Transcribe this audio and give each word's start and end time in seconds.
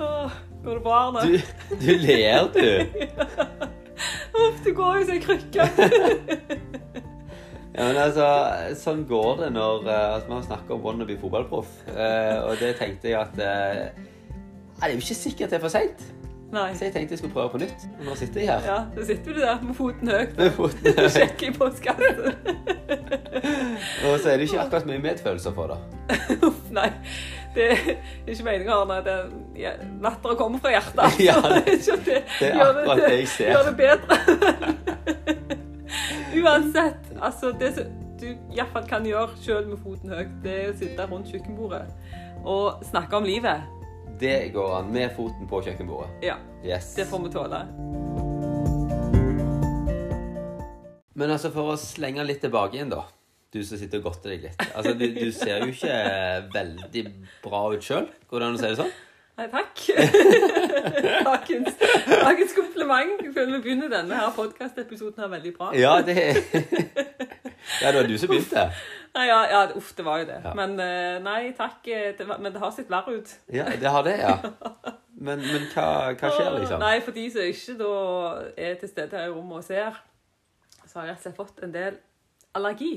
Åh, 0.00 0.30
går 0.64 0.74
det 0.74 0.82
bra, 0.84 0.98
Arne? 1.08 1.20
Du, 1.26 1.76
du 1.80 1.92
ler, 2.00 2.48
du. 2.54 2.66
Uff, 4.40 4.60
det 4.64 4.72
går 4.76 5.00
jo 5.00 5.06
som 5.08 5.14
ei 5.16 5.22
krykke. 5.24 5.68
Ja, 7.70 7.84
men 7.86 7.96
altså, 8.02 8.24
Sånn 8.76 9.04
går 9.08 9.44
det 9.44 9.48
når 9.54 9.84
uh, 9.86 9.92
altså, 10.16 10.26
Vi 10.26 10.34
har 10.34 10.40
snakka 10.48 10.74
om 10.74 10.80
wannabe 10.84 11.14
fotballproff, 11.20 11.68
uh, 11.94 12.48
og 12.48 12.56
det 12.60 12.72
tenkte 12.80 13.12
jeg 13.12 13.20
at 13.20 13.36
uh, 13.38 14.00
Det 14.74 14.88
er 14.88 14.96
jo 14.96 14.98
ikke 15.04 15.16
sikkert 15.16 15.52
det 15.54 15.60
er 15.60 15.62
for 15.62 15.72
seint. 15.72 16.02
Nei. 16.50 16.72
Så 16.74 16.88
jeg 16.88 16.96
tenkte 16.96 17.14
jeg 17.14 17.20
skulle 17.22 17.36
prøve 17.36 17.52
på 17.54 17.60
nytt. 17.62 17.84
Og 18.00 18.08
nå 18.08 18.16
sitter 18.18 18.42
jeg 18.42 18.50
her. 18.50 18.66
Ja, 18.66 18.78
så 18.96 19.06
sitter 19.06 19.36
du 19.36 19.40
der 19.44 19.62
med 19.62 19.76
foten 19.78 20.10
høyt 20.10 20.32
Med 20.40 20.50
foten 20.56 20.88
og 20.90 20.98
høyt. 21.04 21.14
sjekker 21.14 21.46
i 21.46 21.52
postkassen. 21.54 22.34
Og 24.10 24.16
så 24.18 24.32
er 24.32 24.40
det 24.42 24.48
ikke 24.48 24.64
akkurat 24.64 24.88
mye 24.90 25.04
medfølelse 25.06 25.52
for 25.54 25.70
det. 25.70 25.78
Uff, 26.42 26.64
nei. 26.74 26.88
Det 27.54 27.64
er 27.72 27.78
ikke 28.30 28.44
meninga, 28.46 28.76
Arne. 28.84 29.14
Ja, 29.58 29.72
Latteren 30.04 30.36
kommer 30.38 30.58
fra 30.62 30.70
hjertet. 30.70 31.16
Ja, 31.24 31.34
det, 31.42 31.64
det- 31.66 31.72
ikke 31.80 31.96
det, 32.06 32.20
det 32.38 32.50
er 32.50 32.60
akkurat 32.62 33.02
det 33.02 33.16
jeg 33.18 33.28
ser. 33.28 33.50
Gjør 33.50 33.64
det 33.70 33.76
bedre. 33.80 34.14
Uansett. 36.44 37.10
Altså, 37.20 37.50
det 37.58 37.72
som 37.74 37.84
du 38.20 38.26
iallfall 38.54 38.86
kan 38.88 39.04
gjøre 39.08 39.34
sjøl 39.42 39.66
med 39.72 39.78
foten 39.82 40.12
høyt, 40.14 40.32
det 40.44 40.54
er 40.60 40.70
å 40.70 40.76
sitte 40.78 41.06
rundt 41.10 41.30
kjøkkenbordet 41.32 41.86
og 42.44 42.84
snakke 42.86 43.16
om 43.18 43.24
livet. 43.26 43.66
Det 44.20 44.36
går 44.54 44.74
an 44.78 44.90
med 44.92 45.10
foten 45.16 45.48
på 45.48 45.62
kjøkkenbordet. 45.64 46.10
Ja, 46.24 46.36
Yes. 46.64 46.92
det 46.94 47.06
får 47.08 47.22
vi 47.24 47.30
tåle. 47.32 47.60
Men 51.16 51.30
altså, 51.34 51.50
for 51.52 51.72
å 51.74 51.76
slenge 51.80 52.24
litt 52.28 52.40
tilbake 52.44 52.76
igjen, 52.78 52.92
da. 52.92 53.02
Du 53.50 53.58
som 53.66 53.78
sitter 53.80 53.98
og 53.98 54.04
godter 54.10 54.30
deg 54.36 54.44
litt. 54.46 54.60
Altså, 54.78 54.92
du, 54.94 55.06
du 55.16 55.30
ser 55.34 55.64
jo 55.64 55.72
ikke 55.72 55.94
veldig 56.54 57.04
bra 57.42 57.62
ut 57.74 57.82
sjøl. 57.82 58.06
Går 58.30 58.42
det 58.44 58.46
an 58.50 58.58
å 58.58 58.60
si 58.60 58.68
det 58.68 58.76
sånn? 58.78 58.92
Nei, 59.40 59.46
takk. 59.50 59.80
Dagens, 61.30 61.76
dagens 62.10 62.52
kompliment. 62.56 63.22
Jeg 63.24 63.32
føler 63.34 63.56
vi 63.56 63.60
begynner 63.64 63.90
denne 63.92 64.18
her 64.20 64.30
podkastepisoden 64.36 65.22
her 65.24 65.30
veldig 65.32 65.52
bra. 65.56 65.70
Ja, 65.78 65.96
det 66.04 66.16
Ja, 67.80 67.90
det 67.92 68.00
var 68.00 68.08
du 68.08 68.16
som 68.18 68.28
begynte. 68.30 68.64
Nei, 69.14 69.24
ja, 69.28 69.38
ja, 69.50 69.60
uff, 69.78 69.90
det 69.96 70.04
var 70.06 70.20
jo 70.22 70.26
det. 70.28 70.38
Ja. 70.44 70.52
Men 70.58 70.74
eh, 70.80 71.18
nei, 71.24 71.52
takk. 71.56 71.80
eh, 71.88 72.10
Det 72.18 72.26
var, 72.28 72.38
men 72.42 72.52
det 72.54 72.60
har 72.62 72.72
sett 72.74 72.90
verre 72.92 73.18
ut. 73.20 73.32
Ja, 73.52 73.66
det 73.80 73.90
har 73.94 74.04
det, 74.06 74.16
ja. 74.20 74.36
Men, 75.20 75.42
men 75.44 75.66
hva, 75.74 75.86
hva 76.16 76.30
skjer, 76.34 76.50
liksom? 76.60 76.80
Nei, 76.82 76.94
for 77.04 77.16
de 77.16 77.24
som 77.32 77.48
ikke 77.48 77.74
da 77.80 77.94
er 78.56 78.76
til 78.80 78.92
stede 78.92 79.18
her 79.18 79.28
i 79.28 79.34
rommet 79.34 79.60
og 79.60 79.66
ser, 79.66 79.98
så 80.86 81.00
har 81.00 81.10
jeg 81.10 81.16
rett 81.16 81.20
og 81.20 81.26
slett 81.26 81.40
fått 81.40 81.64
en 81.66 81.74
del 81.74 81.98
allergi. 82.58 82.92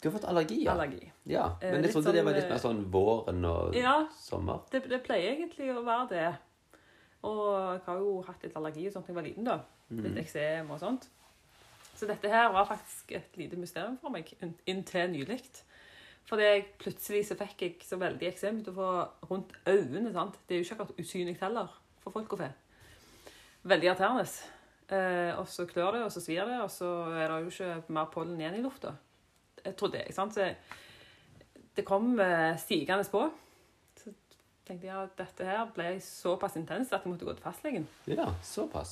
Du 0.00 0.08
har 0.08 0.18
fått 0.18 0.28
allergi, 0.28 0.62
ja? 0.64 0.72
Allergi. 0.72 1.10
Ja, 1.28 1.56
Eh, 1.60 1.72
Men 1.72 1.82
jeg 1.84 1.92
trodde 1.92 2.12
det 2.12 2.24
var 2.24 2.32
sånn, 2.32 2.40
litt 2.40 2.48
mer 2.50 2.58
sånn 2.58 2.90
våren 2.90 3.44
og 3.44 3.74
Ja. 3.76 4.06
sommer. 4.16 4.60
Det, 4.70 4.88
det 4.88 5.02
pleier 5.04 5.36
egentlig 5.36 5.68
å 5.76 5.84
være 5.84 6.08
det. 6.08 6.38
Og 7.22 7.74
jeg 7.74 7.80
har 7.86 7.98
jo 7.98 8.22
hatt 8.22 8.42
litt 8.42 8.54
allergi 8.56 8.86
og 8.86 8.92
sånt 8.94 9.06
da 9.06 9.12
jeg 9.12 9.16
var 9.16 9.22
liten, 9.28 9.44
da. 9.44 9.58
Litt 9.90 10.14
Mm. 10.14 10.18
eksem 10.24 10.70
og 10.70 10.80
sånt. 10.80 11.08
Så 11.96 12.06
dette 12.06 12.28
her 12.30 12.48
var 12.52 12.64
faktisk 12.64 13.12
et 13.12 13.36
lite 13.36 13.56
mysterium 13.58 13.98
for 13.98 14.08
meg 14.08 14.32
inntil 14.66 15.10
nylig. 15.10 15.42
Fordi 16.26 16.42
jeg 16.42 16.64
plutselig 16.78 17.26
så 17.26 17.34
fikk 17.36 17.58
jeg 17.60 17.76
så 17.82 17.98
veldig 17.98 18.22
eksem 18.32 18.60
utover 18.62 19.08
rundt 19.28 19.52
øynene. 19.66 20.12
sant? 20.12 20.38
Det 20.48 20.54
er 20.54 20.62
jo 20.62 20.64
ikke 20.64 20.80
akkurat 20.80 20.98
usynlig 20.98 21.38
heller 21.40 21.68
for 22.00 22.10
folk 22.10 22.28
å 22.32 22.38
fe. 22.38 22.52
Veldig 23.66 23.84
irriterende. 23.84 24.26
Eh, 24.88 25.38
og 25.38 25.46
så 25.46 25.66
klør 25.66 25.92
det, 25.92 26.02
og 26.04 26.10
så 26.10 26.20
svir 26.20 26.46
det, 26.46 26.60
og 26.62 26.70
så 26.70 27.12
er 27.12 27.28
det 27.28 27.44
jo 27.44 27.50
ikke 27.50 27.82
mer 27.90 28.06
pollen 28.06 28.38
igjen 28.40 28.54
i 28.54 28.62
lufta. 28.62 28.94
Jeg 29.64 29.76
trodde 29.78 30.00
jeg, 30.00 30.14
sant? 30.14 30.34
Så 30.34 30.48
det 31.76 31.84
kom 31.86 32.20
eh, 32.20 32.56
stigende 32.60 33.04
på. 33.10 33.30
Så 34.00 34.12
tenkte 34.66 34.86
jeg 34.88 34.96
at 34.96 35.18
dette 35.18 35.42
her 35.46 35.68
ble 35.74 36.00
såpass 36.04 36.56
intenst 36.60 36.92
at 36.94 37.02
jeg 37.04 37.12
måtte 37.12 37.26
gå 37.28 37.32
til 37.36 37.44
fastlegen. 37.44 37.84
Ja, 38.10 38.26
såpass. 38.46 38.90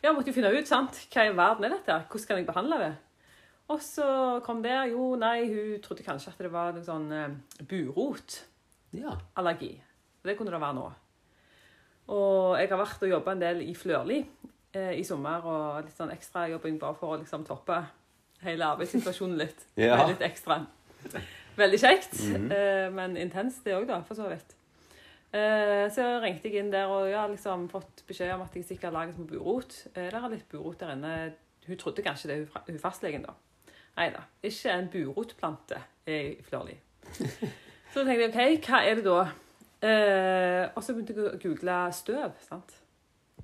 Ja, 0.00 0.04
jeg 0.10 0.16
måtte 0.18 0.30
jo 0.30 0.36
finne 0.36 0.52
ut 0.52 0.68
sant? 0.68 0.92
hva 1.12 1.20
i 1.24 1.36
verden 1.36 1.64
er 1.66 1.72
dette 1.78 1.92
her? 1.92 2.02
Hvordan 2.10 2.28
kan 2.28 2.40
jeg 2.40 2.50
behandle 2.50 2.76
det? 2.82 2.94
Og 3.72 3.80
så 3.80 4.06
kom 4.44 4.58
det 4.64 4.74
Jo, 4.90 5.14
nei, 5.16 5.38
hun 5.48 5.80
trodde 5.84 6.04
kanskje 6.04 6.30
at 6.34 6.40
det 6.44 6.52
var 6.52 6.68
noe 6.76 6.84
sånn 6.84 7.08
eh, 7.16 7.36
burotallergi. 7.64 9.72
Ja. 9.80 9.84
Det 10.24 10.36
kunne 10.36 10.52
det 10.52 10.60
være 10.60 10.76
nå. 10.76 10.86
Og 12.12 12.58
jeg 12.60 12.68
har 12.68 12.80
vært 12.80 13.04
og 13.06 13.12
jobba 13.14 13.32
en 13.32 13.40
del 13.40 13.62
i 13.64 13.72
Flørli 13.76 14.18
eh, 14.20 14.92
i 14.98 15.04
sommer, 15.08 15.40
og 15.48 15.86
litt 15.86 15.96
sånn 15.96 16.12
ekstrajobbing 16.12 16.76
bare 16.82 16.96
for 17.00 17.14
å 17.14 17.20
liksom 17.22 17.46
toppe 17.48 17.78
hele 18.44 18.64
arbeidssituasjonen 18.74 19.38
litt. 19.38 19.64
Ja. 19.80 19.96
Med 19.96 20.14
Litt 20.14 20.22
ekstra. 20.30 20.60
Veldig 21.56 21.78
kjekt, 21.80 22.14
Mhm. 22.30 22.50
eh, 22.52 22.90
men 22.90 23.16
intenst 23.16 23.64
det 23.64 23.74
òg, 23.76 23.86
da, 23.86 24.00
for 24.02 24.14
så 24.18 24.28
vidt. 24.28 24.54
Eh, 25.34 25.88
så 25.90 26.20
ringte 26.22 26.48
jeg 26.50 26.60
inn 26.62 26.70
der 26.70 26.86
og 26.86 27.08
jeg 27.08 27.18
har 27.18 27.28
liksom 27.30 27.68
fått 27.70 28.02
beskjed 28.06 28.32
om 28.34 28.42
at 28.42 28.54
jeg 28.54 28.64
sikkert 28.64 28.92
har 28.92 28.98
laget 29.00 29.18
med 29.18 29.28
burot. 29.28 29.86
Eh, 29.94 30.10
det 30.10 30.14
er 30.14 30.28
litt 30.30 30.48
burot 30.50 30.78
der 30.80 30.92
inne. 30.94 31.32
Hun 31.66 31.76
trodde 31.80 32.02
kanskje 32.02 32.28
det, 32.28 32.36
hun 32.38 32.62
hun 32.68 32.78
fastlegen, 32.78 33.22
da. 33.26 33.32
Nei 33.96 34.10
da. 34.10 34.20
Ikke 34.42 34.70
en 34.74 34.88
burotplante 34.92 35.78
i 36.06 36.36
Flørli. 36.42 36.76
Så 37.94 38.02
tenkte 38.04 38.24
jeg 38.42 38.58
OK, 38.58 38.66
hva 38.68 38.80
er 38.82 38.94
det 38.98 39.04
da? 39.04 39.18
Eh, 39.84 40.68
og 40.74 40.82
så 40.82 40.94
begynte 40.94 41.14
jeg 41.14 41.34
å 41.34 41.38
google 41.42 41.92
støv. 41.92 42.32
sant? 42.48 42.72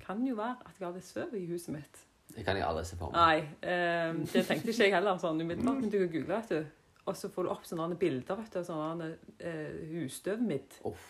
Kan 0.05 0.25
jo 0.27 0.35
være 0.35 0.57
at 0.65 0.73
jeg 0.79 0.87
har 0.87 0.93
litt 0.95 1.05
støv 1.07 1.35
i 1.37 1.45
huset 1.45 1.69
mitt. 1.75 2.01
Det 2.35 2.45
kan 2.45 2.57
jeg 2.57 2.65
aldri 2.65 2.83
se 2.87 2.97
for 2.99 3.11
meg. 3.11 3.47
Nei, 3.61 3.71
um, 4.11 4.21
det 4.25 4.45
tenkte 4.47 4.71
ikke 4.71 4.85
jeg 4.87 4.93
heller. 4.95 5.17
sånn 5.19 5.41
umiddelbart. 5.41 5.81
men 5.81 5.89
du 5.91 5.97
kan 5.99 6.11
google, 6.13 6.35
vet 6.35 6.53
du. 6.53 6.77
Og 7.09 7.17
så 7.17 7.31
får 7.33 7.47
du 7.47 7.49
opp 7.51 7.65
sånne 7.65 7.97
bilder 7.99 8.37
vet 8.37 8.53
du, 8.53 8.59
av 8.59 8.67
sånne 8.67 9.09
eh, 9.39 9.81
husstøvmidd. 9.91 10.77
Uff. 10.87 11.07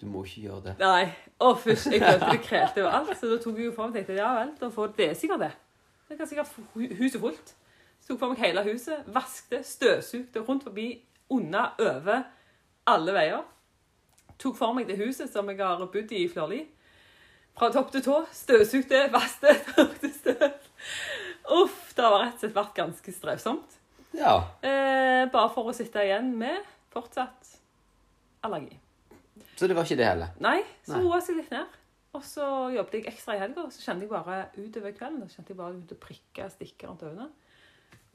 Du 0.00 0.06
må 0.08 0.22
ikke 0.24 0.46
gjøre 0.46 0.62
det. 0.64 0.74
Nei. 0.80 1.10
Å, 1.40 1.52
først, 1.60 1.90
jeg 1.92 2.00
følte 2.00 2.28
det 2.32 2.42
krelte 2.44 2.84
overalt, 2.84 3.16
så 3.20 3.28
da 3.28 3.38
tok 3.40 3.58
jeg 3.60 3.68
jo 3.68 3.72
for 3.76 3.88
meg 3.88 3.98
tenkte 3.98 4.16
ja 4.16 4.30
vel, 4.38 4.52
da 4.60 4.70
får 4.72 4.94
det 4.96 5.08
er 5.10 5.16
sikkert 5.18 5.42
det. 5.44 5.50
Det 6.08 6.16
kan 6.18 6.28
sikkert 6.28 6.54
huset 7.00 7.20
fullt. 7.20 7.54
Så 8.00 8.12
tok 8.12 8.20
for 8.22 8.32
meg 8.32 8.40
hele 8.46 8.64
huset, 8.70 9.08
vaskte, 9.12 9.60
støvsugde 9.66 10.44
rundt 10.46 10.64
forbi, 10.64 10.86
unna, 11.36 11.66
over, 11.80 12.24
alle 12.88 13.16
veier. 13.16 13.44
Tok 14.40 14.56
for 14.56 14.76
meg 14.76 14.88
det 14.88 14.96
huset 15.02 15.28
som 15.32 15.48
jeg 15.52 15.60
har 15.60 15.84
bodd 15.84 16.16
i 16.16 16.24
i 16.24 16.30
Flørli. 16.32 16.62
Fra 17.60 17.68
topp 17.68 17.90
til 17.92 18.00
tå. 18.00 18.14
Støvsugde, 18.32 19.02
vasket, 19.12 19.66
tørkte 19.74 20.08
støv. 20.16 20.44
Uff, 21.58 21.90
det 21.92 22.04
har 22.06 22.14
rett 22.22 22.38
og 22.38 22.40
slett 22.40 22.54
vært 22.56 22.78
ganske 22.78 23.12
strevsomt. 23.12 23.74
Ja. 24.16 24.30
Eh, 24.64 25.26
bare 25.28 25.50
for 25.52 25.68
å 25.68 25.74
sitte 25.76 26.00
igjen 26.06 26.30
med 26.40 26.64
fortsatt 26.94 27.50
allergi. 28.48 28.78
Så 29.58 29.68
det 29.68 29.76
var 29.76 29.84
ikke 29.84 29.98
det 30.00 30.06
heller. 30.08 30.30
Nei, 30.40 30.62
så 30.88 31.02
roa 31.02 31.18
jeg 31.18 31.26
seg 31.26 31.36
litt 31.42 31.52
ned. 31.52 31.76
Og 32.16 32.24
så 32.26 32.46
jobbet 32.72 32.96
jeg 32.96 33.06
ekstra 33.12 33.36
i 33.36 33.42
helga, 33.42 33.66
og 33.66 33.74
så 33.76 33.84
kjente 33.84 34.06
jeg 34.06 34.14
bare 34.14 34.38
utover 34.56 34.96
kvelden 34.96 35.28
så 35.28 35.36
kjente 35.36 35.52
jeg 35.52 35.60
bare 35.60 35.76
ut 35.76 35.92
å 35.94 36.00
prikke 36.00 36.48
stikke 36.56 36.88
rundt 36.88 37.04
øynene. 37.06 37.28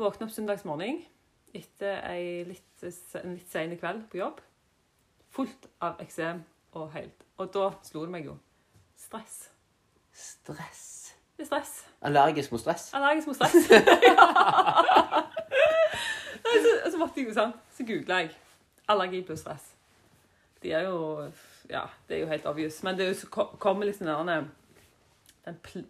Våkne 0.01 0.25
opp 0.25 0.33
søndagsmorgen 0.33 1.03
etter 1.55 2.01
litt, 2.49 2.73
en 3.21 3.37
litt 3.37 3.53
sen 3.53 3.77
kveld 3.77 4.09
på 4.09 4.23
jobb. 4.23 4.41
Fullt 5.37 5.69
av 5.85 6.01
eksem 6.01 6.41
og 6.75 6.89
helt. 6.97 7.29
Og 7.37 7.53
da 7.53 7.69
slo 7.85 8.07
det 8.09 8.15
meg 8.17 8.27
jo. 8.33 8.39
Stress. 9.15 9.51
Stress. 10.13 11.15
Det 11.37 11.43
er 11.43 11.47
stress. 11.49 11.71
Allergisk 12.01 12.51
mot 12.51 12.61
stress. 12.61 12.89
Allergisk 12.95 13.27
mot 13.27 13.35
stress. 13.35 13.55
ja. 13.71 15.21
Nei, 16.45 16.57
så, 16.63 16.73
så 16.91 16.99
måtte 17.01 17.19
jeg 17.19 17.29
jo 17.29 17.35
sånn. 17.35 17.53
Så 17.75 17.85
googla 17.87 18.21
jeg. 18.23 18.31
Allergi 18.91 19.21
pluss 19.27 19.41
stress. 19.43 19.71
De 20.63 20.71
er 20.73 20.85
jo 20.87 20.99
Ja, 21.69 21.85
det 22.07 22.17
er 22.17 22.21
jo 22.23 22.29
helt 22.29 22.45
obvious. 22.49 22.77
Men 22.85 22.97
det 22.97 23.05
er 23.07 23.11
jo 23.13 23.19
så 23.23 23.29
ko- 23.33 23.51
kommer 23.61 23.85
liksom 23.89 24.07
den 24.07 24.49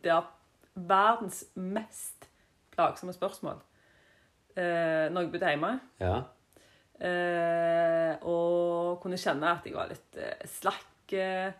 Det 0.01 0.11
er 0.11 0.29
verdens 0.75 1.43
mest 1.55 2.29
plagsomme 2.75 3.13
spørsmål. 3.15 3.59
Eh, 4.55 5.09
når 5.11 5.21
jeg 5.25 5.31
bodde 5.31 5.49
hjemme. 5.51 5.73
Ja. 5.99 6.15
Eh, 7.05 8.15
og 8.23 9.01
kunne 9.03 9.19
kjenne 9.19 9.51
at 9.57 9.65
jeg 9.67 9.75
var 9.75 9.91
litt 9.91 10.15
eh, 10.19 10.47
slakk. 10.47 11.11
eh, 11.13 11.51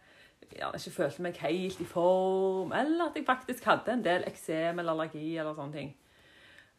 Gjerne 0.55 0.79
ikke 0.79 0.95
følte 0.95 1.25
meg 1.25 1.37
helt 1.43 1.79
i 1.83 1.85
form. 1.89 2.71
Eller 2.71 3.09
at 3.09 3.17
jeg 3.19 3.27
faktisk 3.27 3.65
hadde 3.67 3.91
en 3.91 4.03
del 4.05 4.23
eksem 4.27 4.79
eller 4.79 4.95
allergi 4.95 5.37
eller 5.37 5.55
sånne 5.57 5.75
ting. 5.75 5.93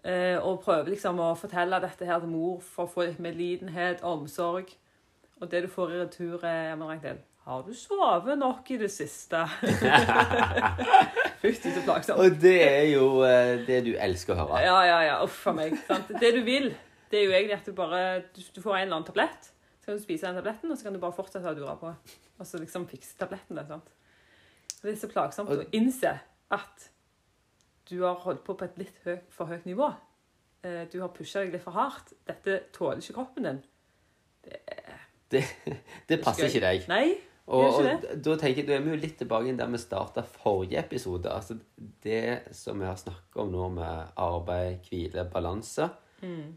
Eh, 0.06 0.37
og 0.38 0.62
prøve 0.62 0.93
liksom 0.93 1.19
å 1.20 1.32
fortelle 1.37 1.81
dette 1.82 2.06
her 2.08 2.20
til 2.23 2.31
mor 2.31 2.61
for 2.64 2.87
å 2.87 2.93
få 2.93 3.08
litt 3.08 3.23
medlidenhet, 3.23 4.05
omsorg. 4.06 4.70
Og 5.40 5.50
det 5.50 5.67
du 5.67 5.69
får 5.69 5.93
i 5.93 6.02
retur, 6.05 6.44
er 6.46 6.70
ja, 6.70 6.76
men 6.78 6.88
Ragnhild, 6.88 7.25
har 7.46 7.64
du 7.67 7.75
sovet 7.76 8.38
nok 8.38 8.70
i 8.75 8.78
det 8.81 8.88
siste? 8.90 9.43
Fytti 11.43 11.75
så 11.75 11.82
plagsomt. 11.84 12.19
Og 12.23 12.38
det 12.43 12.56
er 12.64 12.87
jo 12.94 13.11
eh, 13.26 13.67
det 13.67 13.82
du 13.87 13.93
elsker 13.93 14.34
å 14.34 14.44
høre. 14.44 14.62
Ja, 14.64 14.78
ja, 14.88 15.00
ja. 15.05 15.19
Uff 15.26 15.44
a 15.50 15.55
meg. 15.58 15.76
Sant? 15.87 16.14
Det 16.23 16.32
du 16.38 16.40
vil, 16.46 16.73
det 17.12 17.20
er 17.20 17.28
jo 17.28 17.34
egentlig 17.37 17.58
at 17.58 17.69
du 17.69 17.76
bare 17.76 18.00
Du, 18.32 18.40
du 18.40 18.62
får 18.62 18.78
en 18.78 18.87
eller 18.87 18.96
annen 19.00 19.11
tablett, 19.11 19.50
så 19.82 19.90
kan 19.90 20.00
du 20.00 20.06
spise 20.06 20.26
den 20.26 20.40
tabletten, 20.40 20.73
og 20.73 20.78
så 20.78 20.88
kan 20.88 20.96
du 20.96 21.02
bare 21.02 21.19
fortsette 21.19 21.52
å 21.52 21.58
dure 21.58 21.76
på. 21.82 21.93
Og 22.38 22.47
så 22.47 22.59
liksom 22.61 22.87
fikse 22.91 23.17
tablettene. 23.19 23.65
Sant? 23.69 23.93
Det 24.83 24.93
er 24.93 24.97
så 25.00 25.09
plagsomt 25.09 25.49
Og- 25.50 25.65
å 25.65 25.71
innse 25.73 26.19
at 26.50 26.91
du 27.88 28.03
har 28.03 28.15
holdt 28.15 28.44
på 28.44 28.55
på 28.59 28.65
et 28.65 28.79
litt 28.79 28.99
høy, 29.05 29.19
for 29.31 29.47
høyt 29.47 29.65
nivå. 29.67 29.93
Eh, 30.65 30.85
Du 30.93 31.00
har 31.00 31.09
pusha 31.09 31.41
deg 31.44 31.53
litt 31.53 31.62
for 31.62 31.71
hardt. 31.73 32.12
Dette 32.27 32.65
tåler 32.73 32.99
ikke 32.99 33.15
kroppen 33.15 33.44
din. 33.44 33.62
Det, 35.31 35.43
det 36.09 36.21
passer 36.25 36.47
ikke 36.50 36.61
deg. 36.65 36.85
Nei. 36.91 37.15
Og, 37.47 37.77
og 37.79 37.85
da 38.25 38.33
tenker 38.41 38.56
jeg, 38.65 38.67
da 38.67 38.75
er 38.75 38.81
vi 38.83 38.91
jo 38.91 38.97
litt 38.99 39.19
tilbake 39.21 39.53
der 39.56 39.69
vi 39.71 39.79
starta 39.79 40.25
forrige 40.27 40.81
episode. 40.83 41.31
Altså 41.31 41.55
det 42.03 42.43
som 42.59 42.81
vi 42.83 42.87
har 42.88 42.97
snakka 42.99 43.44
om 43.44 43.53
nå 43.55 43.69
med 43.77 44.09
arbeid, 44.19 44.81
hvile, 44.88 45.29
balanse. 45.31 45.87
Mm. 46.23 46.56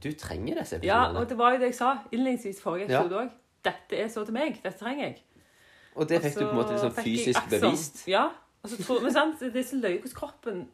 Du 0.00 0.10
trenger 0.12 0.60
disse 0.60 0.76
episodene. 0.76 0.84
Ja, 1.16 1.20
og 1.20 1.28
det 1.28 1.38
var 1.38 1.52
jo 1.54 1.58
det 1.62 1.70
jeg 1.72 1.78
sa 1.80 1.94
innledningsvis 2.12 2.60
forrige 2.60 2.90
episode 2.90 3.22
òg. 3.24 3.32
Dette 3.66 3.98
er 3.98 4.10
så 4.12 4.24
til 4.24 4.36
meg. 4.36 4.60
Dette 4.62 4.78
trenger 4.78 5.08
jeg. 5.08 5.22
Og 5.96 6.08
det 6.08 6.20
fikk 6.24 6.38
du 6.38 6.44
på 6.44 6.52
en 6.52 6.58
måte 6.60 6.74
liksom 6.76 6.96
fysisk 6.96 7.38
akson. 7.40 7.60
bevist. 7.60 8.02
Ja. 8.10 8.28
Og 8.62 8.72
så 8.72 8.82
tror, 8.82 9.02
men 9.04 9.14
sant, 9.14 9.40
det 9.40 9.62
er 9.62 9.68
så 9.68 9.78
løye 9.78 10.00
hvordan 10.00 10.16
kroppen 10.16 10.64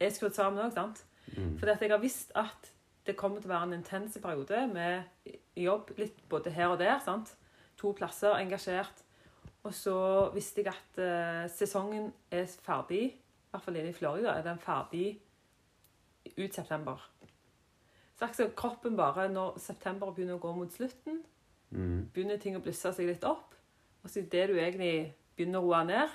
er 0.00 0.12
skrudd 0.12 0.36
sammen 0.36 0.62
òg. 0.64 1.00
Mm. 1.32 1.56
At 1.62 1.82
jeg 1.82 1.90
har 1.90 2.02
visst 2.02 2.32
at 2.36 2.72
det 3.06 3.16
kommer 3.18 3.40
til 3.40 3.50
å 3.50 3.54
være 3.54 3.70
en 3.70 3.78
intens 3.80 4.18
periode 4.22 4.66
med 4.70 5.32
jobb 5.58 5.90
litt 5.98 6.20
både 6.30 6.52
her 6.54 6.74
og 6.74 6.78
der. 6.78 6.98
sant? 7.04 7.34
To 7.80 7.92
plasser, 7.96 8.36
engasjert. 8.38 9.02
Og 9.64 9.74
så 9.74 9.96
visste 10.34 10.62
jeg 10.62 10.74
at 10.74 11.00
uh, 11.00 11.50
sesongen 11.50 12.10
er 12.30 12.46
ferdig, 12.62 13.02
i 13.14 13.50
hvert 13.50 13.64
fall 13.64 13.78
inne 13.78 13.90
i 13.90 13.96
Florida, 13.96 14.34
er 14.34 14.46
den 14.46 14.58
ferdig 14.58 15.20
ut 16.38 16.54
september. 16.54 17.02
Så 18.18 18.48
kroppen 18.56 18.96
bare, 18.96 19.28
når 19.32 19.58
september 19.58 20.12
begynner 20.14 20.38
å 20.38 20.42
gå 20.42 20.52
mot 20.54 20.72
slutten, 20.72 21.22
Mm. 21.72 22.10
begynner 22.12 22.36
ting 22.38 22.56
å 22.56 22.60
blusse 22.62 22.92
seg 22.92 23.06
litt 23.08 23.24
opp. 23.24 23.54
Og 24.04 24.10
så 24.10 24.20
idet 24.20 24.48
du 24.50 24.56
egentlig 24.58 25.14
begynner 25.36 25.62
å 25.62 25.68
roe 25.70 25.84
ned, 25.88 26.08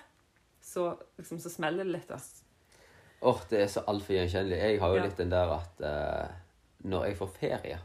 så, 0.62 0.89
liksom, 1.18 1.39
så 1.39 1.50
smeller 1.50 1.83
det 1.88 1.94
litt. 1.95 2.12
Åh, 2.12 2.44
Åh, 3.31 3.39
det 3.50 3.62
er 3.63 3.68
så 3.68 3.81
altfor 3.89 4.13
gjenkjennelig. 4.13 4.57
Jeg 4.62 4.80
har 4.80 4.89
jo 4.94 4.95
Ja. 5.00 5.04
litt 5.07 5.18
den 5.18 5.30
der 5.31 5.50
at 5.56 5.81
uh, 5.81 6.27
når 6.86 7.06
jeg 7.07 7.18
får 7.18 7.31
ferie, 7.39 7.80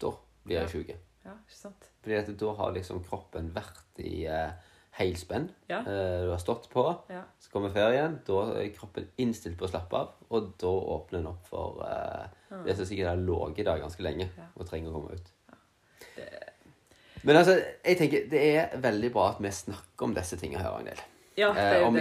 da 0.00 0.12
blir 0.44 0.56
jeg 0.62 0.68
sjuk. 0.72 0.94
Ja, 1.26 1.34
ikke 1.42 1.58
sant? 1.58 1.90
Fordi 2.02 2.16
at 2.16 2.30
da 2.38 2.52
har 2.54 2.72
liksom 2.72 3.04
kroppen 3.04 3.52
vært 3.52 3.98
i 4.00 4.24
uh, 4.30 4.52
heilspenn. 4.96 5.50
Ja. 5.68 5.80
Eh, 5.82 6.22
du 6.24 6.30
har 6.30 6.38
stått 6.40 6.70
på. 6.72 6.84
Ja. 7.12 7.24
Så 7.38 7.50
kommer 7.52 7.68
ferien. 7.74 8.20
Da 8.24 8.38
er 8.62 8.70
kroppen 8.72 9.10
innstilt 9.20 9.58
på 9.58 9.66
å 9.66 9.68
slappe 9.68 9.92
av. 9.98 10.14
Og 10.30 10.54
da 10.56 10.70
åpner 10.70 11.18
den 11.20 11.26
opp 11.28 11.44
for 11.50 11.82
eh, 11.84 12.30
det 12.64 12.76
som 12.78 12.86
sikkert 12.88 13.10
har 13.10 13.20
ligget 13.20 13.66
der 13.68 13.82
ganske 13.82 14.00
lenge 14.06 14.30
Ja. 14.38 14.46
og 14.56 14.64
trenger 14.70 14.88
å 14.88 14.94
komme 14.94 15.18
ut. 15.18 15.32
Men 17.26 17.40
altså, 17.40 17.56
jeg 17.58 17.98
tenker 17.98 18.30
det 18.30 18.42
er 18.54 18.80
veldig 18.82 19.10
bra 19.14 19.30
at 19.32 19.42
vi 19.42 19.50
snakker 19.52 20.06
om 20.06 20.14
disse 20.14 20.38
tingene 20.38 20.62
her, 20.62 20.74
Ragnhild. 20.76 21.02
Ja, 21.36 21.50
det 21.52 21.64
Eh, 21.76 21.86
om, 21.86 21.98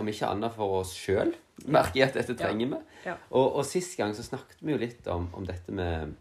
om 0.00 0.08
ikke 0.08 0.28
annet 0.28 0.54
for 0.54 0.80
oss 0.80 0.92
sjøl, 0.94 1.32
merker 1.66 2.00
jeg 2.00 2.10
at 2.10 2.18
dette 2.20 2.36
trenger 2.38 2.70
vi. 2.70 2.78
Ja. 3.06 3.16
Og, 3.30 3.56
og 3.58 3.66
sist 3.66 3.96
gang 3.98 4.14
så 4.14 4.22
snakket 4.22 4.60
vi 4.60 4.74
jo 4.74 4.78
litt 4.78 5.08
om, 5.10 5.26
om 5.34 5.46
dette 5.48 5.74
med 5.74 6.12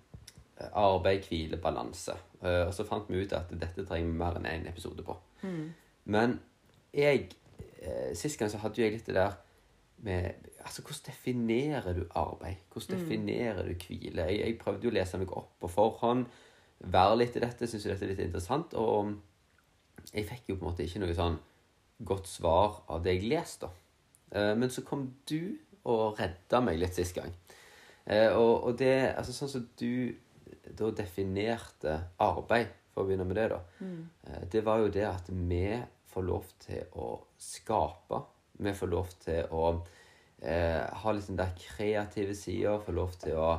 eh, 0.58 0.72
arbeid, 0.72 1.28
hvile, 1.30 1.60
balanse. 1.62 2.16
Uh, 2.46 2.68
og 2.68 2.74
så 2.78 2.86
fant 2.86 3.08
vi 3.10 3.24
ut 3.24 3.34
at 3.34 3.50
dette 3.52 3.86
trenger 3.88 4.12
vi 4.12 4.20
mer 4.20 4.38
enn 4.40 4.48
én 4.50 4.68
episode 4.70 5.06
på. 5.06 5.16
Mm. 5.42 5.74
Men 6.14 6.40
jeg 6.94 7.28
eh, 7.82 8.12
Sist 8.18 8.38
gang 8.40 8.52
så 8.54 8.60
hadde 8.62 8.80
jo 8.80 8.86
jeg 8.86 8.98
litt 8.98 9.08
det 9.10 9.18
der 9.18 9.40
med 10.06 10.52
Altså, 10.66 10.82
hvordan 10.82 11.06
definerer 11.06 11.94
du 11.94 12.06
arbeid? 12.18 12.62
Hvordan 12.74 12.98
definerer 12.98 13.68
du 13.68 13.74
hvile? 13.86 14.24
Jeg, 14.32 14.40
jeg 14.40 14.58
prøvde 14.58 14.88
jo 14.88 14.94
å 14.94 14.96
lese 14.96 15.20
meg 15.22 15.34
opp 15.38 15.52
på 15.62 15.70
forhånd. 15.70 16.26
Være 16.80 17.20
litt 17.22 17.38
i 17.38 17.44
dette. 17.44 17.68
Syns 17.68 17.86
jo 17.86 17.94
dette 17.94 18.06
er 18.06 18.14
litt 18.14 18.24
interessant. 18.26 18.74
Og 18.74 19.14
jeg 20.12 20.28
fikk 20.28 20.52
jo 20.52 20.58
på 20.60 20.66
en 20.66 20.72
måte 20.72 20.86
ikke 20.86 21.02
noe 21.04 21.16
sånn 21.18 21.38
godt 22.06 22.28
svar 22.28 22.82
av 22.92 23.04
det 23.04 23.16
jeg 23.16 23.30
leste. 23.32 23.68
da. 23.70 24.54
Men 24.60 24.70
så 24.74 24.84
kom 24.84 25.06
du 25.30 25.56
og 25.88 26.18
redda 26.20 26.60
meg 26.66 26.80
litt 26.82 26.98
sist 26.98 27.16
gang. 27.16 27.32
Eh, 28.06 28.32
Og, 28.38 28.78
det 28.78 29.16
Altså 29.18 29.34
sånn 29.34 29.50
som 29.50 29.68
du 29.78 30.16
da 30.78 30.90
definerte 30.92 32.00
arbeid, 32.20 32.72
for 32.94 33.04
å 33.04 33.08
begynne 33.08 33.26
med 33.28 33.38
det, 33.38 33.50
da. 33.50 33.60
Mm. 33.80 34.48
Det 34.50 34.64
var 34.66 34.80
jo 34.82 34.90
det 34.90 35.06
at 35.06 35.30
vi 35.30 35.68
får 36.10 36.24
lov 36.26 36.46
til 36.60 36.98
å 36.98 37.10
skape. 37.38 38.22
Vi 38.58 38.74
får 38.74 38.90
lov 38.90 39.10
til 39.20 39.52
å 39.52 39.66
eh, 40.42 40.82
ha 40.82 41.12
litt 41.12 41.28
den 41.28 41.38
der 41.38 41.54
kreative 41.60 42.36
sida. 42.36 42.80
får 42.80 42.94
lov 42.94 43.18
til 43.20 43.38
å 43.38 43.50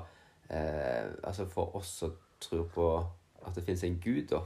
eh, 0.49 1.13
Altså 1.23 1.47
for 1.47 1.77
oss 1.77 1.93
som 2.01 2.17
tror 2.41 2.67
på 2.75 2.89
at 3.47 3.55
det 3.55 3.65
fins 3.67 3.85
en 3.87 4.01
gud, 4.03 4.27
da. 4.33 4.43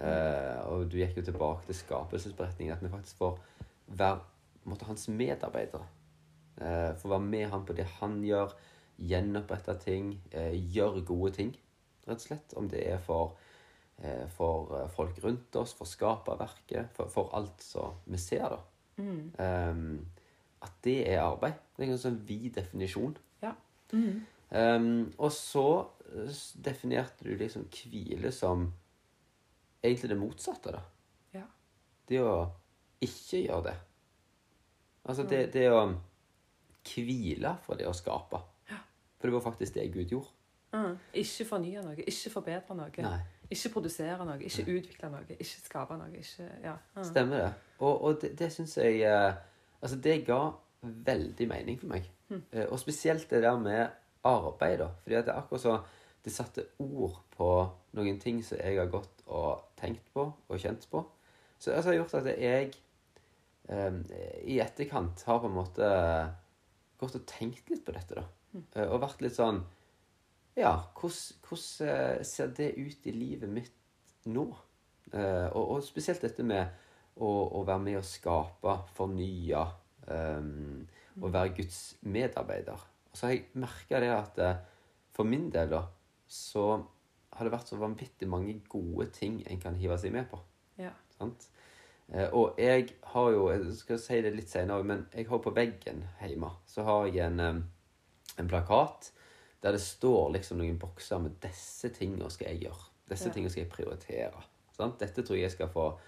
Eh, 0.00 0.58
og 0.70 0.88
du 0.90 0.98
gikk 1.00 1.20
jo 1.20 1.26
tilbake 1.28 1.66
til 1.66 1.76
skapelsesberetningen. 1.76 2.74
At 2.74 2.84
vi 2.84 2.92
faktisk 2.92 3.20
får 3.20 3.38
være 3.86 4.20
måtte, 4.64 4.88
hans 4.88 5.08
medarbeidere. 5.08 5.86
Eh, 6.60 6.96
få 6.98 7.08
være 7.08 7.26
med 7.26 7.46
han 7.52 7.66
på 7.66 7.76
det 7.76 7.86
han 8.00 8.20
gjør. 8.24 8.54
Gjenopprette 9.00 9.76
ting. 9.84 10.14
Eh, 10.32 10.56
gjøre 10.74 11.04
gode 11.08 11.32
ting, 11.36 11.54
rett 12.08 12.18
og 12.18 12.26
slett. 12.26 12.56
Om 12.56 12.68
det 12.72 12.82
er 12.88 12.98
for, 13.04 13.36
eh, 14.02 14.26
for 14.36 14.74
eh, 14.78 14.90
folk 14.90 15.22
rundt 15.24 15.56
oss, 15.56 15.74
for 15.76 15.88
skaperverket, 15.88 16.92
for, 16.96 17.08
for 17.08 17.30
alt 17.36 17.62
som 17.64 18.00
vi 18.06 18.20
ser, 18.20 18.48
da. 18.48 18.60
Um, 19.00 20.06
at 20.60 20.72
det 20.84 20.98
er 21.08 21.22
arbeid. 21.22 21.56
Det 21.76 21.86
er 21.86 21.94
en 21.94 22.02
sånn 22.02 22.18
vid 22.28 22.50
definisjon. 22.58 23.14
Ja. 23.40 23.54
Um, 24.50 25.12
og 25.16 25.30
så 25.32 25.86
definerte 26.64 27.24
du 27.24 27.34
liksom 27.38 27.68
hvile 27.70 28.32
som 28.34 28.66
egentlig 29.82 30.10
det 30.10 30.18
motsatte, 30.20 30.74
da. 30.74 30.82
Ja. 31.34 31.44
Det 32.08 32.20
å 32.22 32.34
ikke 33.00 33.44
gjøre 33.44 33.64
det. 33.70 33.76
Altså 35.08 35.24
det, 35.28 35.44
det 35.54 35.66
å 35.72 35.84
hvile 36.90 37.54
fra 37.64 37.76
det 37.78 37.88
å 37.88 37.96
skape. 37.96 38.42
For 39.20 39.28
det 39.28 39.36
var 39.36 39.44
faktisk 39.44 39.74
det 39.76 39.90
Gud 39.92 40.12
gjorde. 40.14 40.32
Mm. 40.72 40.94
Ikke 41.20 41.44
fornye 41.44 41.82
noe, 41.84 41.96
ikke 41.98 42.32
forbedre 42.32 42.76
noe. 42.78 43.04
Nei. 43.04 43.18
Ikke 43.50 43.72
produsere 43.74 44.24
noe, 44.24 44.38
ikke 44.46 44.64
utvikle 44.70 45.10
noe, 45.12 45.24
ikke 45.34 45.64
skape 45.64 45.98
noe. 45.98 46.10
ikke... 46.16 46.46
Ja. 46.64 46.76
Mm. 46.96 47.04
Stemmer 47.08 47.42
det. 47.42 47.50
Og, 47.80 47.94
og 47.94 48.20
det, 48.22 48.32
det 48.38 48.52
syns 48.54 48.76
jeg 48.78 49.02
eh, 49.06 49.32
Altså, 49.80 49.96
det 49.96 50.26
ga 50.26 50.50
veldig 50.82 51.46
mening 51.48 51.78
for 51.80 51.88
meg. 51.88 52.08
Mm. 52.30 52.42
og 52.70 52.78
spesielt 52.78 53.30
det 53.30 53.40
der 53.42 53.56
med 53.58 53.88
arbeid, 54.28 54.78
da. 54.78 54.90
Fordi 55.02 55.16
det 55.16 55.32
er 55.32 55.38
akkurat 55.40 55.62
så 55.62 55.78
Det 56.20 56.32
satte 56.32 56.66
ord 56.82 57.16
på 57.32 57.48
noen 57.96 58.18
ting 58.20 58.42
som 58.44 58.60
jeg 58.60 58.76
har 58.76 58.90
gått 58.92 59.22
og 59.30 59.72
tenkt 59.80 60.10
på 60.14 60.26
og 60.28 60.60
kjent 60.60 60.84
på. 60.90 61.02
Så 61.60 61.72
det 61.72 61.84
har 61.84 61.96
gjort 61.96 62.18
at 62.20 62.28
jeg 62.34 62.70
eh, 63.68 63.98
i 64.48 64.60
etterkant 64.60 65.24
har 65.28 65.40
på 65.40 65.48
en 65.48 65.56
måte 65.56 65.88
gått 67.00 67.16
og 67.16 67.26
tenkt 67.28 67.70
litt 67.72 67.84
på 67.86 67.94
dette, 67.96 68.20
da. 68.20 68.26
Eh, 68.76 68.86
og 68.88 69.02
vært 69.04 69.22
litt 69.24 69.36
sånn 69.36 69.62
Ja, 70.58 70.74
hvordan, 70.98 71.86
eh, 71.86 72.22
ser 72.26 72.50
det 72.56 72.72
ut 72.76 73.06
i 73.06 73.14
livet 73.14 73.48
mitt 73.52 73.76
nå? 74.28 74.48
Eh, 75.12 75.46
og, 75.54 75.76
og 75.76 75.84
spesielt 75.86 76.24
dette 76.24 76.44
med 76.44 76.68
å, 77.20 77.28
å 77.28 77.62
være 77.64 77.84
med 77.84 78.00
å 78.00 78.06
skape, 78.06 78.74
fornye, 78.96 79.62
um, 80.08 80.82
og 81.20 81.32
være 81.34 81.54
Guds 81.58 81.80
medarbeider. 82.00 82.84
Og 83.10 83.18
så 83.18 83.26
har 83.26 83.34
jeg 83.34 83.60
merka 83.60 84.00
det 84.00 84.10
at 84.14 84.38
for 85.16 85.28
min 85.28 85.48
del, 85.52 85.72
da, 85.74 85.82
så 86.30 86.64
har 87.34 87.46
det 87.46 87.52
vært 87.52 87.70
så 87.70 87.78
vanvittig 87.80 88.28
mange 88.30 88.54
gode 88.70 89.08
ting 89.14 89.40
en 89.50 89.60
kan 89.62 89.78
hive 89.78 89.96
seg 89.98 90.14
med 90.14 90.28
på. 90.30 90.38
Ja. 90.78 90.92
Sant? 91.18 91.48
Eh, 92.10 92.28
og 92.34 92.58
jeg 92.58 92.88
har 93.12 93.30
jo 93.30 93.48
Jeg 93.50 93.74
skal 93.78 93.98
si 94.02 94.20
det 94.22 94.32
litt 94.34 94.50
senere, 94.50 94.86
men 94.86 95.06
jeg 95.14 95.28
har 95.30 95.42
på 95.42 95.52
veggen 95.54 96.04
hjemme 96.22 96.50
så 96.66 96.82
har 96.86 97.06
jeg 97.10 97.26
en, 97.26 97.64
en 98.38 98.50
plakat 98.50 99.12
der 99.62 99.76
det 99.76 99.82
står 99.84 100.30
liksom 100.32 100.58
noen 100.58 100.78
bokser 100.80 101.20
med 101.20 101.36
'Disse 101.42 101.90
tingene 101.92 102.30
skal 102.30 102.54
jeg 102.54 102.62
gjøre'. 102.64 102.88
Disse 103.10 103.28
Ja. 103.28 103.32
tingene 103.34 103.50
skal 103.50 103.64
jeg 103.64 103.72
prioritere. 103.72 104.42
Sant? 104.72 104.98
Dette 105.00 105.22
tror 105.22 105.36
jeg 105.36 105.42
jeg 105.42 105.52
skal 105.58 105.68
få, 105.68 105.98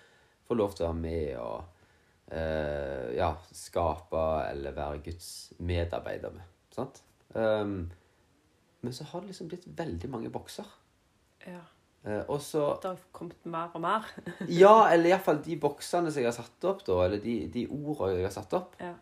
få 0.49 0.55
lov 0.55 0.73
til 0.73 0.87
å 0.87 0.93
være 0.93 1.01
med 1.03 1.37
og 1.37 1.65
eh, 2.33 3.15
ja, 3.17 3.35
skape 3.53 4.23
eller 4.51 4.73
være 4.73 5.03
Guds 5.05 5.53
medarbeider 5.59 6.31
med. 6.33 6.43
Sant? 6.71 7.03
Um, 7.35 7.91
men 8.83 8.93
så 8.93 9.05
har 9.11 9.21
det 9.23 9.29
liksom 9.33 9.49
blitt 9.49 9.67
veldig 9.79 10.11
mange 10.11 10.31
bokser. 10.35 10.67
ja. 11.47 11.61
Eh, 12.05 12.25
og 12.29 12.41
så 12.43 12.81
Det 12.83 12.89
har 12.91 12.99
kommet 13.15 13.45
mer 13.47 13.71
og 13.75 13.81
mer. 13.81 14.07
ja, 14.51 14.89
eller 14.91 15.13
iallfall 15.13 15.39
de 15.45 15.55
boksene 15.63 16.11
som 16.11 16.19
jeg 16.23 16.27
har 16.33 16.35
satt 16.35 16.65
opp, 16.67 16.81
da, 16.85 16.97
eller 17.05 17.21
de, 17.23 17.47
de 17.55 17.63
ordene 17.71 18.17
jeg 18.19 18.25
har 18.27 18.35
satt 18.35 18.53
opp, 18.59 18.73
Ja. 18.83 18.95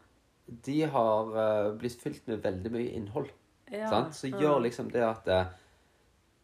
de 0.47 0.83
har 0.93 1.31
uh, 1.33 1.71
blitt 1.81 1.97
fylt 2.03 2.27
med 2.29 2.43
veldig 2.45 2.73
mye 2.75 2.91
innhold. 2.99 3.31
Ja. 3.73 3.89
Sant? 3.89 4.13
Så 4.19 4.29
Mm. 4.29 4.41
gjør 4.43 4.61
liksom 4.67 4.91
det 4.93 5.01
at 5.07 5.29
uh, 5.33 5.47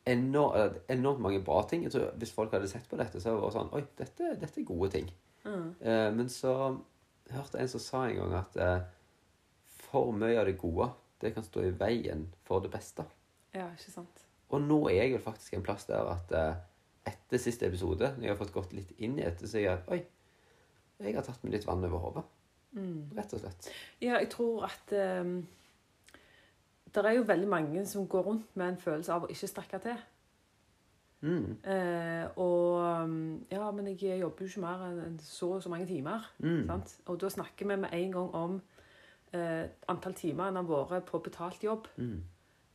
enormt, 0.07 0.57
eh, 0.57 0.97
enormt 0.97 1.21
mange 1.21 1.43
bra 1.45 1.61
ting. 1.69 1.83
Jeg 1.83 1.93
tror 1.93 2.13
Hvis 2.17 2.33
folk 2.33 2.53
hadde 2.53 2.69
sett 2.71 2.89
på 2.89 2.97
dette, 2.97 3.21
så 3.21 3.29
hadde 3.31 3.41
det 3.41 3.47
vært 3.47 3.59
sånn 3.59 3.73
Oi, 3.75 3.85
dette, 3.99 4.33
dette 4.41 4.61
er 4.61 4.65
gode 4.65 4.91
ting. 4.95 5.11
Mm. 5.45 5.75
Eh, 5.81 6.11
men 6.15 6.29
så 6.33 6.55
hørte 7.31 7.59
jeg 7.59 7.63
en 7.67 7.69
som 7.69 7.81
sa 7.81 8.05
en 8.07 8.17
gang 8.17 8.33
at 8.41 8.57
eh, 8.57 8.81
for 9.91 10.13
mye 10.13 10.39
av 10.41 10.47
det 10.49 10.57
gode, 10.59 10.89
det 11.21 11.35
kan 11.35 11.45
stå 11.45 11.65
i 11.67 11.71
veien 11.77 12.27
for 12.45 12.61
det 12.65 12.71
beste. 12.71 13.05
Ja, 13.57 13.69
ikke 13.75 13.93
sant. 13.95 14.25
Og 14.55 14.63
nå 14.63 14.79
er 14.93 15.01
jeg 15.01 15.17
vel 15.17 15.25
faktisk 15.25 15.57
en 15.57 15.65
plass 15.67 15.89
der 15.89 16.07
at 16.13 16.33
eh, 16.37 16.59
etter 17.11 17.43
siste 17.43 17.67
episode, 17.67 18.13
når 18.17 18.29
jeg 18.29 18.35
har 18.35 18.41
fått 18.41 18.55
gått 18.55 18.75
litt 18.77 18.93
inn 19.03 19.19
i 19.19 19.25
dette, 19.25 19.49
så 19.49 19.59
er 19.61 19.65
jeg 19.65 19.81
at 19.81 19.93
oi, 19.95 20.01
jeg 21.03 21.17
har 21.17 21.27
tatt 21.27 21.45
meg 21.45 21.57
litt 21.57 21.67
vann 21.69 21.85
over 21.87 22.03
hodet. 22.03 22.25
Mm. 22.77 23.13
Rett 23.17 23.33
og 23.37 23.43
slett. 23.43 23.71
Ja, 24.03 24.19
jeg 24.19 24.29
tror 24.33 24.67
at 24.67 24.93
um, 25.25 25.39
Det 26.93 27.05
er 27.05 27.17
jo 27.17 27.25
veldig 27.29 27.49
mange 27.49 27.87
som 27.89 28.09
går 28.09 28.27
rundt 28.27 28.57
med 28.57 28.69
en 28.69 28.79
følelse 28.81 29.15
av 29.15 29.25
å 29.25 29.31
ikke 29.33 29.49
strekke 29.49 29.81
til. 29.85 29.99
Mm. 31.27 31.57
Uh, 31.65 32.25
og 32.43 33.05
um, 33.05 33.19
Ja, 33.51 33.71
men 33.73 33.89
jeg 33.95 34.21
jobber 34.21 34.45
jo 34.45 34.51
ikke 34.51 34.65
mer 34.65 34.87
enn 35.07 35.19
så 35.23 35.55
og 35.57 35.65
så 35.65 35.73
mange 35.73 35.89
timer. 35.89 36.29
Mm. 36.39 36.65
Sant? 36.69 36.97
Og 37.07 37.21
da 37.21 37.33
snakker 37.33 37.69
vi 37.69 37.79
med 37.81 37.93
en 37.97 38.17
gang 38.19 38.41
om 38.43 38.59
uh, 39.35 39.65
antall 39.93 40.17
timer 40.17 40.51
en 40.51 40.61
har 40.61 40.69
vært 40.69 41.09
på 41.09 41.23
betalt 41.25 41.65
jobb. 41.65 41.89
Mm. 41.97 42.21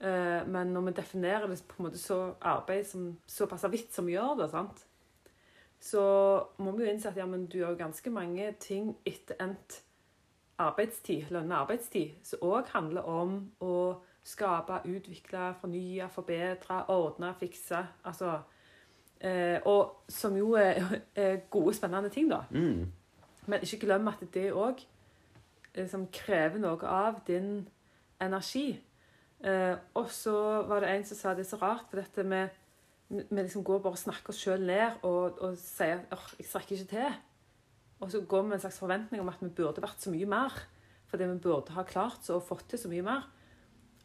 Eh, 0.02 0.48
men 0.48 0.74
når 0.74 0.88
vi 0.88 0.96
definerer 0.98 1.48
det 1.48 1.60
på 1.68 1.80
en 1.80 1.88
måte 1.90 2.02
så 2.02 2.34
arbeid 2.42 2.88
som 2.90 3.12
såpass 3.30 3.68
vidt 3.70 3.94
som 3.94 4.08
vi 4.10 4.18
gjør 4.18 4.40
det, 4.42 4.50
sant? 4.54 4.86
så 5.82 6.02
må 6.58 6.72
vi 6.72 6.84
jo 6.84 6.92
innse 6.92 7.10
at 7.10 7.18
ja, 7.18 7.26
men 7.26 7.48
du 7.50 7.58
gjør 7.58 7.74
ganske 7.80 8.10
mange 8.14 8.52
ting 8.62 8.92
etter 9.06 9.40
endt 9.42 9.80
arbeidstid, 10.62 11.32
lønna 11.34 11.64
arbeidstid, 11.64 12.20
som 12.24 12.44
òg 12.46 12.70
handler 12.70 13.08
om 13.10 13.40
å 13.66 13.76
skape, 14.24 14.84
utvikle, 14.86 15.56
fornye, 15.58 16.06
forbedre, 16.14 16.84
ordne, 16.94 17.32
fikse. 17.40 17.82
Altså 18.06 18.36
eh, 19.18 19.58
Og 19.66 20.06
som 20.08 20.38
jo 20.38 20.54
er, 20.54 21.02
er 21.16 21.42
gode, 21.50 21.74
spennende 21.74 22.14
ting, 22.14 22.30
da. 22.30 22.44
Mm. 22.52 22.92
Men 23.48 23.66
ikke 23.66 23.82
glem 23.88 24.08
at 24.08 24.22
det 24.34 24.52
òg 24.54 24.86
liksom, 25.74 26.08
krever 26.14 26.62
noe 26.62 26.86
av 26.86 27.24
din 27.28 27.68
energi. 28.22 28.76
Eh, 29.42 29.76
og 29.98 30.12
så 30.14 30.36
var 30.70 30.84
det 30.84 30.92
en 30.92 31.06
som 31.08 31.18
sa 31.18 31.34
det 31.34 31.46
er 31.46 31.50
så 31.50 31.62
rart, 31.62 31.88
for 31.90 32.02
dette 32.02 32.26
med 32.28 32.58
vi 33.12 33.42
liksom 33.42 33.64
går 33.68 33.82
bare 33.84 33.98
og 33.98 34.00
snakker 34.00 34.32
oss 34.32 34.40
sjøl 34.40 34.62
ned 34.64 35.02
og, 35.04 35.40
og 35.44 35.58
sier 35.60 36.00
at 36.00 36.14
«Åh, 36.16 36.28
jeg 36.40 36.48
strekker 36.48 36.78
ikke 36.78 36.92
til. 36.94 37.18
Og 38.02 38.12
så 38.14 38.22
går 38.24 38.46
vi 38.46 38.48
med 38.48 38.56
en 38.56 38.64
slags 38.64 38.80
forventning 38.80 39.22
om 39.22 39.30
at 39.30 39.42
vi 39.42 39.50
burde 39.52 39.84
vært 39.84 40.00
så 40.02 40.14
mye 40.14 40.30
mer. 40.30 40.56
Fordi 41.12 41.28
vi 41.28 41.42
burde 41.44 41.76
ha 41.76 41.84
klart 41.84 42.24
så 42.24 42.38
og 42.40 42.46
fått 42.48 42.70
til 42.72 42.80
så 42.80 42.92
mye 42.92 43.04
mer. 43.04 43.28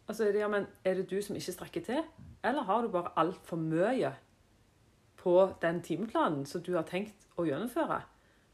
Og 0.07 0.15
så 0.15 0.27
er 0.27 0.35
det 0.35 0.43
ja, 0.43 0.49
men 0.51 0.67
er 0.85 0.99
det 0.99 1.07
du 1.11 1.21
som 1.23 1.39
ikke 1.39 1.55
strekker 1.55 1.87
til, 1.87 2.03
eller 2.47 2.67
har 2.67 2.83
du 2.83 2.91
bare 2.91 3.15
altfor 3.19 3.59
mye 3.59 4.13
på 5.19 5.39
den 5.63 5.81
timeplanen 5.83 6.45
som 6.47 6.63
du 6.63 6.75
har 6.77 6.87
tenkt 6.87 7.27
å 7.39 7.47
gjennomføre? 7.47 8.03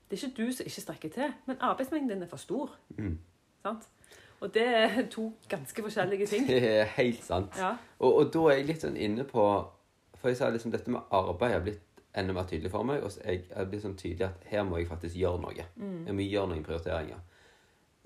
Det 0.09 0.17
er 0.17 0.29
ikke 0.29 0.37
du 0.37 0.53
som 0.53 0.69
ikke 0.69 0.85
strekker 0.85 1.12
til, 1.12 1.35
men 1.49 1.61
arbeidsmengden 1.61 2.15
din 2.15 2.25
er 2.25 2.31
for 2.31 2.41
stor. 2.41 2.73
Mm. 2.97 3.19
Sant? 3.65 3.89
Og 4.43 4.51
det 4.55 4.65
er 4.67 4.97
to 5.11 5.29
ganske 5.49 5.83
forskjellige 5.83 6.27
ting. 6.27 6.49
Det 6.49 6.59
er 6.67 6.85
helt 6.97 7.23
sant. 7.25 7.55
Ja. 7.59 7.77
Og, 7.99 8.15
og 8.15 8.31
da 8.35 8.43
er 8.51 8.59
jeg 8.59 8.69
litt 8.73 8.85
sånn 8.85 8.99
inne 8.99 9.27
på 9.29 9.47
For 10.19 10.31
jeg 10.31 10.39
sa 10.39 10.51
liksom 10.55 10.75
dette 10.75 10.91
med 10.91 11.15
arbeid 11.15 11.55
har 11.55 11.63
blitt 11.65 12.03
enda 12.19 12.35
mer 12.37 12.47
tydelig 12.51 12.71
for 12.71 12.87
meg. 12.87 13.03
Og 13.03 13.15
så 13.15 13.23
jeg 13.25 13.45
har 13.55 13.69
blitt 13.71 13.85
sånn 13.87 13.99
tydelig 13.99 14.29
at 14.29 14.47
her 14.51 14.67
må 14.67 14.79
jeg 14.79 14.91
faktisk 14.91 15.19
gjøre 15.19 15.43
noe. 15.43 15.67
Jeg 16.07 16.15
må 16.15 16.27
gjøre 16.27 16.53
noen 16.53 16.67
prioriteringer. 16.67 17.23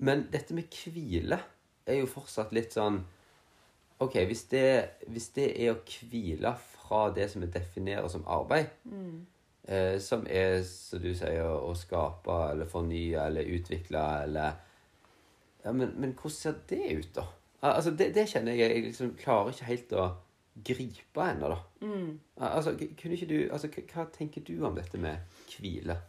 Men 0.05 0.27
dette 0.33 0.53
med 0.57 0.73
hvile 0.73 1.39
er 1.87 2.01
jo 2.01 2.09
fortsatt 2.09 2.53
litt 2.53 2.75
sånn 2.77 3.01
OK, 3.97 4.13
hvis 4.29 4.43
det, 4.51 4.67
hvis 5.09 5.31
det 5.33 5.47
er 5.57 5.73
å 5.73 5.79
hvile 5.81 6.51
fra 6.61 7.07
det 7.15 7.25
som 7.31 7.41
vi 7.41 7.49
definerer 7.49 8.05
som 8.13 8.27
arbeid, 8.29 8.69
eh, 9.65 9.97
som 9.97 10.27
er, 10.29 10.61
som 10.69 11.01
du 11.01 11.09
sier, 11.17 11.41
å 11.49 11.73
skape 11.73 12.35
eller 12.51 12.69
fornye 12.69 13.23
eller 13.25 13.49
utvikle 13.57 14.03
eller 14.27 14.66
Ja, 15.67 15.73
men, 15.75 15.91
men 15.99 16.13
hvordan 16.15 16.31
ser 16.31 16.53
det 16.69 16.83
ut, 16.95 17.09
da? 17.15 17.25
Altså, 17.67 17.91
det, 17.91 18.13
det 18.15 18.29
kjenner 18.29 18.55
jeg 18.55 18.71
Jeg 18.71 18.83
liksom 18.85 19.15
klarer 19.19 19.51
ikke 19.51 19.67
helt 19.67 19.93
å 19.97 20.05
gripe 20.67 21.25
ennå, 21.25 21.49
da. 21.51 21.57
Mm. 21.81 22.19
Altså, 22.39 22.77
kunne 22.77 23.17
ikke 23.17 23.29
du 23.29 23.37
Altså, 23.51 23.69
hva 23.91 24.05
tenker 24.13 24.45
du 24.47 24.53
om 24.65 24.77
dette 24.77 24.97
med 25.01 25.17
hvile? 25.51 25.99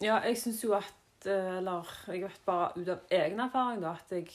Ja, 0.00 0.20
jeg 0.24 0.38
syns 0.40 0.62
jo 0.64 0.72
at 0.78 1.28
eh, 1.28 1.58
Eller 1.58 1.92
jeg 2.08 2.22
vet 2.24 2.40
bare 2.46 2.72
ut 2.76 2.88
av 2.88 3.18
egen 3.18 3.42
erfaring 3.44 3.82
da, 3.84 3.96
at 4.00 4.16
jeg 4.16 4.30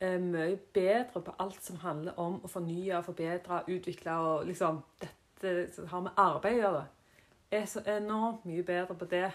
er 0.00 0.20
mye 0.22 0.54
bedre 0.74 1.24
på 1.26 1.34
alt 1.42 1.58
som 1.64 1.80
handler 1.82 2.14
om 2.22 2.38
å 2.44 2.48
fornye, 2.48 3.02
forbedre, 3.02 3.64
utvikle 3.66 4.14
og 4.22 4.46
liksom 4.46 4.82
Dette 5.02 5.72
som 5.74 5.86
har 5.90 6.06
med 6.06 6.18
arbeid 6.18 6.60
å 6.60 6.62
gjøre. 6.62 6.86
Jeg 7.50 7.62
er 7.62 7.68
så 7.70 7.82
enormt 7.86 8.46
mye 8.46 8.62
bedre 8.62 8.94
på 8.98 9.06
det 9.10 9.28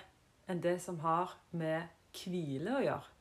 enn 0.47 0.63
det 0.63 0.77
som 0.83 0.99
har 1.03 1.35
med 1.51 1.91
hvile 2.13 2.77
å 2.77 2.81
gjøre. 2.83 3.12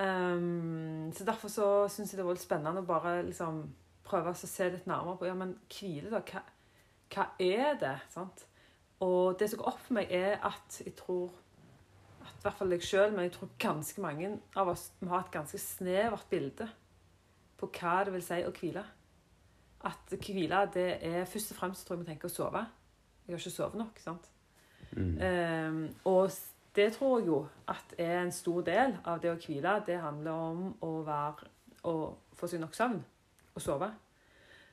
Ehm, 0.00 1.12
så 1.16 1.24
derfor 1.24 1.48
så 1.48 1.68
syns 1.88 2.12
jeg 2.12 2.20
det 2.20 2.26
var 2.26 2.36
litt 2.36 2.44
spennende 2.44 2.82
å 2.82 2.88
bare 2.88 3.22
liksom 3.26 3.62
prøve 4.06 4.32
å 4.32 4.38
se 4.38 4.68
litt 4.70 4.86
nærmere 4.86 5.18
på 5.18 5.28
ja, 5.28 5.34
men 5.38 5.56
hvile, 5.72 6.10
da. 6.12 6.20
Hva, 6.20 6.42
hva 7.14 7.26
er 7.42 7.80
det? 7.80 7.96
sant? 8.12 8.46
Og 9.04 9.36
det 9.40 9.50
som 9.50 9.60
går 9.60 9.72
opp 9.72 9.82
for 9.82 9.98
meg, 9.98 10.12
er 10.12 10.38
at 10.46 10.80
jeg 10.84 10.94
tror 10.96 11.32
at 12.26 12.32
i 12.32 12.42
hvert 12.42 12.58
fall 12.58 12.74
jeg 12.74 12.86
sjøl, 12.86 13.12
men 13.14 13.26
jeg 13.26 13.36
tror 13.36 13.52
ganske 13.60 14.02
mange 14.02 14.30
av 14.58 14.70
oss 14.72 14.88
vi 15.00 15.08
har 15.10 15.24
et 15.24 15.34
ganske 15.34 15.58
snevert 15.62 16.28
bilde 16.30 16.68
på 17.56 17.68
hva 17.78 17.98
det 18.04 18.14
vil 18.16 18.24
si 18.24 18.40
å 18.44 18.54
hvile. 18.56 18.82
At 19.86 20.12
hvile, 20.12 20.64
det 20.74 20.88
er 21.06 21.28
først 21.28 21.52
og 21.54 21.60
fremst 21.60 21.86
tror 21.86 21.96
jeg 21.96 22.04
vi 22.04 22.10
tenker 22.10 22.28
å 22.28 22.34
sove. 22.34 22.64
Jeg 23.26 23.34
har 23.34 23.42
ikke 23.42 23.54
sovet 23.54 23.78
nok. 23.80 24.00
sant? 24.02 24.28
Mm. 24.96 25.14
Um, 25.20 25.78
og 26.08 26.30
det 26.76 26.92
tror 26.92 27.18
jeg 27.18 27.26
jo 27.26 27.46
at 27.68 27.94
er 27.98 28.20
en 28.22 28.32
stor 28.32 28.60
del 28.66 28.96
av 29.04 29.20
det 29.22 29.30
å 29.32 29.38
hvile. 29.40 29.78
Det 29.86 29.98
handler 30.00 30.32
om 30.32 30.66
å 30.84 30.90
være 31.06 31.48
å 31.88 31.96
få 32.36 32.48
seg 32.50 32.60
nok 32.60 32.76
søvn 32.76 32.98
og 33.54 33.62
sove. 33.62 33.90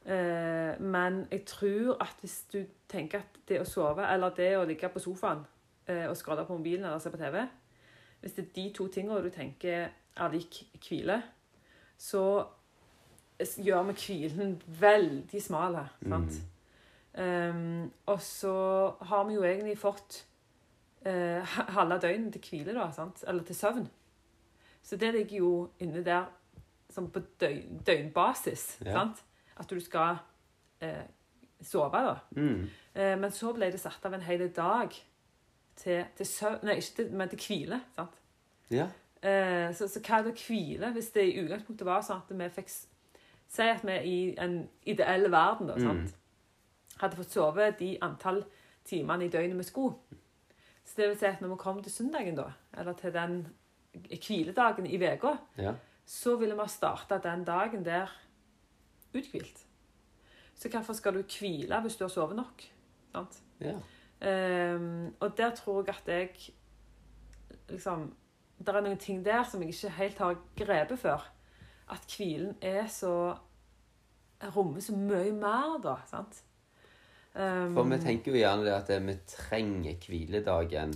Eh, 0.06 0.80
men 0.84 1.22
jeg 1.32 1.46
tror 1.48 1.98
at 2.04 2.20
hvis 2.20 2.42
du 2.52 2.64
tenker 2.92 3.24
at 3.24 3.38
det 3.48 3.62
å 3.62 3.68
sove, 3.68 4.04
eller 4.04 4.36
det 4.36 4.50
å 4.58 4.66
ligge 4.68 4.90
på 4.92 5.00
sofaen 5.00 5.46
eh, 5.88 6.10
og 6.10 6.18
skrolle 6.20 6.44
på 6.48 6.58
mobilen 6.58 6.84
eller 6.84 7.00
se 7.00 7.12
på 7.12 7.22
TV 7.22 7.40
Hvis 8.20 8.36
det 8.36 8.44
er 8.44 8.52
de 8.56 8.66
to 8.76 8.88
tingene 8.92 9.24
du 9.24 9.30
tenker 9.32 9.88
er 10.16 10.34
lik 10.34 10.60
hvile, 10.84 11.22
så 11.98 12.44
gjør 13.40 13.88
vi 13.90 13.96
hvilen 14.06 14.58
veldig 14.80 15.42
smal. 15.42 15.76
her, 15.76 15.96
sant? 16.10 16.42
Ehm, 17.18 17.92
og 18.06 18.22
så 18.22 18.56
har 19.02 19.24
vi 19.28 19.34
jo 19.34 19.44
egentlig 19.44 19.78
fått 19.78 20.26
eh, 21.06 21.44
halve 21.76 21.98
døgnet 22.04 22.34
til 22.34 22.42
hvile, 22.50 22.74
da, 22.78 22.90
sant? 22.96 23.24
eller 23.28 23.44
til 23.44 23.56
søvn. 23.56 23.90
Så 24.84 24.98
det 25.00 25.14
ligger 25.16 25.38
jo 25.38 25.52
inne 25.80 26.04
der 26.06 26.26
som 26.92 27.08
på 27.12 27.20
døgn, 27.42 27.80
døgnbasis. 27.88 28.80
Ja. 28.86 28.92
Sant? 29.00 29.24
At 29.58 29.70
du 29.70 29.80
skal 29.80 30.18
eh, 30.82 31.04
sove, 31.62 32.02
da. 32.04 32.16
Mm. 32.36 32.70
Eh, 32.96 33.16
men 33.20 33.32
så 33.32 33.54
ble 33.56 33.72
det 33.72 33.80
satt 33.82 34.06
av 34.06 34.14
en 34.14 34.22
hel 34.26 34.48
dag 34.56 34.94
til, 35.76 36.04
til 36.18 36.26
søvn 36.30 36.64
Nei, 36.68 36.76
ikke 36.82 36.96
til, 37.00 37.14
men 37.18 37.30
til 37.32 37.40
hvile. 37.48 37.80
sant? 37.96 38.20
Ja. 38.72 38.88
Eh, 39.24 39.70
så, 39.76 39.88
så 39.88 40.02
hva 40.04 40.20
er 40.20 40.26
det 40.28 40.34
å 40.36 40.42
hvile, 40.48 40.92
hvis 40.98 41.12
det 41.16 41.24
i 41.30 41.38
utgangspunktet 41.46 41.88
var 41.88 42.02
sånn 42.04 42.22
at 42.26 42.34
vi 42.38 42.50
fikk 42.60 42.74
Si 43.54 43.62
at 43.70 43.84
vi 43.86 43.94
i 44.10 44.20
en 44.42 44.64
ideell 44.90 45.28
verden 45.32 45.68
da, 45.70 45.76
Mm. 45.78 46.08
hadde 46.98 47.18
fått 47.20 47.32
sove 47.36 47.68
de 47.78 47.92
antall 48.02 48.40
timene 48.86 49.26
i 49.28 49.30
døgnet 49.30 49.60
vi 49.60 49.64
skulle. 49.68 49.94
Så 50.84 50.94
det 50.98 51.10
vil 51.10 51.20
si 51.20 51.26
at 51.26 51.42
når 51.42 51.54
vi 51.54 51.60
kom 51.62 51.82
til 51.84 51.92
søndagen, 51.92 52.36
da, 52.36 52.50
eller 52.78 52.94
til 52.94 53.14
den 53.14 53.48
hviledagen 53.94 54.86
i 54.86 54.98
uka, 54.98 55.36
ja. 55.58 55.74
så 56.06 56.36
ville 56.36 56.56
vi 56.56 56.66
ha 56.66 56.68
starta 56.68 57.18
den 57.24 57.44
dagen 57.48 57.86
der 57.86 58.12
uthvilt. 59.14 59.66
Så 60.56 60.70
hvorfor 60.70 60.94
skal 60.94 61.14
du 61.14 61.24
hvile 61.40 61.82
hvis 61.82 61.96
du 61.96 62.04
har 62.04 62.10
sovet 62.10 62.36
nok? 62.36 62.64
Sant? 63.12 63.42
ja. 63.62 63.76
Um, 64.24 65.16
og 65.20 65.38
der 65.38 65.56
tror 65.56 65.84
jeg 65.84 65.96
at 65.96 66.08
jeg 66.08 66.30
liksom 67.70 68.14
Det 68.60 68.70
er 68.70 68.82
noen 68.82 68.98
ting 68.98 69.26
der 69.26 69.44
som 69.44 69.62
jeg 69.62 69.74
ikke 69.74 69.90
helt 69.90 70.18
har 70.18 70.36
grepet 70.56 71.00
før. 71.00 71.34
At 71.92 72.16
hvilen 72.18 72.56
er 72.62 72.88
så 72.88 73.36
rommer 74.56 74.80
så 74.80 74.96
mye 74.96 75.34
mer, 75.36 75.82
da. 75.84 75.96
sant? 76.08 76.44
Ehm, 77.36 77.74
For 77.74 77.90
vi 77.90 77.98
tenker 78.04 78.32
jo 78.32 78.38
gjerne 78.44 78.68
det 78.68 78.76
at 78.76 78.92
vi 79.08 79.16
trenger 79.30 79.98
hviledagen 80.06 80.94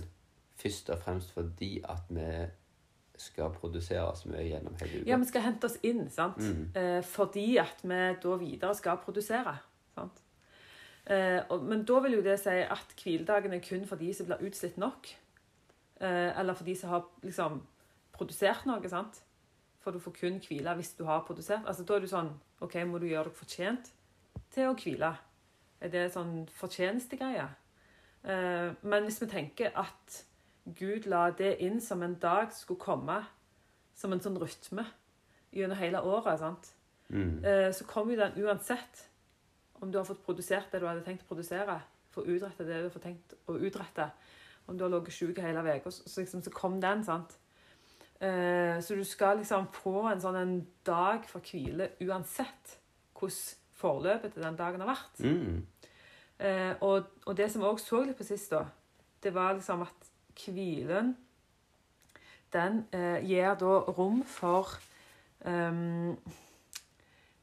først 0.58 0.90
og 0.94 1.02
fremst 1.02 1.34
fordi 1.34 1.78
at 1.84 2.06
vi 2.14 2.28
skal 3.18 3.50
produsere 3.50 4.06
så 4.16 4.30
mye 4.30 4.44
gjennom 4.46 4.76
hele 4.78 5.00
uka. 5.00 5.10
Ja, 5.10 5.18
vi 5.18 5.26
skal 5.26 5.42
hente 5.42 5.66
oss 5.66 5.78
inn, 5.82 6.04
sant? 6.14 6.38
Mm. 6.38 6.68
Eh, 6.78 7.00
fordi 7.02 7.48
at 7.58 7.82
vi 7.82 8.02
da 8.22 8.36
videre 8.38 8.74
skal 8.78 9.00
produsere. 9.02 9.56
Sant? 9.96 10.20
Eh, 11.08 11.40
og, 11.48 11.64
men 11.66 11.82
da 11.88 11.98
vil 12.04 12.18
jo 12.18 12.22
det 12.22 12.36
si 12.38 12.54
at 12.62 12.94
hviledagen 13.02 13.56
er 13.56 13.64
kun 13.64 13.86
for 13.88 13.98
de 13.98 14.12
som 14.14 14.28
blir 14.28 14.44
utslitt 14.46 14.78
nok. 14.78 15.10
Eh, 15.98 16.30
eller 16.38 16.54
for 16.54 16.68
de 16.68 16.76
som 16.78 16.94
har 16.94 17.08
liksom 17.26 17.62
produsert 18.14 18.66
noe, 18.70 18.90
sant? 18.90 19.22
For 19.82 19.94
du 19.94 20.02
får 20.02 20.14
kun 20.20 20.38
hvile 20.44 20.74
hvis 20.78 20.94
du 20.98 21.04
har 21.08 21.24
produsert. 21.26 21.66
Altså 21.66 21.86
Da 21.86 21.96
er 21.96 22.04
du 22.04 22.10
sånn 22.10 22.30
OK, 22.62 22.78
må 22.86 23.02
du 23.02 23.08
gjøre 23.10 23.32
deg 23.32 23.38
fortjent 23.38 23.90
til 24.54 24.70
å 24.70 24.76
hvile? 24.78 25.16
Er 25.80 25.92
det 25.92 26.08
sånn 26.14 26.46
fortjenestegreie? 26.58 27.48
Eh, 28.24 28.70
men 28.82 29.06
hvis 29.06 29.20
vi 29.22 29.30
tenker 29.30 29.74
at 29.78 30.22
Gud 30.78 31.06
la 31.08 31.28
det 31.30 31.56
inn 31.64 31.78
som 31.80 32.02
en 32.02 32.16
dag 32.20 32.50
skulle 32.52 32.82
komme 32.82 33.20
som 33.96 34.12
en 34.12 34.22
sånn 34.22 34.38
rytme 34.40 34.84
gjennom 35.54 35.78
hele 35.80 36.02
året, 36.04 36.42
sant? 36.42 36.72
Mm. 37.08 37.44
Eh, 37.44 37.70
så 37.72 37.86
kommer 37.88 38.14
jo 38.14 38.20
den 38.20 38.44
uansett 38.44 39.06
om 39.80 39.92
du 39.92 39.98
har 39.98 40.06
fått 40.06 40.24
produsert 40.26 40.72
det 40.72 40.82
du 40.82 40.88
hadde 40.88 41.04
tenkt 41.06 41.24
å 41.24 41.30
produsere, 41.30 41.78
for 42.10 42.26
å 42.26 42.34
utrette 42.34 42.66
det 42.66 42.82
du 42.82 42.88
har 42.90 43.04
tenkt 43.04 43.36
å 43.46 43.56
utrette. 43.56 44.10
Om 44.68 44.76
du 44.76 44.84
har 44.84 44.92
ligget 44.92 45.14
syk 45.14 45.38
hele 45.40 45.62
uka, 45.62 45.90
så, 45.90 46.02
så, 46.04 46.20
liksom, 46.20 46.42
så 46.44 46.52
kom 46.52 46.80
den. 46.82 47.04
sant? 47.06 47.38
Eh, 48.20 48.80
så 48.82 48.98
du 48.98 49.04
skal 49.06 49.38
liksom 49.38 49.70
få 49.72 50.08
en 50.10 50.20
sånn 50.20 50.36
en 50.36 50.54
dag 50.84 51.24
for 51.30 51.44
hvile 51.46 51.92
uansett 52.02 52.74
hvordan 53.14 53.67
forløpet 53.78 54.34
til 54.34 54.44
den 54.44 54.58
dagen 54.58 54.82
har 54.84 54.90
vært. 54.92 55.22
Mm. 55.24 55.62
Eh, 56.38 56.74
og, 56.80 57.08
og 57.26 57.36
det 57.36 57.48
som 57.50 57.62
vi 57.62 57.70
òg 57.70 57.80
så 57.82 58.02
litt 58.04 58.18
på 58.18 58.26
sist, 58.26 58.52
da, 58.52 58.64
det 59.22 59.32
var 59.34 59.56
liksom 59.56 59.82
at 59.86 60.12
hvilen 60.44 61.16
den 62.52 62.84
eh, 62.96 63.18
gir 63.28 63.56
da 63.60 63.72
rom 63.92 64.22
for 64.24 64.78
um, 65.44 66.16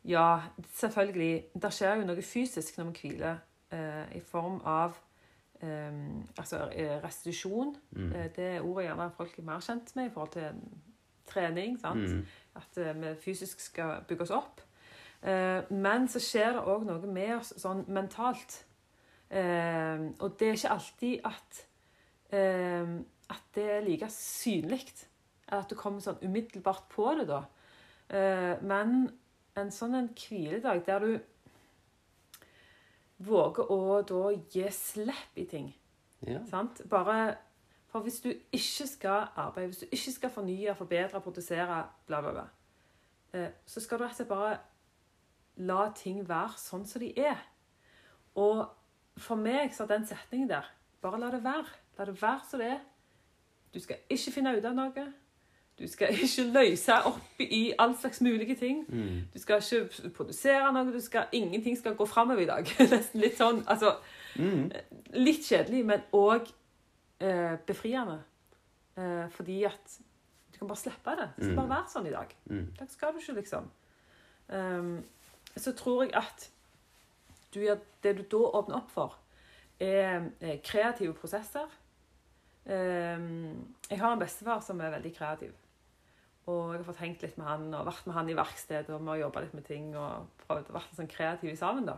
Ja, 0.06 0.42
selvfølgelig 0.74 1.44
Det 1.54 1.74
skjer 1.74 2.00
jo 2.00 2.08
noe 2.08 2.22
fysisk 2.25 2.77
når 2.77 2.89
vi 2.89 3.01
hviler, 3.01 3.42
eh, 3.74 4.18
i 4.18 4.24
form 4.24 4.62
av 4.65 5.01
Um, 5.63 6.27
altså 6.38 6.70
eh, 6.75 7.04
restitusjon. 7.04 7.75
Mm. 7.92 8.10
Det 8.36 8.44
er 8.44 8.62
ordet 8.62 8.86
gjerne 8.86 9.12
folk 9.18 9.38
er 9.39 9.46
mer 9.48 9.62
kjent 9.63 9.94
med 9.96 10.10
i 10.10 10.12
forhold 10.13 10.32
til 10.32 10.58
trening. 11.25 11.80
sant? 11.80 12.12
Mm. 12.12 12.25
At 12.56 12.77
eh, 12.77 13.01
vi 13.01 13.13
fysisk 13.22 13.60
skal 13.60 14.04
bygge 14.08 14.27
oss 14.27 14.34
opp. 14.36 14.62
Eh, 15.25 15.72
men 15.74 16.05
så 16.12 16.22
skjer 16.22 16.53
det 16.53 16.63
òg 16.70 16.86
noe 16.86 17.10
med 17.10 17.34
oss 17.39 17.55
sånn 17.62 17.84
mentalt. 17.94 18.60
Eh, 19.34 20.05
og 20.22 20.36
det 20.38 20.51
er 20.51 20.60
ikke 20.60 20.74
alltid 20.75 21.29
at 21.32 21.62
eh, 22.36 22.96
at 23.34 23.46
det 23.58 23.63
er 23.74 23.86
like 23.86 24.10
synlig. 24.13 24.84
At 25.50 25.70
du 25.70 25.74
kommer 25.77 26.01
sånn 26.01 26.22
umiddelbart 26.22 26.86
på 26.94 27.08
det, 27.17 27.25
da. 27.29 27.44
Men 28.65 29.08
en 29.58 29.72
sånn 29.74 29.96
en 29.98 30.10
hviledag 30.13 30.84
der 30.86 31.01
du 31.01 31.15
våger 33.25 33.72
å 33.74 34.01
da 34.05 34.27
gi 34.53 34.67
slipp 34.74 35.39
i 35.41 35.48
ting 35.50 35.72
Ja. 36.25 36.44
Sant? 36.50 36.84
Bare 36.89 37.38
For 37.89 38.05
hvis 38.05 38.20
du 38.22 38.29
ikke 38.29 38.88
skal 38.89 39.27
arbeide, 39.34 39.72
hvis 39.72 39.82
du 39.86 39.88
ikke 39.89 40.13
skal 40.20 40.34
fornye, 40.38 40.75
forbedre, 40.77 41.22
produsere, 41.22 41.82
bla, 42.05 42.22
bla, 42.22 42.32
bla, 42.36 43.50
så 43.65 43.82
skal 43.82 43.98
du 43.98 44.03
rett 44.03 44.13
og 44.13 44.17
slett 44.20 44.29
bare 44.29 44.58
la 45.57 45.89
ting 45.95 46.24
være 46.27 46.57
sånn 46.59 46.85
som 46.85 47.01
de 47.01 47.13
er. 47.19 47.38
Og 48.35 48.65
for 49.17 49.35
meg 49.39 49.71
så 49.74 49.83
er 49.83 49.93
den 49.93 50.07
setningen 50.09 50.50
der 50.50 50.65
Bare 51.01 51.19
la 51.21 51.29
det 51.31 51.43
være. 51.43 51.65
La 52.00 52.05
det 52.05 52.15
være 52.21 52.41
som 52.50 52.59
det 52.59 52.67
er. 52.74 52.79
Du 53.74 53.79
skal 53.79 53.97
ikke 54.09 54.31
finne 54.31 54.55
ut 54.57 54.65
av 54.65 54.74
noe. 54.75 55.03
Du 55.79 55.85
skal 55.88 56.07
ikke 56.25 56.45
løse 56.55 56.95
opp 57.05 57.39
i 57.43 57.74
all 57.79 57.93
slags 58.00 58.21
mulige 58.25 58.55
ting. 58.55 58.85
Mm. 58.89 59.27
Du 59.33 59.39
skal 59.39 59.62
ikke 59.62 60.09
produsere 60.15 60.71
noe. 60.74 60.91
Du 60.95 61.00
skal, 61.03 61.27
ingenting 61.31 61.77
skal 61.77 61.95
gå 62.00 62.05
framover 62.09 62.41
i 62.41 62.45
dag. 62.50 62.65
Nesten 62.91 63.21
litt 63.21 63.38
sånn. 63.39 63.63
Altså, 63.67 63.95
Mm. 64.35 64.65
litt 65.15 65.45
kjedelig, 65.47 65.85
men 65.88 66.01
òg 66.12 66.50
eh, 67.24 67.53
befriende. 67.67 68.17
Eh, 68.97 69.29
fordi 69.31 69.62
at 69.63 69.93
du 70.51 70.57
kan 70.59 70.67
bare 70.67 70.77
slippe 70.81 71.13
det. 71.15 71.29
Det 71.38 71.43
skal 71.45 71.53
Mm. 71.53 71.59
bare 71.62 71.69
være 71.69 71.88
sånn 71.93 72.07
i 72.09 72.12
dag. 72.12 72.33
Mm. 72.50 72.65
Det 72.79 72.88
skal 72.91 73.13
du 73.13 73.19
ikke, 73.21 73.35
liksom. 73.38 73.69
Ehm, 74.50 74.97
så 75.57 75.74
tror 75.77 76.03
jeg 76.03 76.15
at 76.19 76.50
du 77.53 77.62
gjør, 77.63 77.79
det 78.03 78.17
du 78.17 78.24
da 78.31 78.50
åpner 78.59 78.81
opp 78.81 78.89
for, 78.91 79.17
er, 79.79 80.29
er 80.41 80.63
kreative 80.63 81.15
prosesser. 81.15 81.69
Ehm, 82.65 83.62
jeg 83.89 84.00
har 84.01 84.13
en 84.13 84.19
bestefar 84.19 84.63
som 84.65 84.81
er 84.81 84.93
veldig 84.95 85.13
kreativ. 85.15 85.53
Og 86.45 86.74
jeg 86.74 86.81
har 86.81 86.88
fått 86.89 87.01
hengt 87.01 87.24
litt 87.25 87.38
med 87.39 87.47
han 87.47 87.69
og 87.74 87.88
vært 87.88 88.05
med 88.05 88.17
han 88.17 88.27
i 88.29 88.38
verkstedet 88.38 88.93
og 88.93 89.01
vi 89.01 89.09
har 89.13 89.24
jobba 89.24 89.41
litt 89.41 89.55
med 89.57 89.65
ting 89.65 89.88
og 89.97 90.27
prøvd 90.43 90.69
å 90.69 90.75
være 90.75 90.97
sånn 91.00 91.09
kreative 91.09 91.55
sammen. 91.57 91.88
da. 91.89 91.97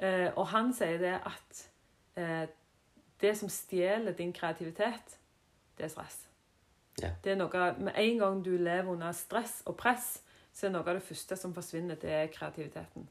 Eh, 0.00 0.30
og 0.34 0.48
han 0.50 0.72
sier 0.74 0.98
det 0.98 1.14
at 1.28 1.62
eh, 2.18 2.48
det 3.20 3.36
som 3.38 3.52
stjeler 3.52 4.16
din 4.16 4.32
kreativitet, 4.32 5.18
det 5.78 5.86
er 5.86 5.92
stress. 5.92 6.24
Yeah. 7.00 7.14
Det 7.24 7.32
er 7.32 7.38
noe, 7.38 7.66
Med 7.78 7.94
en 7.96 8.18
gang 8.18 8.42
du 8.44 8.56
lever 8.56 8.90
under 8.92 9.12
stress 9.12 9.60
og 9.66 9.76
press, 9.78 10.22
så 10.52 10.66
er 10.66 10.70
noe 10.74 10.80
av 10.86 10.94
det 10.98 11.02
første 11.06 11.36
som 11.36 11.54
forsvinner, 11.54 11.94
det 12.00 12.10
er 12.10 12.26
kreativiteten. 12.34 13.08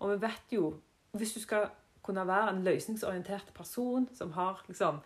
Og 0.00 0.10
vi 0.14 0.20
vet 0.26 0.52
jo 0.56 0.74
Hvis 1.12 1.34
du 1.34 1.40
skal 1.40 1.66
kunne 2.02 2.22
være 2.26 2.50
en 2.50 2.62
løsningsorientert 2.64 3.50
person 3.54 4.08
som 4.16 4.30
har 4.32 4.62
liksom, 4.68 5.00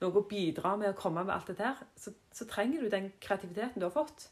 noe 0.00 0.16
å 0.16 0.22
bidra 0.28 0.76
med 0.80 0.88
å 0.94 0.96
komme 0.96 1.24
med 1.24 1.34
alt 1.34 1.46
dette 1.46 1.62
der, 1.62 1.82
så, 1.96 2.10
så 2.32 2.46
trenger 2.48 2.80
du 2.80 2.88
den 2.88 3.10
kreativiteten 3.20 3.78
du 3.80 3.84
har 3.84 3.92
fått. 3.92 4.30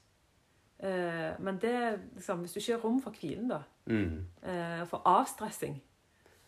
Eh, 0.81 1.37
men 1.39 1.59
det, 1.61 2.01
liksom, 2.17 2.41
hvis 2.41 2.53
du 2.53 2.59
ikke 2.63 2.73
har 2.79 2.81
rom 2.87 3.03
for 3.05 3.11
hvilen, 3.21 3.49
da, 3.53 3.61
Mm. 3.87 4.25
eh, 4.43 4.85
for 4.87 5.03
avstressing, 5.05 5.77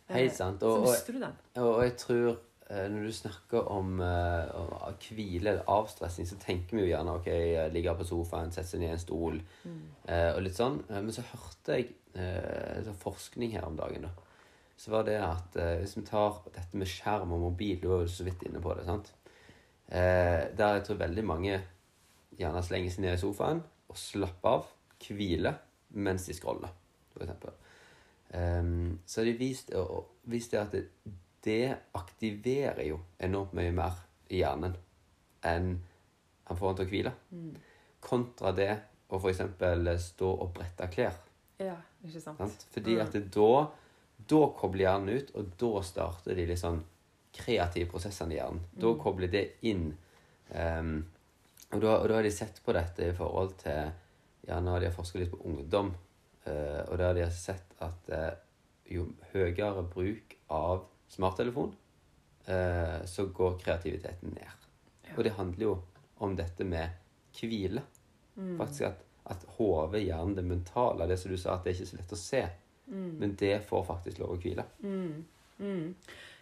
eh, 0.08 0.14
Helt 0.16 0.34
sant. 0.34 0.60
så 0.60 0.66
Og, 0.66 0.78
og, 0.78 0.88
mister 0.88 1.12
du 1.12 1.20
den. 1.20 1.36
og 1.56 1.82
jeg 1.82 1.96
tror 1.96 2.38
når 2.88 3.04
du 3.04 3.12
snakker 3.12 3.66
om 3.74 4.00
eh, 4.00 5.06
hvile 5.10 5.50
eller 5.50 5.68
avstressing, 5.68 6.26
så 6.28 6.38
tenker 6.40 6.78
vi 6.78 6.84
jo 6.86 6.92
gjerne 6.92 7.16
ok, 7.18 7.26
jeg 7.28 7.72
ligger 7.74 7.98
på 7.98 8.06
sofaen, 8.08 8.52
setter 8.54 8.70
seg 8.70 8.80
ned 8.82 8.92
i 8.92 8.96
en 8.96 9.02
stol 9.02 9.40
eh, 10.08 10.30
og 10.32 10.42
litt 10.44 10.56
sånn. 10.56 10.78
Eh, 10.88 11.00
Men 11.00 11.12
så 11.12 11.24
hørte 11.26 11.76
jeg 11.78 11.90
eh, 12.14 12.78
sånn 12.86 13.00
forskning 13.02 13.52
her 13.56 13.66
om 13.68 13.76
dagen, 13.76 14.06
da. 14.08 14.12
Så 14.82 14.90
var 14.94 15.04
det 15.06 15.18
at 15.22 15.56
eh, 15.60 15.76
hvis 15.82 15.96
vi 15.98 16.04
tar 16.08 16.40
dette 16.48 16.78
med 16.80 16.88
skjerm 16.90 17.34
og 17.36 17.44
mobil, 17.44 17.76
du 17.82 17.90
var 17.92 18.06
jo 18.06 18.10
så 18.10 18.24
vidt 18.26 18.46
inne 18.48 18.62
på 18.62 18.72
det, 18.78 18.86
sant. 18.88 19.12
Eh, 19.92 20.48
der 20.56 20.78
jeg 20.78 20.86
tror 20.88 21.02
veldig 21.04 21.24
mange 21.28 21.58
gjerne 22.38 22.62
slenger 22.64 22.94
seg 22.94 23.04
ned 23.04 23.18
i 23.18 23.20
sofaen 23.20 23.60
og 23.92 23.98
slapper 24.00 24.56
av, 24.56 24.70
hviler, 25.02 25.58
mens 25.98 26.24
de 26.28 26.34
scroller, 26.38 26.70
for 27.12 27.26
eksempel. 27.26 27.52
Ehm, 28.38 29.00
så 29.04 29.20
har 29.20 29.26
de 29.28 29.34
vist, 29.36 29.72
og 29.76 30.06
vist 30.30 30.54
det 30.54 30.60
at 30.62 30.72
det, 30.72 30.86
det 31.44 31.76
aktiverer 31.98 32.84
jo 32.86 33.00
enormt 33.18 33.52
mye 33.58 33.72
mer 33.74 33.96
i 34.30 34.40
hjernen 34.42 34.76
enn 35.44 35.72
han 36.46 36.56
får 36.58 36.66
han 36.68 36.76
til 36.78 36.86
å 36.86 36.90
hvile. 36.90 37.12
Kontra 38.02 38.52
det 38.56 38.70
å 39.12 39.18
f.eks. 39.20 39.42
stå 40.08 40.30
og 40.32 40.52
brette 40.56 40.88
klær. 40.92 41.16
Ja, 41.62 41.76
ikke 42.04 42.20
sant? 42.20 42.38
Sant? 42.38 42.66
Fordi 42.74 42.94
Mm. 42.96 43.00
at 43.06 43.12
det 43.12 43.24
da, 43.34 43.70
da 44.28 44.40
kobler 44.58 44.86
hjernen 44.86 45.16
ut, 45.18 45.30
og 45.36 45.52
da 45.58 45.82
starter 45.82 46.34
de 46.34 46.46
litt 46.46 46.58
sånn 46.58 46.82
kreative 47.32 47.90
prosessene 47.90 48.34
i 48.34 48.38
hjernen. 48.38 48.60
Da 48.74 48.86
Mm. 48.92 48.98
kobler 49.00 49.28
det 49.30 49.44
inn. 49.62 49.96
Um, 50.54 51.06
og, 51.72 51.80
da, 51.80 51.98
og 52.02 52.08
da 52.08 52.14
har 52.14 52.22
de 52.22 52.30
sett 52.30 52.60
på 52.64 52.72
dette 52.72 53.08
i 53.08 53.12
forhold 53.16 53.56
til 53.58 53.92
Gjerne 54.42 54.70
har 54.70 54.80
de 54.80 54.90
forsket 54.90 55.20
litt 55.20 55.30
på 55.30 55.44
ungdom. 55.46 55.94
uh, 56.46 56.82
og 56.90 56.98
har 56.98 57.14
de 57.14 57.30
sett 57.30 57.74
at 57.80 58.08
uh, 58.10 58.32
jo 58.90 59.04
høyere 59.32 59.84
bruk 59.88 60.34
av 60.50 60.82
smarttelefon, 61.12 61.74
eh, 62.46 62.98
så 63.06 63.26
går 63.28 63.58
kreativiteten 63.60 64.34
ned. 64.34 64.66
Ja. 65.06 65.16
Og 65.16 65.24
det 65.26 65.34
handler 65.36 65.66
jo 65.66 65.74
om 66.24 66.36
dette 66.38 66.64
med 66.64 66.88
hvile. 67.36 67.82
Mm. 68.36 68.56
Faktisk 68.58 68.88
at, 68.88 69.04
at 69.32 69.44
hodet, 69.58 70.02
hjernen, 70.06 70.34
det 70.38 70.44
mentale, 70.48 71.06
det 71.10 71.18
som 71.20 71.30
du 71.32 71.36
sa, 71.36 71.54
at 71.58 71.64
det 71.64 71.72
er 71.72 71.80
ikke 71.80 71.90
så 71.92 72.00
lett 72.00 72.16
å 72.16 72.20
se. 72.20 72.42
Men 72.92 73.36
det 73.40 73.54
får 73.68 73.84
faktisk 73.88 74.18
lov 74.20 74.34
å 74.34 74.40
hvile. 74.42 74.64
Mm. 74.82 75.24
Mm. 75.62 75.94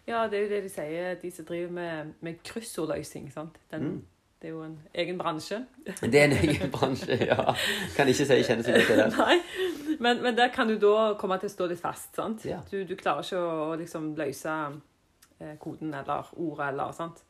Ja, 0.07 0.23
det 0.27 0.39
er 0.39 0.41
jo 0.43 0.49
det 0.49 0.63
de 0.65 0.71
sier, 0.73 1.15
de 1.21 1.29
som 1.31 1.45
driver 1.45 1.71
med, 1.75 2.13
med 2.25 2.39
kryssordløsning. 2.43 3.29
sant? 3.31 3.59
Den, 3.71 3.81
Mm. 3.81 4.01
Det 4.41 4.49
er 4.49 4.53
jo 4.55 4.63
en 4.65 4.79
egen 4.97 5.17
bransje. 5.19 5.59
Det 5.85 6.17
er 6.17 6.23
en 6.23 6.31
egen 6.33 6.71
bransje, 6.73 7.13
ja. 7.29 7.53
Kan 7.93 8.09
ikke 8.09 8.25
si 8.25 8.37
jeg 8.39 8.45
kjenner 8.47 8.65
så 8.65 8.73
godt 8.73 8.87
til 8.89 8.97
det. 8.97 9.09
Nei, 9.19 9.35
men, 10.01 10.23
men 10.23 10.37
der 10.37 10.49
kan 10.49 10.67
du 10.67 10.79
da 10.81 11.11
komme 11.21 11.37
til 11.37 11.51
å 11.51 11.53
stå 11.53 11.67
litt 11.69 11.81
fast. 11.81 12.15
sant? 12.17 12.45
Ja. 12.49 12.57
Du, 12.71 12.79
du 12.89 12.95
klarer 12.97 13.21
ikke 13.21 13.37
å 13.37 13.75
liksom 13.77 14.15
løse 14.17 14.55
eh, 15.37 15.53
koden 15.61 15.93
eller 15.93 16.33
ordet 16.41 16.71
eller 16.71 16.97
sant. 16.97 17.21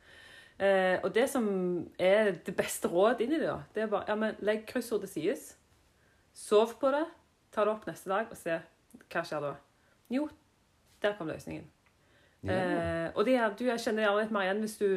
Eh, 0.55 1.01
og 1.03 1.11
det 1.11 1.27
som 1.33 1.51
er 1.99 2.31
det 2.47 2.55
beste 2.55 2.87
rådet 2.87 3.25
inn 3.25 3.35
i 3.35 3.41
det, 3.41 3.49
da, 3.49 3.59
det 3.75 3.83
er 3.83 3.91
bare 3.91 4.07
ja, 4.07 4.19
men 4.23 4.39
legg 4.47 4.63
kryssordet 4.71 5.11
til 5.11 5.25
sides. 5.25 5.49
Sov 6.37 6.77
på 6.79 6.95
det. 6.95 7.03
Ta 7.51 7.67
det 7.67 7.75
opp 7.75 7.87
neste 7.91 8.07
dag 8.13 8.31
og 8.31 8.39
se 8.39 8.55
hva 9.11 9.23
skjer 9.27 9.49
da. 9.49 9.55
Jo, 10.15 10.29
der 11.03 11.19
kom 11.19 11.27
løsningen. 11.27 11.67
Ja. 12.47 12.53
Eh, 12.55 13.07
og 13.15 13.25
det 13.27 13.35
er, 13.35 13.51
du 13.51 13.67
jeg 13.67 13.83
kjenner 13.83 14.07
gjerne 14.07 14.21
litt 14.23 14.31
mer 14.37 14.47
igjen 14.47 14.63
hvis 14.63 14.79
du 14.79 14.87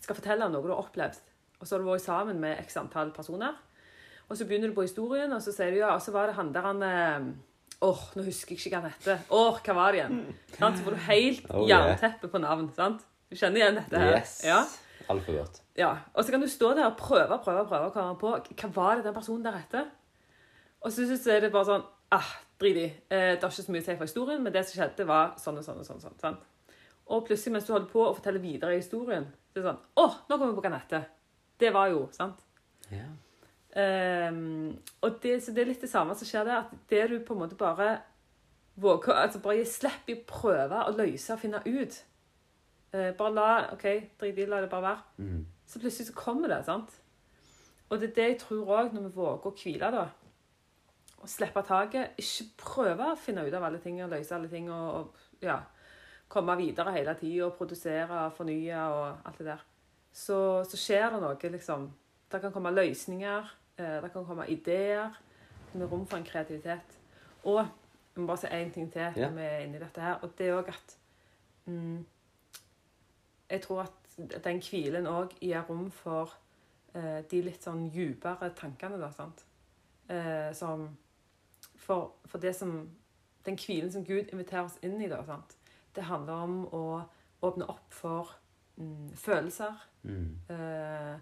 skal 0.00 0.18
fortelle 0.18 0.46
om 0.46 0.54
noe 0.54 0.64
du 0.64 0.72
har 0.72 0.82
opplevd, 0.82 1.20
og 1.60 1.66
så 1.68 1.76
har 1.76 1.82
du 1.82 1.90
vært 1.90 2.06
sammen 2.06 2.40
med 2.40 2.58
x 2.64 2.76
antall 2.80 3.12
personer, 3.16 3.56
og 4.30 4.38
så 4.38 4.46
begynner 4.46 4.70
du 4.70 4.76
på 4.76 4.84
historien, 4.86 5.32
og 5.34 5.42
så 5.42 5.52
sier 5.52 5.74
du 5.74 5.80
ja, 5.82 5.94
og 5.96 6.02
så 6.04 6.14
var 6.14 6.30
det 6.30 6.36
han 6.38 6.52
der 6.54 6.68
han 6.68 6.82
Åh, 6.82 7.88
Åh, 7.88 8.00
nå 8.16 8.22
husker 8.26 8.52
jeg 8.52 8.60
ikke 8.60 8.76
hva 8.76 8.82
han 8.84 8.92
heter. 8.92 9.22
Åh, 9.32 9.58
hva 9.64 9.74
var 9.78 9.94
det 9.94 10.02
igjen? 10.02 10.18
Så 10.58 10.84
får 10.84 10.92
du 10.96 10.98
helt 11.06 11.46
Oh, 11.48 11.62
yeah. 11.64 11.86
jernteppe 11.88 12.28
på 12.28 12.40
navn. 12.42 12.66
sant? 12.76 13.06
Du 13.30 13.36
kjenner 13.40 13.62
igjen 13.62 13.78
dette 13.78 14.02
her? 14.02 14.18
Yes. 14.18 14.34
Ja. 14.44 14.58
Altfor 15.08 15.38
godt. 15.38 15.62
Ja, 15.78 15.94
og 16.12 16.24
så 16.24 16.34
kan 16.34 16.44
du 16.44 16.48
stå 16.50 16.74
der 16.76 16.90
og 16.90 16.98
prøve 17.00 17.38
prøve, 17.40 17.64
prøve 17.70 17.88
å 17.88 17.94
komme 17.94 18.18
på 18.20 18.34
hva 18.36 18.70
var 18.76 19.00
det 19.00 19.06
den 19.08 19.16
personen 19.16 19.46
der 19.46 19.56
etter. 19.62 19.88
Og 20.84 20.92
så 20.92 21.08
så 21.16 21.32
er 21.32 21.40
det 21.46 21.52
bare 21.54 21.68
sånn 21.70 21.86
ah, 22.12 22.30
Drit 22.60 22.76
i. 22.76 22.84
Eh, 23.08 23.32
det 23.38 23.40
har 23.40 23.48
ikke 23.48 23.64
så 23.64 23.72
mye 23.72 23.80
å 23.80 23.86
si 23.86 23.96
for 23.96 24.04
historien, 24.04 24.42
men 24.44 24.52
det 24.52 24.66
som 24.68 24.76
skjedde, 24.82 25.06
var 25.08 25.32
sånn 25.40 25.56
og 25.56 25.64
sånn. 25.64 25.80
Og 25.80 25.86
sånn, 25.88 26.02
sånn 26.04 26.18
sant? 26.20 26.42
Og 27.08 27.24
plutselig, 27.24 27.54
mens 27.54 27.64
du 27.64 27.72
holder 27.72 27.88
på 27.88 28.02
å 28.04 28.12
fortelle 28.12 28.42
videre 28.42 28.76
i 28.76 28.82
historien, 28.82 29.24
så 29.50 29.58
det 29.58 29.64
er 29.64 29.72
sånn 29.72 29.82
Å, 29.98 30.06
nå 30.30 30.36
kommer 30.38 30.54
vi 30.54 30.62
på 30.62 30.70
hva. 30.70 31.02
Det 31.60 31.72
var 31.74 31.90
jo 31.90 32.04
sant? 32.14 32.38
Ja. 32.90 33.08
Um, 33.70 34.78
og 35.06 35.18
det, 35.22 35.36
så 35.44 35.52
det 35.54 35.62
er 35.62 35.68
litt 35.70 35.82
det 35.84 35.90
samme 35.90 36.14
som 36.18 36.26
skjer 36.26 36.46
der. 36.46 36.62
At 36.64 36.86
det 36.90 37.02
du 37.10 37.18
på 37.26 37.34
en 37.34 37.42
måte 37.42 37.58
bare 37.58 38.00
våger 38.80 39.12
altså 39.12 39.42
Bare 39.44 39.66
slipp 39.68 40.08
i 40.08 40.16
å 40.16 40.24
prøve 40.26 40.86
å 40.86 40.94
løse 40.94 41.34
og 41.34 41.42
finne 41.42 41.60
ut. 41.66 41.98
Uh, 42.94 43.10
bare 43.18 43.34
la 43.34 43.50
OK, 43.74 43.86
drit 44.22 44.38
i, 44.38 44.46
la 44.46 44.62
det 44.62 44.70
bare 44.70 44.86
være. 44.86 45.04
Mm. 45.18 45.42
Så 45.66 45.82
plutselig 45.82 46.08
så 46.10 46.16
kommer 46.16 46.50
det. 46.54 46.62
sant? 46.66 46.94
Og 47.90 47.98
det 47.98 48.12
er 48.12 48.16
det 48.16 48.28
jeg 48.28 48.40
tror 48.44 48.70
òg, 48.78 48.94
når 48.94 49.08
vi 49.08 49.14
våger 49.18 49.50
å 49.50 49.54
hvile, 49.58 49.92
da. 49.94 50.06
Og 51.20 51.28
slippe 51.28 51.62
taket. 51.66 52.14
Ikke 52.22 52.48
prøve 52.62 53.12
å 53.12 53.18
finne 53.18 53.44
ut 53.44 53.54
av 53.54 53.66
alle 53.66 53.82
ting 53.82 53.98
og 54.02 54.14
løse 54.14 54.34
alle 54.34 54.48
ting. 54.48 54.70
og, 54.70 54.94
og 54.94 55.44
ja. 55.44 55.58
Komme 56.30 56.56
videre 56.60 56.94
hele 56.94 57.14
tida 57.18 57.48
og 57.48 57.56
produsere 57.58 58.26
og 58.26 58.36
fornye 58.36 58.84
og 58.86 59.26
alt 59.26 59.40
det 59.40 59.48
der, 59.50 59.64
så, 60.12 60.38
så 60.66 60.78
skjer 60.78 61.10
det 61.14 61.20
noe, 61.22 61.50
liksom. 61.54 61.90
Det 62.30 62.38
kan 62.42 62.52
komme 62.54 62.70
løsninger, 62.70 63.50
eh, 63.78 63.96
det 64.04 64.12
kan 64.14 64.26
komme 64.26 64.46
ideer 64.50 65.16
med 65.72 65.90
rom 65.90 66.06
for 66.06 66.18
en 66.18 66.26
kreativitet. 66.26 66.96
Og 67.42 67.64
jeg 67.64 68.22
må 68.22 68.26
bare 68.26 68.42
si 68.42 68.46
én 68.46 68.72
ting 68.74 68.92
til 68.92 69.16
når 69.16 69.34
vi 69.34 69.42
er 69.42 69.64
inne 69.64 69.78
i 69.78 69.82
dette 69.82 70.02
her, 70.02 70.18
og 70.22 70.34
det 70.38 70.46
er 70.46 70.58
òg 70.58 70.68
at 70.68 70.96
mm, 71.66 72.06
Jeg 73.50 73.62
tror 73.62 73.82
at 73.82 74.44
den 74.44 74.60
hvilen 74.62 75.06
òg 75.06 75.32
gir 75.40 75.62
rom 75.68 75.90
for 75.90 76.34
eh, 76.94 77.22
de 77.30 77.42
litt 77.42 77.64
sånn 77.64 77.88
djupere 77.90 78.52
tankene, 78.54 78.98
da, 79.00 79.10
sant. 79.10 79.42
Eh, 80.10 80.52
som 80.54 80.88
for, 81.76 82.14
for 82.26 82.38
det 82.38 82.54
som 82.56 82.90
Den 83.46 83.56
hvilen 83.56 83.92
som 83.92 84.04
Gud 84.04 84.28
inviterer 84.32 84.66
oss 84.68 84.78
inn 84.82 85.00
i, 85.00 85.08
da, 85.08 85.22
sant. 85.24 85.56
Det 85.96 86.06
handler 86.06 86.44
om 86.46 86.56
å 86.74 86.84
åpne 87.42 87.66
opp 87.72 87.94
for 87.94 88.34
mm, 88.76 89.12
følelser. 89.16 89.78
Mm. 90.02 90.26
Uh, 90.50 91.14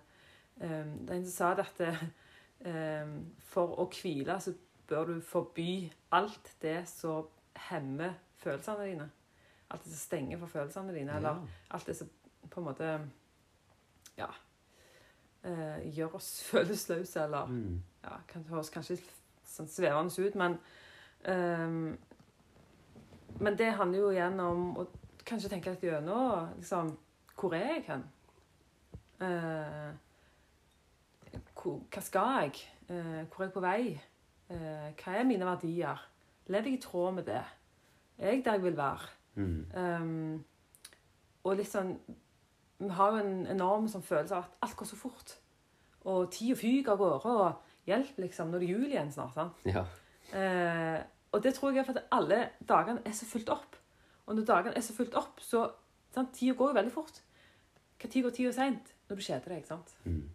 um, 0.61 0.94
det 1.07 1.11
er 1.11 1.16
en 1.16 1.28
som 1.28 1.35
sa 1.35 1.52
det 1.54 1.66
at 1.66 1.85
eh, 2.61 3.12
for 3.52 3.78
å 3.78 3.87
hvile 3.94 4.40
så 4.42 4.52
bør 4.88 5.12
du 5.12 5.20
forby 5.22 5.92
alt 6.16 6.52
det 6.62 6.81
som 6.90 7.28
hemmer 7.68 8.16
følelsene 8.42 8.90
dine. 8.90 9.09
Alt 9.70 9.85
det 9.85 9.92
som 9.92 10.02
stenger 10.02 10.40
for 10.42 10.52
følelsene 10.52 10.94
dine. 10.96 11.16
Eller 11.16 11.42
alt 11.70 11.87
det 11.87 11.96
som 11.96 12.11
på 12.48 12.61
en 12.61 12.68
måte 12.70 12.92
ja, 14.18 14.31
Uh, 15.46 15.78
gjør 15.94 16.16
oss 16.18 16.42
følelsesløse, 16.50 17.22
eller 17.22 17.46
Mm. 17.46 17.83
ja, 18.02 18.16
kan 18.28 18.42
høres 18.50 18.72
kanskje 18.74 18.96
litt 18.96 19.12
sånn 19.46 19.68
svevende 19.70 20.26
ut, 20.26 20.35
men 20.35 20.57
ehm, 21.24 21.92
Men 23.40 23.59
det 23.59 23.72
handler 23.79 23.98
jo 23.98 24.11
igjen 24.11 24.40
om 24.42 24.64
å 24.79 24.87
kanskje 25.29 25.51
tenke 25.53 25.72
litt 25.74 25.85
gjennom 25.85 26.55
liksom, 26.59 26.92
Hvor 27.38 27.55
er 27.55 27.66
jeg 27.77 27.85
hen? 27.87 28.05
Eh, 29.22 29.90
hvor, 31.55 31.81
hva 31.92 32.03
skal 32.03 32.42
jeg? 32.42 32.62
Eh, 32.88 33.27
hvor 33.29 33.42
er 33.42 33.48
jeg 33.48 33.55
på 33.55 33.62
vei? 33.62 33.83
Eh, 34.51 34.88
hva 34.98 35.14
er 35.14 35.29
mine 35.29 35.46
verdier? 35.46 36.03
Lever 36.48 36.70
jeg 36.70 36.79
i 36.79 36.83
tråd 36.83 37.18
med 37.18 37.29
det? 37.29 37.44
Er 38.18 38.33
jeg 38.33 38.44
der 38.44 38.59
jeg 38.59 38.62
vil 38.62 38.77
være? 38.77 39.11
Mm. 39.38 39.66
Um, 39.77 40.44
og 41.46 41.61
litt 41.61 41.68
sånn 41.70 41.92
Vi 42.81 42.88
har 42.90 43.12
jo 43.14 43.20
en 43.22 43.46
enorm 43.53 43.87
sånn 43.90 44.03
følelse 44.03 44.35
av 44.35 44.48
at 44.48 44.66
alt 44.66 44.77
går 44.79 44.88
så 44.90 44.98
fort. 44.98 45.37
Og 46.07 46.29
tida 46.35 46.57
fyker 46.59 46.94
av 46.94 47.01
gårde, 47.01 47.33
og 47.35 47.88
hjelp, 47.90 48.20
liksom. 48.22 48.51
Nå 48.51 48.59
er 48.59 48.62
det 48.62 48.68
jul 48.70 48.87
igjen 48.87 49.11
snart. 49.12 49.35
sant? 49.35 49.64
Ja. 49.66 49.83
Eh, 50.31 50.98
og 51.32 51.42
det 51.44 51.54
tror 51.54 51.70
jeg 51.72 51.82
er 51.82 51.88
fordi 51.88 52.04
alle 52.12 52.38
dagene 52.68 53.02
er 53.04 53.12
så 53.16 53.26
fulgt 53.28 53.50
opp. 53.52 53.76
Og 54.26 54.36
når 54.36 54.44
dagene 54.44 54.76
er 54.76 54.84
så 54.84 54.94
fulgt 54.96 55.14
opp, 55.14 55.40
så 55.40 55.66
sant, 56.14 56.32
Tida 56.36 56.54
går 56.56 56.70
jo 56.72 56.74
veldig 56.78 56.92
fort. 56.92 57.22
Når 57.98 58.22
går 58.22 58.30
tida 58.30 58.52
seint? 58.52 58.94
Når 59.08 59.16
du 59.16 59.22
kjeder 59.22 59.54
deg. 59.54 59.66
sant? 59.66 59.94
Mm. 60.04 60.30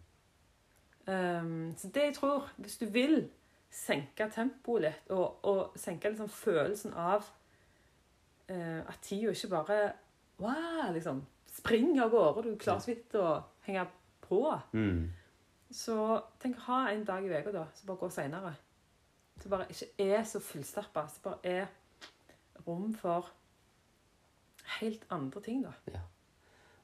Um, 1.06 1.74
så 1.76 1.88
det 1.88 2.02
jeg 2.02 2.14
tror, 2.14 2.48
hvis 2.56 2.78
du 2.78 2.86
vil 2.86 3.30
senke 3.74 4.28
tempoet 4.30 4.82
litt, 4.86 5.10
og, 5.10 5.44
og 5.44 5.78
senke 5.80 6.08
liksom 6.12 6.28
følelsen 6.28 6.94
av 6.94 7.26
uh, 8.50 8.80
at 8.84 8.98
tida 9.02 9.32
ikke 9.34 9.50
bare 9.52 9.78
wow, 10.38 10.92
liksom, 10.94 11.24
springer 11.54 12.04
av 12.04 12.10
gårde, 12.10 12.50
du 12.52 12.58
klarer 12.60 12.82
så 12.82 12.90
vidt 12.92 13.14
å 13.20 13.28
henge 13.66 13.86
på, 14.24 14.40
Mm. 14.72 15.10
så 15.70 16.20
tenk 16.40 16.56
ha 16.66 16.88
en 16.90 17.04
dag 17.04 17.24
i 17.24 17.28
uka 17.30 17.52
da, 17.52 17.66
som 17.74 17.86
bare 17.86 18.00
går 18.00 18.10
seinere. 18.14 18.54
Som 19.42 19.50
bare 19.50 19.66
ikke 19.70 19.90
er 19.98 20.24
så 20.24 20.40
fullstappa. 20.40 21.06
Som 21.08 21.28
bare 21.28 21.38
er 21.44 21.66
rom 22.66 22.94
for 22.94 23.30
helt 24.80 25.04
andre 25.10 25.40
ting, 25.44 25.64
da. 25.64 26.00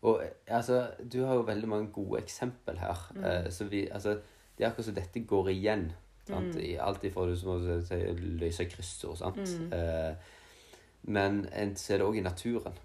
Og 0.02 0.22
eh, 0.24 0.30
altså, 0.46 0.90
du 1.12 1.22
har 1.24 1.34
jo 1.34 1.48
veldig 1.48 1.68
mange 1.68 1.92
gode 1.92 2.22
eksempel 2.22 2.78
her. 2.78 3.12
Mm. 3.14 3.24
Eh, 3.24 3.50
så 3.52 3.64
vi, 3.64 3.88
altså, 3.88 4.18
det 4.58 4.64
er 4.64 4.70
akkurat 4.70 4.84
som 4.84 4.94
dette 4.94 5.24
går 5.24 5.48
igjen. 5.48 5.90
Sant? 6.26 6.54
Mm. 6.54 6.60
I 6.60 6.76
alt 6.80 7.04
ifra 7.04 7.26
du 7.26 7.34
som 7.36 7.54
må 7.54 7.58
løse 8.40 8.68
kryssord, 8.70 9.18
sant. 9.20 9.40
Mm. 9.40 9.72
Eh, 9.72 10.14
men 11.02 11.42
en 11.56 11.74
ser 11.76 12.00
det 12.00 12.06
òg 12.06 12.20
i 12.20 12.24
naturen. 12.24 12.76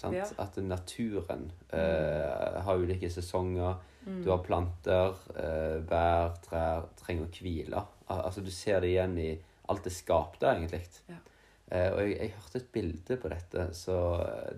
Sant? 0.00 0.16
Ja. 0.16 0.26
At 0.40 0.56
naturen 0.64 1.50
eh, 1.76 2.60
har 2.64 2.80
ulike 2.80 3.10
sesonger. 3.12 3.80
Mm. 4.06 4.22
Du 4.24 4.30
har 4.32 4.44
planter, 4.44 5.16
eh, 5.36 5.78
bær, 5.84 6.36
trær, 6.44 6.88
trenger 7.00 7.28
å 7.28 7.32
hvile. 7.36 7.84
Al 8.10 8.24
altså, 8.26 8.42
du 8.44 8.50
ser 8.54 8.80
det 8.82 8.92
igjen 8.92 9.18
i 9.22 9.30
alt 9.70 9.86
det 9.86 9.94
skapte, 9.94 10.50
egentlig. 10.50 10.82
Ja. 11.10 11.18
Eh, 11.70 11.88
og 11.92 12.00
jeg, 12.02 12.16
jeg 12.16 12.34
hørte 12.36 12.58
et 12.58 12.72
bilde 12.74 13.18
på 13.22 13.30
dette, 13.30 13.68
så 13.78 13.96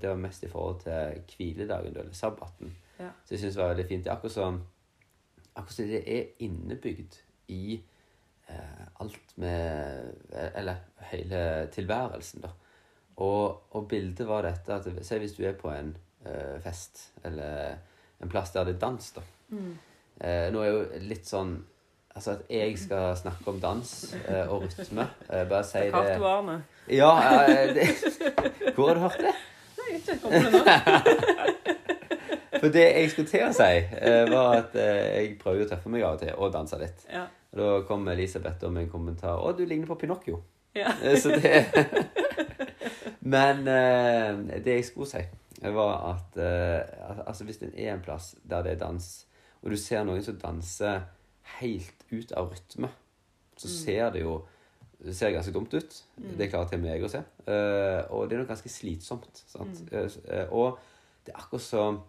det 0.01 0.09
var 0.09 0.21
mest 0.21 0.47
i 0.47 0.51
forhold 0.53 0.81
til 0.87 1.21
hviledagen, 1.37 1.97
eller 1.97 2.17
sabbaten. 2.17 2.73
Ja. 2.99 3.11
Så 3.25 3.35
jeg 3.35 3.43
synes 3.43 3.59
det 3.59 3.63
var 3.63 3.75
veldig 3.75 3.89
fint. 3.91 4.05
Det 4.07 4.15
akkurat 4.15 4.37
som 4.39 4.63
akkurat 5.53 5.77
som 5.77 5.91
det 5.91 6.03
er 6.09 6.45
innebygd 6.45 7.19
i 7.53 7.83
eh, 8.49 8.85
alt 9.05 9.37
med 9.37 10.13
Eller 10.33 10.77
hele 11.13 11.69
tilværelsen, 11.73 12.45
da. 12.47 12.53
Og, 13.17 13.75
og 13.77 13.89
bildet 13.89 14.27
var 14.27 14.47
dette 14.47 14.75
at 14.75 14.89
Se 15.05 15.19
hvis 15.21 15.37
du 15.37 15.45
er 15.45 15.57
på 15.59 15.71
en 15.71 15.93
eh, 16.25 16.57
fest, 16.65 17.11
eller 17.25 17.77
en 18.23 18.31
plass 18.33 18.55
der 18.55 18.65
det 18.65 18.77
er 18.77 18.85
dans, 18.87 19.13
da. 19.13 19.23
Mm. 19.51 19.75
Eh, 20.21 20.49
nå 20.55 20.63
er 20.63 20.71
jo 20.71 21.03
litt 21.11 21.29
sånn 21.29 21.59
Altså 22.15 22.31
at 22.31 22.41
jeg 22.51 22.79
skal 22.79 23.17
snakke 23.17 23.49
om 23.49 23.61
dans 23.61 24.15
eh, 24.29 24.49
og 24.53 24.63
rytme. 24.63 25.07
Eh, 25.33 25.49
bare 25.49 25.65
si 25.65 25.79
Det 25.79 25.95
hardt 25.95 26.21
varme. 26.21 26.59
Ja, 26.89 27.13
eh, 27.49 27.75
det, 27.75 27.87
Hvor 28.75 28.89
har 28.89 28.95
du 28.95 29.01
hørt 29.01 29.19
det? 29.19 29.33
Nei, 29.79 29.97
ikke 29.97 30.19
kommer 30.23 30.39
det 30.39 30.53
nå. 30.53 30.65
For 32.63 32.69
det 32.71 32.83
jeg 32.85 33.11
skulle 33.11 33.29
til 33.31 33.47
å 33.49 33.53
si, 33.57 33.71
eh, 33.99 34.29
var 34.31 34.53
at 34.61 34.77
eh, 34.79 34.99
jeg 35.17 35.31
prøver 35.41 35.65
å 35.65 35.71
tøffe 35.73 35.91
meg 35.91 36.05
av 36.07 36.19
og 36.19 36.21
til 36.21 36.35
og 36.37 36.53
danse 36.55 36.79
litt. 36.79 37.07
Ja. 37.11 37.25
Og 37.57 37.59
da 37.63 37.71
kom 37.89 38.05
Elisabeth 38.13 38.69
med 38.71 38.85
en 38.85 38.91
kommentar 38.93 39.41
'Å, 39.41 39.57
du 39.57 39.65
ligner 39.67 39.89
på 39.89 39.97
Pinocchio'. 40.05 40.43
Ja. 40.77 40.93
Eh, 41.05 41.17
Så 41.19 41.29
det 41.29 41.67
Men 43.35 43.65
det 43.65 44.67
jeg 44.77 44.85
skulle 44.85 45.07
si, 45.07 45.21
var 45.63 45.93
at 46.11 46.39
altså 47.27 47.45
hvis 47.45 47.57
det 47.61 47.71
er 47.79 47.93
en 47.95 48.01
plass 48.03 48.35
der 48.45 48.63
det 48.63 48.73
er 48.73 48.79
dans, 48.81 49.27
og 49.63 49.71
du 49.71 49.77
ser 49.77 50.03
noen 50.05 50.23
som 50.23 50.39
danser 50.43 51.01
helt 51.61 52.05
ut 52.11 52.33
av 52.33 52.51
rytme, 52.53 52.89
så 53.57 53.69
Mm. 53.69 53.75
ser 53.85 54.11
det 54.11 54.21
jo 54.23 54.47
det 55.05 55.17
ser 55.17 55.33
ganske 55.35 55.53
dumt 55.53 55.75
ut. 55.75 56.05
Det 56.39 56.51
klarer 56.51 56.69
til 56.71 56.79
meg 56.79 57.03
å 57.03 57.09
se. 57.11 57.19
Uh, 57.49 58.07
og 58.15 58.29
det 58.29 58.37
er 58.37 58.39
nok 58.39 58.49
ganske 58.53 58.69
slitsomt. 58.71 59.43
Sant? 59.49 59.81
Mm. 59.91 60.11
Uh, 60.31 60.53
og 60.53 60.79
det 61.27 61.35
er 61.35 61.39
akkurat 61.41 61.61
som 61.63 62.01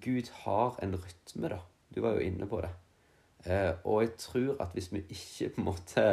Gud 0.00 0.28
har 0.44 0.78
en 0.82 0.94
rytme, 0.94 1.48
da. 1.48 1.58
Du 1.94 2.00
var 2.00 2.12
jo 2.14 2.20
inne 2.20 2.46
på 2.46 2.60
det. 2.62 2.70
Uh, 3.46 3.74
og 3.84 4.02
jeg 4.02 4.16
tror 4.18 4.56
at 4.62 4.68
hvis 4.72 4.92
vi 4.92 4.98
ikke 5.10 5.48
på 5.54 5.58
en 5.60 5.64
måte 5.64 6.04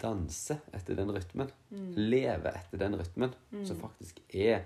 danser 0.00 0.58
etter 0.74 0.94
den 0.94 1.10
rytmen, 1.10 1.50
Mm. 1.70 1.94
lever 1.96 2.52
etter 2.54 2.78
den 2.78 2.94
rytmen, 2.98 3.34
som 3.66 3.76
faktisk 3.80 4.20
er 4.34 4.60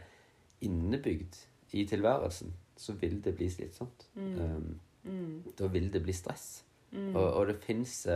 innebygd 0.61 1.37
i 1.73 1.85
tilværelsen, 1.87 2.53
så 2.77 2.93
vil 2.93 3.21
det 3.25 3.37
bli 3.37 3.49
slitsomt. 3.51 4.07
Um, 4.17 4.81
Mm. 5.05 5.43
da 5.59 5.67
vil 5.67 5.91
det 5.93 6.03
bli 6.03 6.12
stress. 6.12 6.62
Mm. 6.93 7.15
Og, 7.17 7.25
og 7.25 7.47
det 7.49 7.57
fins 7.65 8.07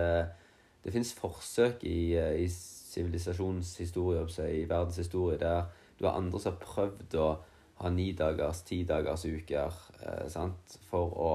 det 0.86 0.92
finnes 0.94 1.14
forsøk 1.18 1.82
i, 1.82 2.14
eh, 2.14 2.44
i 2.44 2.48
sivilisasjonshistorie, 2.48 4.22
i 4.54 4.68
verdenshistorie, 4.70 5.38
der 5.38 5.64
du 5.98 6.06
har 6.06 6.14
andre 6.14 6.40
som 6.40 6.52
har 6.52 6.60
prøvd 6.62 7.16
å 7.18 7.28
ha 7.80 7.90
ni 7.90 8.12
dagers, 8.12 8.62
ti 8.62 8.84
dagers 8.86 9.24
uker 9.26 9.80
eh, 10.00 10.28
sant? 10.30 10.76
for 10.86 11.16
å 11.18 11.32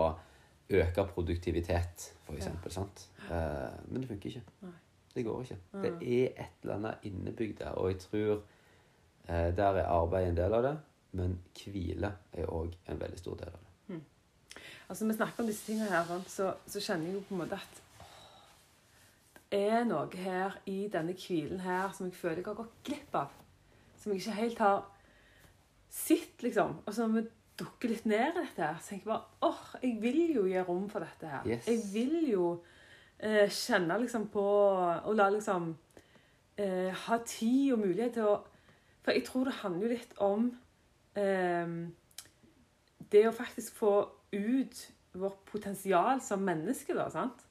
øke 0.71 1.03
produktivitet, 1.09 2.13
for 2.23 2.39
eksempel. 2.39 2.71
Sant? 2.71 3.09
Eh, 3.27 3.75
men 3.89 3.99
det 3.99 4.07
funker 4.13 4.31
ikke. 4.31 4.55
Nei. 4.63 4.77
Det 5.11 5.25
går 5.27 5.43
ikke. 5.43 5.57
Nei. 5.73 5.81
Det 5.83 5.91
er 6.21 6.45
et 6.45 6.63
eller 6.63 6.77
annet 6.77 7.09
innebygd 7.09 7.59
der, 7.59 7.75
og 7.75 7.91
jeg 7.91 7.99
tror 8.05 8.31
eh, 9.27 9.49
der 9.57 9.81
er 9.81 9.91
arbeid 9.91 10.29
en 10.29 10.39
del 10.39 10.55
av 10.55 10.63
det, 10.69 10.75
men 11.19 11.35
hvile 11.59 12.13
er 12.31 12.47
òg 12.47 12.79
en 12.87 13.03
veldig 13.03 13.19
stor 13.19 13.35
del 13.43 13.51
av 13.51 13.59
det. 13.59 13.70
Altså, 14.91 15.05
vi 15.07 15.13
snakker 15.15 15.39
om 15.39 15.47
disse 15.47 15.63
tingene 15.63 15.87
her, 15.87 16.09
så, 16.27 16.49
så 16.67 16.81
kjenner 16.83 17.07
jeg 17.07 17.15
jo 17.15 17.19
på 17.29 17.35
en 17.37 17.39
måte 17.45 17.55
at 17.55 17.77
det 19.51 19.61
er 19.71 19.85
noe 19.87 20.19
her 20.19 20.57
i 20.67 20.89
denne 20.91 21.13
hvilen 21.15 21.61
her 21.63 21.93
som 21.95 22.09
jeg 22.09 22.17
føler 22.19 22.41
jeg 22.41 22.47
har 22.49 22.57
gått 22.57 22.73
glipp 22.87 23.15
av. 23.15 23.37
Som 24.01 24.11
jeg 24.11 24.19
ikke 24.19 24.35
helt 24.35 24.59
har 24.59 24.83
sett, 25.91 26.43
liksom. 26.43 26.77
Og 26.83 26.95
så 26.95 27.07
når 27.07 27.21
vi 27.21 27.23
dukker 27.61 27.93
litt 27.93 28.05
ned 28.11 28.33
i 28.33 28.37
dette 28.41 28.65
her, 28.65 28.83
så 28.83 28.91
tenker 28.91 29.05
jeg 29.05 29.13
bare 29.13 29.47
åh, 29.47 29.73
jeg 29.79 29.97
vil 30.03 30.21
jo 30.35 30.45
gi 30.51 30.67
rom 30.67 30.85
for 30.91 31.07
dette 31.07 31.33
her. 31.37 31.47
Yes. 31.47 31.71
Jeg 31.71 31.87
vil 31.93 32.29
jo 32.33 32.45
eh, 33.19 33.47
kjenne 33.47 33.99
liksom 34.03 34.27
på 34.35 34.47
Og 35.07 35.11
la 35.15 35.31
liksom 35.31 35.71
eh, 36.59 36.91
ha 37.07 37.23
tid 37.23 37.77
og 37.77 37.85
mulighet 37.87 38.19
til 38.19 38.27
å 38.27 38.39
For 39.05 39.15
jeg 39.15 39.23
tror 39.27 39.47
det 39.47 39.59
handler 39.63 39.87
jo 39.87 39.95
litt 39.95 40.17
om 40.19 40.49
eh, 41.15 41.77
det 43.11 43.29
å 43.29 43.35
faktisk 43.35 43.79
få 43.79 43.95
ut 44.33 44.81
vårt 45.13 45.45
potensial 45.45 46.21
som 46.23 46.43
menneske, 46.45 46.95
da, 46.95 47.09
sant? 47.11 47.45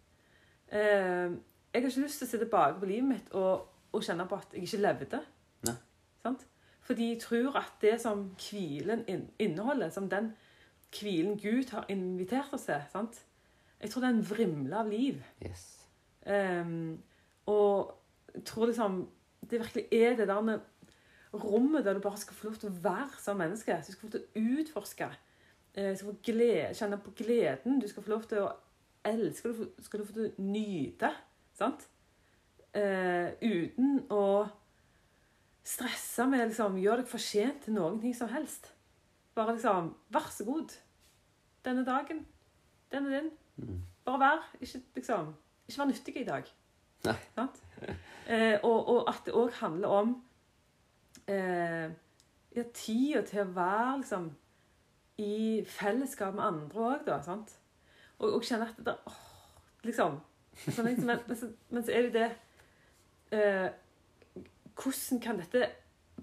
Eh, 0.73 1.33
jeg 1.71 1.83
har 1.83 1.89
ikke 1.89 2.03
lyst 2.03 2.23
til 2.23 2.27
å 2.27 2.31
se 2.31 2.41
tilbake 2.41 2.81
på 2.81 2.89
livet 2.91 3.09
mitt 3.09 3.35
og, 3.39 3.67
og 3.93 4.05
kjenne 4.07 4.27
på 4.27 4.39
at 4.39 4.55
jeg 4.55 4.67
ikke 4.67 4.83
levde. 4.83 5.21
Nei. 5.69 5.77
Sant? 6.25 6.47
Fordi 6.87 7.13
jeg 7.13 7.21
tror 7.23 7.59
at 7.61 7.77
det 7.83 7.97
som 8.03 8.25
hvilen 8.41 9.05
inneholder, 9.39 9.93
som 9.95 10.09
den 10.11 10.33
hvilen 10.91 11.37
Gud 11.39 11.71
har 11.71 11.87
invitert 11.89 12.55
oss 12.57 12.67
til 12.67 12.83
sant? 12.93 13.21
Jeg 13.81 13.91
tror 13.91 14.03
det 14.03 14.11
er 14.11 14.17
en 14.19 14.27
vrimle 14.31 14.77
av 14.77 14.91
liv. 14.91 15.23
Yes. 15.45 15.69
Um, 16.27 16.99
og 17.47 17.95
jeg 18.35 18.45
tror 18.45 18.67
liksom 18.67 18.99
det 19.51 19.61
virkelig 19.61 19.87
er 19.93 20.17
det 20.17 20.29
der 20.29 20.41
med 20.41 20.59
rommet 21.35 21.85
der 21.85 21.95
du 21.95 22.01
bare 22.01 22.19
skal 22.19 22.35
få 22.37 22.49
lov 22.49 22.59
til 22.61 22.71
å 22.71 22.83
være 22.83 23.23
som 23.23 23.39
menneske. 23.39 23.79
Du 23.87 23.93
skal 23.93 24.01
få 24.01 24.07
lov 24.07 24.17
til 24.19 24.27
å 24.27 24.61
utforske. 24.61 25.09
Eh, 25.75 25.97
skal 25.97 26.09
få 26.11 26.17
glede, 26.23 26.75
kjenne 26.75 26.99
på 26.99 27.13
gleden. 27.17 27.81
Du 27.81 27.89
skal 27.89 28.03
få 28.03 28.11
lov 28.11 28.25
til 28.29 28.43
å 28.43 28.51
elske. 29.07 29.53
Du 29.53 29.85
skal 29.85 30.01
du 30.01 30.07
få 30.07 30.17
til 30.17 30.31
å 30.31 30.43
nyte. 30.43 31.13
Sant? 31.55 31.87
Eh, 32.75 33.31
uten 33.43 34.05
å 34.15 34.47
stresse 35.67 36.27
med 36.31 36.45
liksom 36.47 36.77
Gjør 36.79 37.03
deg 37.03 37.09
fortjent 37.11 37.65
til 37.65 37.75
noen 37.75 38.01
ting 38.03 38.15
som 38.17 38.31
helst. 38.31 38.73
Bare 39.35 39.57
liksom 39.57 39.95
Vær 40.11 40.31
så 40.31 40.47
god. 40.49 40.75
Denne 41.65 41.85
dagen. 41.87 42.25
Den 42.91 43.07
er 43.07 43.21
din. 43.21 43.31
Mm. 43.57 43.83
Bare 44.05 44.19
vær. 44.19 44.51
Ikke 44.61 44.83
liksom 44.97 45.35
Ikke 45.69 45.79
vær 45.79 45.91
nyttig 45.93 46.17
i 46.17 46.27
dag. 46.27 46.51
Nei. 47.05 47.17
Sant? 47.35 47.63
Eh, 48.29 48.59
og, 48.63 48.89
og 48.89 49.09
at 49.09 49.23
det 49.27 49.35
òg 49.35 49.55
handler 49.63 49.89
om 49.89 50.11
eh, 51.31 51.89
ja, 52.57 52.65
tida 52.75 53.23
til 53.27 53.45
å 53.45 53.53
være 53.55 53.95
liksom 54.03 54.27
i 55.21 55.61
fellesskap 55.69 56.35
med 56.37 56.47
andre 56.47 56.87
òg, 56.87 57.05
da. 57.07 57.21
sant? 57.25 57.53
Og, 58.19 58.37
og 58.39 58.45
kjenne 58.45 58.69
at 58.69 58.79
det 58.79 58.87
der, 58.89 59.01
åh, 59.09 59.21
liksom 59.87 60.19
sånn, 60.61 60.89
men, 61.07 61.21
men, 61.29 61.37
så, 61.39 61.51
men 61.73 61.85
så 61.87 61.95
er 61.97 62.09
det 62.09 62.13
det 62.17 62.27
eh, 63.39 63.69
Hvordan 64.81 65.21
kan 65.23 65.41
dette 65.41 65.69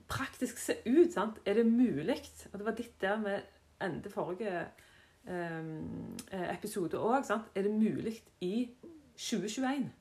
praktisk 0.09 0.59
se 0.61 0.79
ut? 0.85 1.13
sant? 1.13 1.39
Er 1.45 1.59
det 1.59 1.65
mulig? 1.69 2.19
Og 2.51 2.59
det 2.59 2.65
var 2.65 2.77
litt 2.77 2.97
der 3.01 3.21
vi 3.21 3.37
endte 3.85 4.09
forrige 4.13 4.63
eh, 5.29 6.47
episode 6.53 6.97
òg. 6.97 7.29
Er 7.29 7.67
det 7.67 7.73
mulig 7.73 8.15
i 8.41 8.69
2021? 9.17 9.91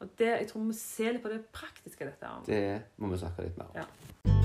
Og 0.00 0.08
det, 0.18 0.26
jeg 0.26 0.48
tror 0.48 0.60
vi 0.64 0.72
må 0.72 0.78
se 0.78 1.12
litt 1.12 1.22
på 1.24 1.32
det 1.32 1.44
praktiske 1.54 2.08
dette. 2.08 2.32
Det 2.48 2.64
må 3.00 3.14
vi 3.14 3.22
snakke 3.22 3.46
litt 3.46 3.60
mer 3.60 3.70
om. 3.70 3.78
Ja. 3.84 4.35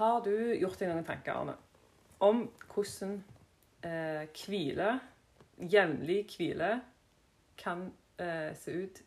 Har 0.00 0.22
du 0.24 0.32
gjort 0.56 0.78
deg 0.80 0.88
noen 0.88 1.04
tanker, 1.04 1.36
Arne, 1.36 1.54
om 2.24 2.46
hvordan 2.72 3.18
eh, 3.84 4.22
hvile, 4.40 4.94
jevnlig 5.60 6.22
hvile, 6.32 6.70
kan 7.60 7.86
eh, 8.20 8.50
se 8.56 8.72
ut 8.80 9.00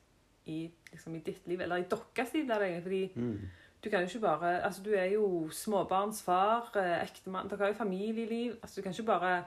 i, 0.46 0.68
liksom, 0.92 1.16
i 1.18 1.24
ditt 1.26 1.48
liv, 1.50 1.62
eller 1.66 1.82
i 1.82 1.88
deres 1.90 2.34
liv? 2.36 2.48
Der, 2.50 2.66
fordi 2.86 3.04
Mm. 3.16 3.50
du 3.84 3.90
kan 3.90 4.00
jo 4.06 4.08
ikke 4.08 4.20
bare 4.20 4.64
Altså, 4.64 4.84
du 4.84 4.92
er 4.94 5.06
jo 5.16 5.50
småbarnsfar, 5.52 6.70
eh, 6.78 7.02
ektemann, 7.04 7.50
dere 7.50 7.58
har 7.66 7.68
jo 7.74 7.80
familieliv. 7.82 8.56
Altså, 8.62 8.76
du 8.82 8.82
kan 8.84 8.92
ikke 8.94 9.04
bare 9.10 9.44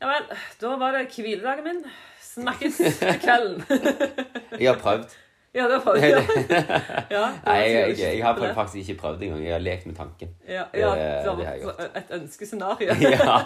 Ja 0.00 0.06
vel, 0.10 0.26
da 0.60 0.76
var 0.76 0.92
det 0.92 1.08
hviledagen 1.14 1.64
min. 1.64 1.84
Snakkes 2.20 2.76
til 3.00 3.20
kvelden. 3.22 3.62
Jeg 4.60 4.68
har 4.74 4.78
prøvd. 4.82 5.16
Ja, 5.56 5.66
det 5.72 5.78
var 5.84 5.94
det. 5.94 6.10
Ja. 6.12 6.20
ja, 7.10 7.22
det 7.32 7.44
Nei, 7.46 7.56
jeg, 7.58 7.98
jeg, 7.98 8.16
jeg 8.18 8.24
har 8.24 8.40
faktisk 8.54 8.76
ikke 8.82 9.00
prøvd 9.00 9.22
engang. 9.26 9.44
Jeg 9.46 9.54
har 9.56 9.62
lekt 9.64 9.86
med 9.88 9.96
tanken. 9.98 10.34
Ja, 10.48 10.64
ja 10.74 10.90
Det- 10.94 11.36
det 11.38 11.46
har 11.46 11.54
jeg 11.54 11.62
gjort. 11.62 11.80
et 12.00 12.12
ønskescenario. 12.20 12.96
ja. 13.14 13.38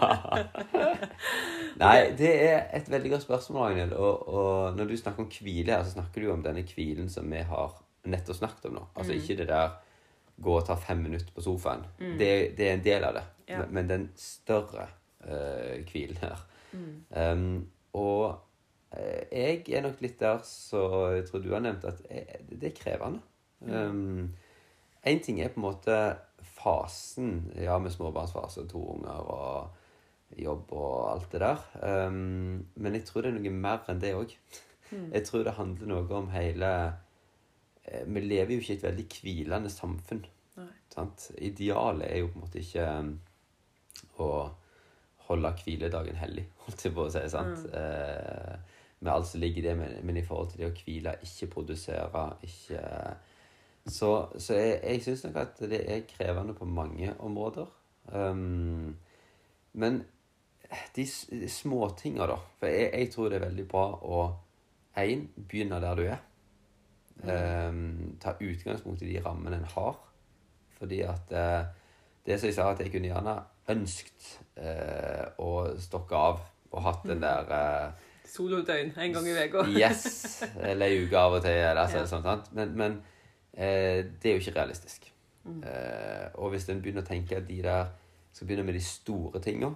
Nei, 1.81 1.95
det 2.19 2.33
er 2.51 2.65
et 2.77 2.91
veldig 2.91 3.11
godt 3.15 3.23
spørsmål, 3.27 3.63
Ragnhild. 3.69 3.93
Og, 3.93 4.29
og 4.29 4.77
når 4.77 4.91
du 4.91 4.97
snakker 4.97 5.25
om 5.25 5.31
hvile 5.41 5.73
her, 5.77 5.85
så 5.87 5.95
snakker 5.97 6.21
du 6.21 6.27
jo 6.29 6.35
om 6.35 6.43
denne 6.45 6.65
hvilen 6.75 7.09
som 7.13 7.31
vi 7.31 7.43
har 7.47 7.79
nettopp 8.11 8.37
snakket 8.41 8.69
om 8.71 8.79
nå. 8.81 8.85
Altså 8.97 9.17
ikke 9.17 9.37
det 9.43 9.49
der 9.53 9.79
gå 10.41 10.55
og 10.57 10.65
ta 10.67 10.75
fem 10.81 11.03
minutter 11.05 11.33
på 11.37 11.45
sofaen. 11.45 11.83
Det, 11.99 12.31
det 12.59 12.69
er 12.69 12.73
en 12.79 12.85
del 12.85 13.05
av 13.05 13.19
det. 13.19 13.25
Ja. 13.51 13.59
Men, 13.63 13.75
men 13.77 13.91
den 13.91 14.07
større 14.17 14.87
hvilen 15.91 16.17
uh, 16.17 16.23
her. 16.25 16.47
Um, 17.33 17.67
og 17.99 18.25
eh, 18.31 18.37
jeg 18.91 19.65
er 19.71 19.85
nok 19.85 20.01
litt 20.03 20.19
der 20.19 20.41
så 20.47 20.81
jeg 21.15 21.27
tror 21.29 21.43
du 21.45 21.53
har 21.55 21.63
nevnt 21.63 21.85
at 21.87 22.01
jeg, 22.11 22.41
det 22.51 22.73
er 22.73 22.79
krevende. 22.79 23.21
Um, 23.61 24.33
en 25.07 25.21
ting 25.23 25.41
er 25.41 25.53
på 25.53 25.61
en 25.61 25.67
måte 25.69 25.99
fasen, 26.61 27.53
ja, 27.57 27.79
med 27.79 27.93
småbarnsfase 27.93 28.65
og 28.65 28.73
to 28.73 28.83
unger 28.97 29.29
og 29.35 30.41
jobb 30.41 30.73
og 30.77 30.97
alt 31.13 31.33
det 31.33 31.43
der. 31.45 31.63
Um, 32.09 32.67
men 32.75 32.99
jeg 32.99 33.07
tror 33.07 33.23
det 33.23 33.33
er 33.33 33.39
noe 33.39 33.55
mer 33.55 33.87
enn 33.91 34.03
det 34.03 34.17
òg. 34.17 34.35
Jeg 34.91 35.23
tror 35.27 35.45
det 35.47 35.55
handler 35.55 35.87
noe 35.87 36.17
om 36.19 36.33
hele 36.33 36.69
eh, 37.87 38.03
Vi 38.11 38.23
lever 38.25 38.57
jo 38.57 38.63
ikke 38.63 38.73
i 38.73 38.79
et 38.81 38.87
veldig 38.89 39.05
hvilende 39.21 39.71
samfunn. 39.71 40.25
Sant? 40.91 41.29
Idealet 41.39 42.09
er 42.09 42.19
jo 42.19 42.33
på 42.33 42.41
en 42.41 42.43
måte 42.43 42.59
ikke 42.59 42.87
å 44.19 44.31
holde 45.29 45.53
hviledagen 45.63 46.19
hellig, 46.19 46.49
holdt 46.65 46.85
jeg 46.85 46.97
på 46.97 47.07
å 47.07 47.13
si. 47.15 47.23
sant? 47.31 47.63
Eh, 47.71 48.70
med 49.01 49.13
alt 49.13 49.27
som 49.27 49.41
ligger 49.41 49.63
i 49.63 49.67
det, 49.67 49.77
men, 49.77 50.07
men 50.07 50.17
i 50.17 50.25
forhold 50.25 50.51
til 50.51 50.63
det 50.63 50.71
å 50.71 50.77
hvile, 50.77 51.17
ikke 51.25 51.51
produsere, 51.55 52.25
ikke 52.43 52.81
Så, 53.89 54.29
så 54.39 54.55
jeg, 54.55 54.81
jeg 54.85 55.03
syns 55.03 55.25
nok 55.25 55.37
at 55.41 55.61
det 55.71 55.81
er 55.89 56.03
krevende 56.09 56.55
på 56.55 56.65
mange 56.65 57.15
områder. 57.19 57.67
Um, 58.13 58.97
men 59.73 60.03
de 60.97 61.07
de 61.31 61.49
småtinga, 61.49 62.27
da 62.27 62.37
For 62.59 62.67
jeg, 62.67 62.91
jeg 62.93 63.11
tror 63.11 63.29
det 63.29 63.39
er 63.39 63.47
veldig 63.47 63.67
bra 63.69 63.87
å 64.03 64.21
én, 65.01 65.29
begynne 65.49 65.81
der 65.81 65.97
du 65.97 66.03
er. 66.05 66.21
Um, 67.25 68.17
ta 68.21 68.37
utgangspunkt 68.41 69.03
i 69.03 69.09
de 69.15 69.25
rammene 69.25 69.57
en 69.57 69.73
har. 69.75 69.97
Fordi 70.79 71.01
at 71.01 71.33
uh, 71.33 71.65
det 72.27 72.39
som 72.39 72.51
jeg 72.51 72.55
sa, 72.55 72.71
at 72.71 72.85
jeg 72.85 72.93
kunne 72.93 73.09
gjerne 73.09 73.39
ønsket 73.73 74.31
uh, 74.61 75.33
å 75.41 75.53
stokke 75.81 76.17
av 76.17 76.45
og 76.71 76.85
hatt 76.85 77.07
den 77.09 77.23
der 77.23 77.51
eh, 77.51 78.10
Solodøgn 78.31 78.93
en 78.97 79.13
gang 79.17 79.27
i 79.29 79.33
uka. 79.49 79.65
Yes! 79.75 80.43
Eller 80.63 80.87
ei 80.87 81.01
uke 81.05 81.19
av 81.19 81.33
og 81.39 81.43
til. 81.43 81.51
Eller 81.57 81.83
altså, 81.83 81.99
Ja. 82.05 82.07
sånn, 82.07 82.23
sant? 82.23 82.51
Men, 82.55 82.75
men 82.79 82.99
eh, 83.55 84.05
det 84.23 84.31
er 84.31 84.37
jo 84.37 84.43
ikke 84.45 84.57
realistisk. 84.61 85.09
Eh, 85.51 86.27
og 86.39 86.51
hvis 86.53 86.69
en 86.71 86.83
begynner 86.85 87.03
å 87.03 87.09
tenke 87.09 87.37
at 87.41 87.47
de 87.49 87.57
der 87.65 87.89
skal 88.33 88.47
begynne 88.47 88.65
med 88.69 88.75
de 88.77 88.83
store 88.85 89.41
tinga, 89.43 89.73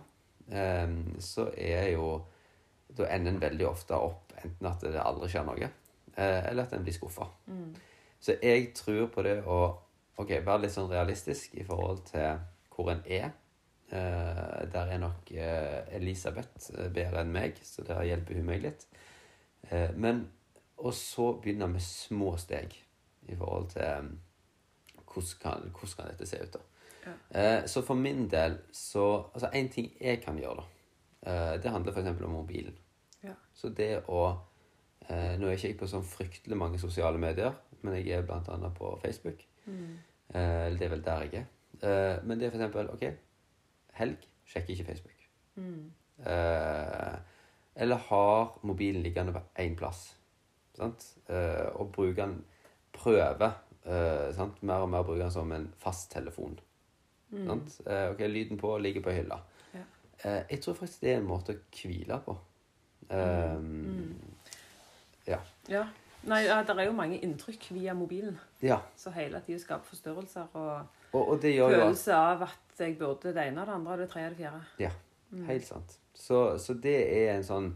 eh, 0.52 0.88
så 1.20 1.48
er 1.56 1.88
jo 1.96 2.22
Da 2.94 3.08
ender 3.10 3.32
en 3.32 3.40
veldig 3.42 3.64
ofte 3.66 3.96
opp 3.96 4.32
enten 4.44 4.66
at 4.68 4.80
det 4.84 5.00
aldri 5.02 5.26
skjer 5.32 5.46
noe, 5.48 5.66
eh, 6.16 6.42
eller 6.50 6.62
at 6.62 6.72
en 6.76 6.84
blir 6.84 6.94
skuffa. 6.94 7.26
Så 8.20 8.36
jeg 8.42 8.68
tror 8.76 9.08
på 9.10 9.22
det 9.26 9.40
å 9.50 9.56
ok, 10.16 10.28
være 10.46 10.60
litt 10.62 10.70
sånn 10.76 10.90
realistisk 10.92 11.56
i 11.58 11.64
forhold 11.66 12.04
til 12.12 12.38
hvor 12.76 12.92
en 12.92 13.02
er. 13.06 13.32
Eh, 13.92 14.72
der 14.72 14.86
er 14.90 14.98
nok 14.98 15.28
eh, 15.30 15.96
Elisabeth 15.96 16.70
eh, 16.72 16.88
bedre 16.92 17.20
enn 17.20 17.32
meg, 17.34 17.58
så 17.62 17.84
der 17.84 18.02
hjelper 18.08 18.38
hun 18.40 18.48
meg 18.48 18.62
litt. 18.64 18.86
Men 19.96 20.26
Og 20.76 20.92
så 20.92 21.30
begynner 21.40 21.70
med 21.72 21.80
små 21.80 22.34
steg 22.36 22.74
i 23.28 23.36
forhold 23.36 23.70
til 23.70 24.10
hvordan, 25.08 25.38
kan, 25.40 25.70
hvordan 25.70 25.94
kan 25.96 26.10
dette 26.10 26.26
se 26.26 26.40
ut. 26.42 26.56
da. 26.56 27.14
Eh, 27.30 27.66
så 27.66 27.82
for 27.82 27.94
min 27.94 28.28
del 28.28 28.58
så 28.72 29.30
Altså, 29.34 29.48
én 29.54 29.70
ting 29.72 29.92
jeg 30.00 30.20
kan 30.22 30.38
gjøre, 30.38 30.64
da, 31.24 31.56
det 31.56 31.70
handler 31.70 31.92
f.eks. 31.92 32.22
om 32.24 32.30
mobilen. 32.30 32.76
Ja. 33.22 33.34
Så 33.54 33.68
det 33.68 34.04
å 34.08 34.40
Nå 35.04 35.46
er 35.46 35.50
jeg 35.50 35.74
ikke 35.74 35.82
på 35.82 35.86
sånn 35.86 36.04
fryktelig 36.04 36.56
mange 36.56 36.78
sosiale 36.80 37.18
medier, 37.20 37.52
men 37.82 37.94
jeg 37.98 38.08
er 38.08 38.22
blant 38.24 38.48
annet 38.48 38.72
på 38.74 38.98
Facebook. 39.02 39.42
Mm. 39.66 39.98
eller 40.32 40.78
det 40.78 40.86
er 40.86 40.90
vel 40.90 41.04
der 41.04 41.22
jeg 41.22 41.42
er. 41.42 42.22
Men 42.24 42.38
det 42.40 42.46
er 42.46 42.54
eksempel 42.54 42.88
OK, 42.88 43.04
helg 43.98 44.26
sjekker 44.46 44.74
ikke 44.74 44.84
Facebook. 44.92 45.24
Eh, 46.26 47.14
eller 47.76 47.96
har 48.08 48.58
mobilen 48.62 49.02
liggende 49.02 49.32
på 49.34 49.40
én 49.62 49.74
plass. 49.78 50.16
Sant? 50.78 51.06
Eh, 51.28 51.66
og 51.74 51.92
bruker 51.92 52.24
den 52.26 52.44
Prøver 52.94 53.50
eh, 53.86 54.46
mer 54.62 54.84
og 54.84 54.90
mer 54.90 55.02
bruker 55.02 55.22
den 55.24 55.30
som 55.34 55.50
en 55.52 55.66
fasttelefon. 55.82 56.58
Sant? 57.34 57.80
Eh, 57.86 58.10
ok, 58.12 58.20
lyden 58.30 58.58
på, 58.58 58.76
ligger 58.78 59.02
på 59.02 59.10
hylla. 59.10 59.40
Ja. 59.74 59.82
Eh, 60.24 60.42
jeg 60.50 60.60
tror 60.62 60.74
faktisk 60.78 61.00
det 61.02 61.12
er 61.12 61.18
en 61.18 61.26
måte 61.26 61.56
å 61.56 61.62
hvile 61.82 62.20
på. 62.26 62.36
Eh, 63.10 63.58
Ja. 65.26 65.38
Ja. 65.68 65.86
Nei, 66.24 66.42
det 66.44 66.72
er 66.78 66.86
jo 66.86 66.92
mange 66.96 67.18
inntrykk 67.20 67.66
via 67.74 67.92
mobilen. 67.94 68.38
ja. 68.62 68.78
Så 68.96 69.10
hele 69.10 69.40
tida 69.44 69.58
skaper 69.58 69.84
forstørrelser 69.84 70.46
og 70.56 70.86
Og, 71.14 71.28
og 71.28 71.42
det 71.42 71.54
følelse 71.60 72.14
av 72.18 72.42
at 72.48 72.80
jeg 72.82 72.96
burde 72.98 73.30
det 73.36 73.44
ene, 73.48 73.62
det 73.64 73.74
andre, 73.74 73.96
det 74.02 74.08
tredje, 74.10 74.30
det 74.34 74.38
fjerde. 74.40 74.62
Ja, 74.82 74.90
helt 75.46 75.66
sant. 75.68 75.98
Så, 76.14 76.40
så 76.58 76.74
det 76.74 76.96
er 77.14 77.36
en 77.36 77.46
sånn 77.46 77.68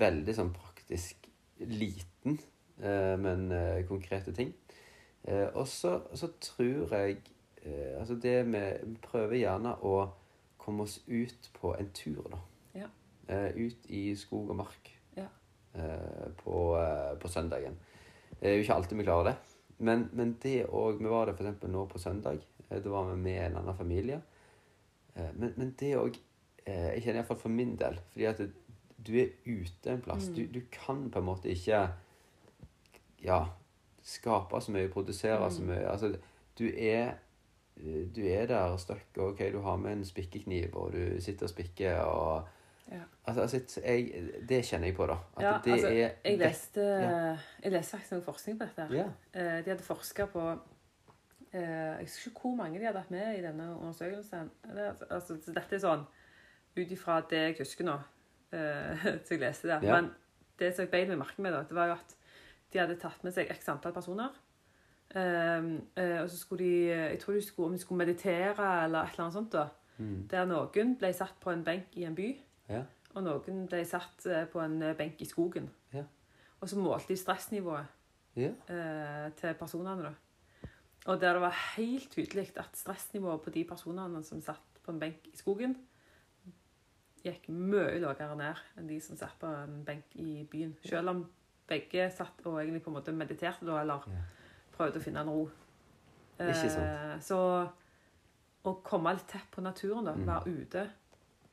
veldig 0.00 0.34
sånn 0.36 0.52
praktisk 0.54 1.28
liten, 1.60 2.38
eh, 2.80 3.16
men 3.20 3.50
eh, 3.52 3.82
konkrete 3.88 4.32
ting. 4.36 4.54
Eh, 5.28 5.48
og 5.52 5.66
så, 5.68 5.98
så 6.16 6.30
tror 6.40 6.94
jeg 6.96 7.18
eh, 7.66 7.98
Altså 8.00 8.14
det 8.16 8.38
med 8.48 8.86
Vi 8.88 8.94
prøver 9.04 9.36
gjerne 9.36 9.74
å 9.84 10.06
komme 10.56 10.86
oss 10.86 10.94
ut 11.04 11.50
på 11.60 11.74
en 11.76 11.90
tur, 11.96 12.22
da. 12.32 12.38
Ja. 12.84 12.88
Eh, 13.28 13.50
ut 13.60 13.90
i 13.92 14.14
skog 14.16 14.48
og 14.54 14.56
mark 14.62 14.88
Ja. 15.18 15.26
eh, 15.76 16.30
på, 16.40 16.56
på 17.20 17.28
søndagen. 17.28 17.76
Det 18.40 18.48
er 18.48 18.56
jo 18.56 18.64
ikke 18.64 18.78
alltid 18.80 18.96
vi 19.02 19.04
klarer 19.04 19.28
det. 19.32 19.36
Men, 19.80 20.08
men 20.16 20.34
det 20.42 20.62
òg 20.68 20.98
Vi 21.00 21.08
var 21.12 21.28
der 21.28 21.36
f.eks. 21.36 21.68
nå 21.68 21.84
på 21.88 21.98
søndag. 22.00 22.40
Eh, 22.70 22.80
Da 22.82 22.88
var 22.90 23.10
vi 23.10 23.16
med 23.22 23.46
en 23.46 23.56
annen 23.56 23.76
familie. 23.76 24.20
Eh, 25.16 25.32
Men, 25.34 25.54
men 25.56 25.74
det 25.80 25.96
òg 25.96 26.16
Jeg 26.66 27.02
kjenner 27.02 27.20
iallfall 27.22 27.38
for 27.40 27.48
min 27.48 27.76
del 27.76 27.96
Fordi 28.12 28.24
at 28.28 28.40
du 29.06 29.14
er 29.16 29.30
ute 29.46 29.90
en 29.90 30.00
plass. 30.04 30.28
Mm. 30.28 30.34
Du, 30.36 30.46
du 30.46 30.60
kan 30.70 31.10
på 31.10 31.18
en 31.18 31.24
måte 31.24 31.48
ikke 31.50 31.88
Ja, 33.24 33.44
skape 34.02 34.60
så 34.60 34.72
mye, 34.72 34.88
produsere 34.88 35.50
så 35.50 35.60
Mm. 35.62 35.66
mye. 35.68 35.88
Altså, 35.90 36.14
du 36.58 36.64
er 36.76 37.14
eh, 37.76 38.06
du 38.14 38.20
er 38.26 38.46
der 38.46 38.76
stuck, 38.76 39.06
og 39.16 39.24
ok, 39.32 39.38
du 39.52 39.60
har 39.60 39.76
med 39.76 39.92
en 39.92 40.04
spikkekniv, 40.04 40.74
og 40.76 40.92
du 40.92 41.20
sitter 41.20 41.46
og 41.46 41.50
spikker, 41.50 42.00
og 42.00 42.48
Ja. 42.92 43.00
Altså, 43.26 43.40
altså 43.42 43.80
jeg, 43.84 44.12
det 44.48 44.64
kjenner 44.64 44.86
jeg 44.86 44.96
på, 44.96 45.06
da. 45.06 45.12
At 45.36 45.42
Ja, 45.42 45.58
det 45.64 45.72
altså, 45.72 45.86
er 45.88 46.10
Jeg 46.24 46.38
leste, 46.38 46.80
Ja. 46.80 47.36
jeg 47.62 47.72
leste 47.72 47.90
faktisk 47.96 48.12
noe 48.12 48.22
forskning 48.22 48.58
på 48.58 48.64
dette. 48.66 48.94
Ja. 48.96 49.04
Eh, 49.34 49.64
De 49.64 49.70
hadde 49.70 49.82
forska 49.82 50.26
på 50.26 50.40
eh, 50.52 50.58
Jeg 51.52 52.04
husker 52.06 52.30
ikke 52.30 52.40
hvor 52.46 52.54
mange 52.60 52.78
de 52.78 52.84
hadde 52.86 53.00
hatt 53.02 53.10
med 53.10 53.38
i 53.38 53.42
denne 53.42 53.64
undersøkelsen. 53.74 54.50
Det, 54.74 54.84
altså, 55.10 55.34
dette 55.46 55.74
er 55.76 55.82
sånn 55.82 56.04
ut 56.76 56.92
ifra 56.94 57.16
det 57.30 57.40
jeg 57.42 57.56
husker 57.58 57.84
nå, 57.88 57.96
eh, 58.54 59.02
så 59.24 59.34
jeg 59.34 59.40
leste 59.42 59.66
det. 59.68 59.80
Ja. 59.88 59.96
Men 59.96 60.12
det 60.60 60.74
som 60.76 60.84
jeg 60.84 60.92
beit 60.92 61.08
meg 61.10 61.18
merke 61.18 61.42
med, 61.42 61.52
da, 61.56 61.64
det 61.66 61.74
var 61.74 61.90
jo 61.90 61.96
at 61.98 62.14
de 62.70 62.78
hadde 62.78 62.98
tatt 63.02 63.24
med 63.26 63.34
seg 63.34 63.50
x 63.50 63.66
antall 63.72 63.92
personer. 63.96 64.30
Um, 65.10 65.72
eh, 65.98 66.20
og 66.22 66.28
så 66.30 66.36
skulle 66.38 66.62
de 66.62 66.86
Jeg 66.86 67.18
tror 67.18 67.34
de 67.34 67.40
skulle, 67.42 67.66
om 67.66 67.72
de 67.74 67.78
skulle 67.82 67.98
meditere 67.98 68.84
eller 68.84 69.02
et 69.08 69.16
eller 69.16 69.24
annet 69.24 69.34
sånt. 69.34 69.52
da. 69.52 69.64
Mm. 69.98 70.28
Der 70.30 70.44
noen 70.46 70.92
ble 71.00 71.10
satt 71.12 71.34
på 71.42 71.50
en 71.50 71.64
benk 71.66 71.96
i 71.98 72.04
en 72.06 72.14
by, 72.14 72.28
Ja. 72.70 72.84
og 73.16 73.24
noen 73.26 73.64
ble 73.66 73.82
satt 73.84 74.26
eh, 74.30 74.44
på 74.46 74.60
en 74.62 74.78
eh, 74.82 74.94
benk 74.96 75.18
i 75.20 75.26
skogen. 75.26 75.66
Ja. 75.92 76.04
Og 76.60 76.68
så 76.70 76.78
målte 76.78 77.08
de 77.10 77.16
stressnivået 77.18 77.86
Ja. 78.38 78.52
eh, 78.70 79.30
til 79.36 79.54
personene. 79.58 80.02
da. 80.02 80.14
Og 81.06 81.20
der 81.20 81.32
det 81.32 81.40
var 81.42 81.54
helt 81.76 82.10
tydelig 82.12 82.50
at 82.60 82.76
stressnivået 82.76 83.40
på 83.42 83.50
de 83.50 83.64
personene 83.64 84.22
som 84.24 84.40
satt 84.44 84.80
på 84.84 84.92
en 84.92 85.00
benk 85.00 85.26
i 85.32 85.36
skogen, 85.36 85.76
gikk 87.24 87.48
mye 87.52 87.98
lavere 88.00 88.36
ned 88.36 88.60
enn 88.80 88.86
de 88.88 88.98
som 89.04 89.16
satt 89.20 89.34
på 89.40 89.46
en 89.46 89.82
benk 89.84 90.14
i 90.20 90.44
byen. 90.50 90.74
Selv 90.84 91.08
om 91.12 91.24
begge 91.68 92.10
satt 92.10 92.40
og 92.48 92.60
egentlig 92.62 92.82
på 92.84 92.90
en 92.90 92.96
måte 92.96 93.12
mediterte 93.12 93.66
da, 93.68 93.80
eller 93.80 94.04
Ja. 94.08 94.22
prøvde 94.76 94.96
å 94.98 95.02
finne 95.02 95.20
en 95.20 95.28
ro. 95.30 95.50
Ikke 96.40 96.70
sant. 96.70 96.86
Eh, 96.86 97.18
så 97.20 97.68
å 98.64 98.74
komme 98.82 99.12
litt 99.14 99.28
tett 99.28 99.50
på 99.52 99.60
naturen, 99.62 100.04
da, 100.04 100.14
Mm. 100.14 100.26
være 100.26 100.60
ute, 100.62 100.90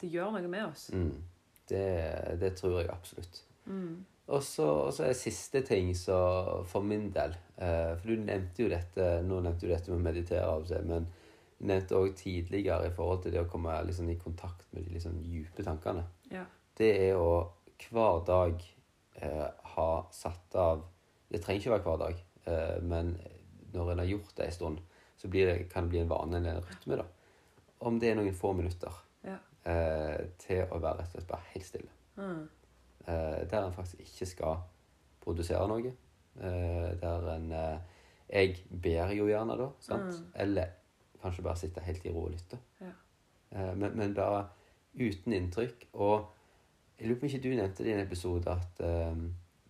det 0.01 0.11
gjør 0.11 0.31
noe 0.31 0.47
med 0.47 0.65
oss. 0.65 0.89
Mm. 0.93 1.23
Det, 1.67 2.39
det 2.39 2.55
tror 2.55 2.79
jeg 2.81 2.89
absolutt. 2.89 3.43
Mm. 3.65 4.05
Og 4.27 4.41
så 4.43 4.65
er 5.05 5.13
det 5.13 5.19
siste 5.21 5.61
ting 5.63 5.93
så 5.95 6.17
for 6.67 6.83
min 6.83 7.05
del 7.15 7.31
eh, 7.63 7.93
For 7.95 8.09
du 8.11 8.23
nevnte 8.27 8.65
jo 8.65 8.67
dette 8.73 9.05
Nå 9.23 9.37
nevnte 9.39 9.63
du 9.63 9.71
dette 9.71 9.87
med 9.93 10.01
å 10.01 10.03
meditere 10.03 10.49
av 10.49 10.65
og 10.65 10.67
til, 10.67 10.83
men 10.89 11.05
du 11.57 11.65
nevnte 11.71 11.95
òg 11.97 12.11
tidligere 12.19 12.89
i 12.89 12.93
forhold 12.93 13.23
til 13.23 13.31
det 13.33 13.39
å 13.41 13.47
komme 13.49 13.73
liksom, 13.87 14.09
i 14.13 14.17
kontakt 14.21 14.67
med 14.75 14.83
de 14.85 14.91
liksom, 14.97 15.15
dype 15.23 15.63
tankene. 15.65 16.03
Ja. 16.29 16.43
Det 16.77 16.89
er 17.07 17.15
å 17.17 17.31
hver 17.87 18.19
dag 18.27 18.61
eh, 19.21 19.47
ha 19.77 19.87
satt 20.13 20.55
av 20.59 20.83
Det 21.31 21.39
trenger 21.43 21.61
ikke 21.63 21.73
være 21.73 21.85
hver 21.87 21.97
dag, 22.03 22.19
eh, 22.51 22.77
men 22.83 23.15
når 23.73 23.91
en 23.95 23.99
har 24.03 24.11
gjort 24.11 24.35
det 24.37 24.45
en 24.45 24.53
stund, 24.59 24.83
så 25.17 25.27
blir 25.33 25.49
det, 25.49 25.55
kan 25.71 25.87
det 25.87 25.95
bli 25.95 26.03
en 26.03 26.11
vane 26.11 26.37
eller 26.37 26.59
en 26.59 26.67
rytme. 26.67 26.99
da. 27.01 27.07
Om 27.89 27.97
det 27.99 28.11
er 28.11 28.19
noen 28.19 28.35
få 28.37 28.53
minutter 28.57 28.93
Ja. 29.25 29.39
eh, 29.65 30.27
til 30.37 30.61
å 30.71 30.77
være 30.79 30.99
rett 31.01 31.09
og 31.15 31.17
slett 31.17 31.27
bare 31.31 31.49
helt 31.55 31.65
stille. 31.65 31.89
Mm. 32.17 32.45
Eh, 33.07 33.43
der 33.49 33.65
en 33.67 33.73
faktisk 33.73 33.99
ikke 34.03 34.25
skal 34.25 34.57
produsere 35.23 35.67
noe. 35.67 35.93
Eh, 36.37 36.89
der 37.01 37.29
en 37.35 37.51
eh, 37.51 37.77
Jeg 38.29 38.57
ber 38.83 39.13
jo 39.15 39.27
gjerne, 39.29 39.55
da. 39.57 39.69
sant? 39.79 40.09
Mm. 40.19 40.31
Eller 40.35 40.73
kanskje 41.21 41.43
bare 41.43 41.55
sitte 41.57 41.81
helt 41.81 42.05
i 42.05 42.11
ro 42.11 42.25
og 42.27 42.31
lytte. 42.33 42.59
Ja. 42.81 42.91
Eh, 43.51 43.75
men, 43.77 43.95
men 43.97 44.13
bare 44.13 44.45
uten 44.99 45.33
inntrykk. 45.33 45.87
Og 45.93 46.27
jeg 46.99 47.07
lurer 47.07 47.19
på 47.19 47.25
om 47.25 47.29
ikke 47.31 47.43
du 47.43 47.49
nevnte 47.55 47.83
det 47.85 47.91
i 47.93 47.95
en 47.95 48.03
episode 48.05 48.47
at 48.51 48.81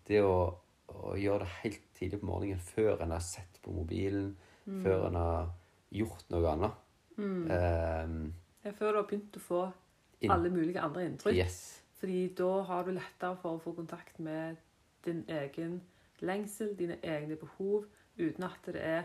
det 0.07 0.21
å, 0.23 0.55
å 0.87 1.15
gjøre 1.19 1.39
det 1.43 1.53
helt 1.61 1.81
tidlig 1.99 2.19
på 2.21 2.25
morgenen 2.29 2.59
før 2.63 3.01
en 3.03 3.11
har 3.11 3.19
sett 3.23 3.61
på 3.63 3.71
mobilen, 3.75 4.35
Mm. 4.67 4.81
før 4.83 5.05
en 5.07 5.15
har 5.15 5.45
gjort 5.95 6.25
noe 6.33 6.49
annet 6.51 6.71
Mm. 7.17 7.45
eh, 7.51 8.71
Før 8.75 8.91
du 8.91 8.97
har 8.97 9.05
begynt 9.07 9.37
å 9.37 9.39
få 9.39 9.59
alle 10.29 10.49
mulige 10.51 10.81
andre 10.83 11.05
inntrykk. 11.07 11.35
Yes. 11.37 11.83
Fordi 11.99 12.27
da 12.37 12.61
har 12.61 12.83
du 12.85 12.91
lettere 12.91 13.37
for 13.41 13.57
å 13.57 13.61
få 13.61 13.73
kontakt 13.75 14.19
med 14.19 14.55
din 15.05 15.23
egen 15.27 15.81
lengsel, 16.21 16.75
dine 16.77 16.97
egne 17.03 17.35
behov, 17.35 17.85
uten 18.17 18.43
at 18.43 18.59
det 18.65 18.81
er 18.83 19.03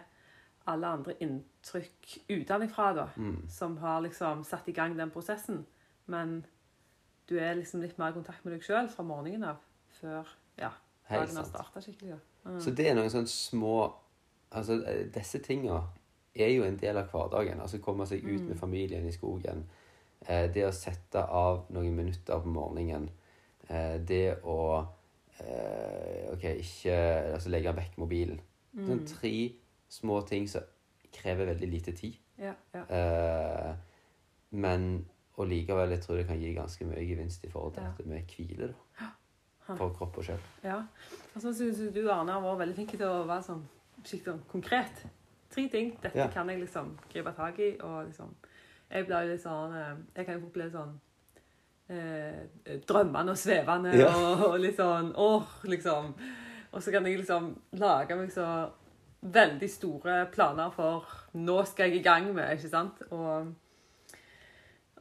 alle 0.66 0.86
andre 0.86 1.14
inntrykk 1.20 2.18
utenfra 2.30 2.92
da, 2.94 3.06
Mm. 3.16 3.48
som 3.48 3.76
har 3.76 4.00
liksom 4.00 4.44
satt 4.44 4.68
i 4.68 4.72
gang 4.72 4.96
den 4.98 5.10
prosessen. 5.10 5.66
Men 6.06 6.44
du 7.28 7.38
er 7.38 7.54
liksom 7.54 7.80
litt 7.80 7.98
mer 7.98 8.10
i 8.10 8.12
kontakt 8.12 8.44
med 8.44 8.54
deg 8.54 8.62
sjøl 8.62 8.88
fra 8.88 9.02
morgenen 9.02 9.44
av, 9.44 9.56
før 10.00 10.26
ja, 10.58 10.70
dagen 11.10 11.36
har 11.36 11.44
starta 11.44 11.80
skikkelig. 11.80 12.18
Mm. 12.44 12.60
Så 12.60 12.70
det 12.74 12.88
er 12.90 12.94
noen 12.94 13.10
sånne 13.10 13.28
små 13.28 13.92
Altså, 14.54 14.84
eh, 14.86 15.06
disse 15.14 15.38
tinga 15.38 15.78
er 16.34 16.48
jo 16.48 16.64
en 16.64 16.76
del 16.76 16.96
av 16.96 17.06
hverdagen. 17.08 17.60
Altså 17.60 17.78
komme 17.80 18.04
seg 18.06 18.22
ut 18.24 18.40
Mm. 18.40 18.48
med 18.48 18.58
familien 18.58 19.06
i 19.06 19.12
skogen. 19.12 19.64
Eh, 20.28 20.48
det 20.54 20.64
å 20.68 20.72
sette 20.72 21.24
av 21.28 21.66
noen 21.70 21.96
minutter 21.96 22.40
på 22.40 22.48
morgenen. 22.48 23.08
Eh, 23.68 23.98
det 23.98 24.38
å 24.44 24.86
eh, 25.40 26.32
OK, 26.32 26.44
ikke 26.44 26.96
Altså 27.34 27.50
legge 27.50 27.72
vekk 27.76 27.96
mobilen. 27.98 28.40
Sånn 28.76 29.00
Mm. 29.02 29.06
tre 29.06 29.52
små 29.88 30.20
ting 30.26 30.46
som 30.48 30.62
krever 31.12 31.46
veldig 31.46 31.68
lite 31.70 31.92
tid. 31.92 32.14
Ja, 32.38 32.54
ja. 32.74 32.84
Eh, 32.88 33.74
men 34.50 35.04
og 35.36 35.48
likevel, 35.48 35.90
jeg 35.90 36.00
tror 36.02 36.16
det 36.16 36.26
kan 36.26 36.38
gi 36.40 36.54
ganske 36.54 36.84
mye 36.84 37.04
gevinst 37.08 37.44
i 37.44 37.48
forhold 37.50 37.74
til 37.74 37.82
Ja. 37.82 37.88
dette 37.90 38.08
med 38.08 38.22
hvile. 38.28 38.68
da. 38.68 39.76
For 39.76 39.90
kropp 39.90 40.18
og 40.18 40.24
sjel. 40.24 40.38
ja. 40.64 40.82
Og 41.34 41.40
så 41.42 41.52
syns 41.54 41.92
du, 41.94 42.08
Arne, 42.10 42.32
har 42.32 42.40
vært 42.42 42.58
veldig 42.58 42.74
flink 42.74 42.90
til 42.90 43.06
å 43.06 43.26
være 43.26 43.42
sånn 43.42 43.62
skikkelig 44.04 44.24
sånn 44.24 44.42
konkret. 44.50 45.06
Tre 45.50 45.68
ting. 45.68 45.96
Dette 46.02 46.16
Ja. 46.18 46.26
kan 46.28 46.48
jeg 46.48 46.60
liksom 46.60 46.98
gripe 47.12 47.32
tak 47.36 47.58
i. 47.58 47.76
Og 47.80 48.06
liksom 48.06 48.34
Jeg 48.92 49.06
blir 49.08 49.30
litt 49.30 49.42
sånn 49.44 49.72
eh, 49.78 49.94
Jeg 50.18 50.26
kan 50.26 50.36
jo 50.36 50.44
fort 50.44 50.56
bli 50.58 50.66
sånn 50.72 50.92
eh, 51.92 52.76
drømmende 52.88 53.32
og 53.34 53.40
svevende 53.40 53.94
Ja. 53.96 54.10
og, 54.12 54.44
og 54.50 54.58
litt 54.60 54.76
sånn 54.78 55.12
åh, 55.16 55.48
liksom. 55.64 56.12
Og 56.72 56.80
så 56.82 56.92
kan 56.94 57.04
jeg 57.08 57.18
liksom 57.20 57.50
lage 57.80 58.16
meg 58.16 58.30
så 58.32 58.46
veldig 59.22 59.68
store 59.70 60.14
planer 60.34 60.70
for 60.74 61.04
nå 61.38 61.60
skal 61.68 61.90
jeg 61.90 62.00
i 62.00 62.06
gang 62.06 62.32
med, 62.34 62.56
ikke 62.56 62.70
sant? 62.72 63.02
Og 63.12 63.52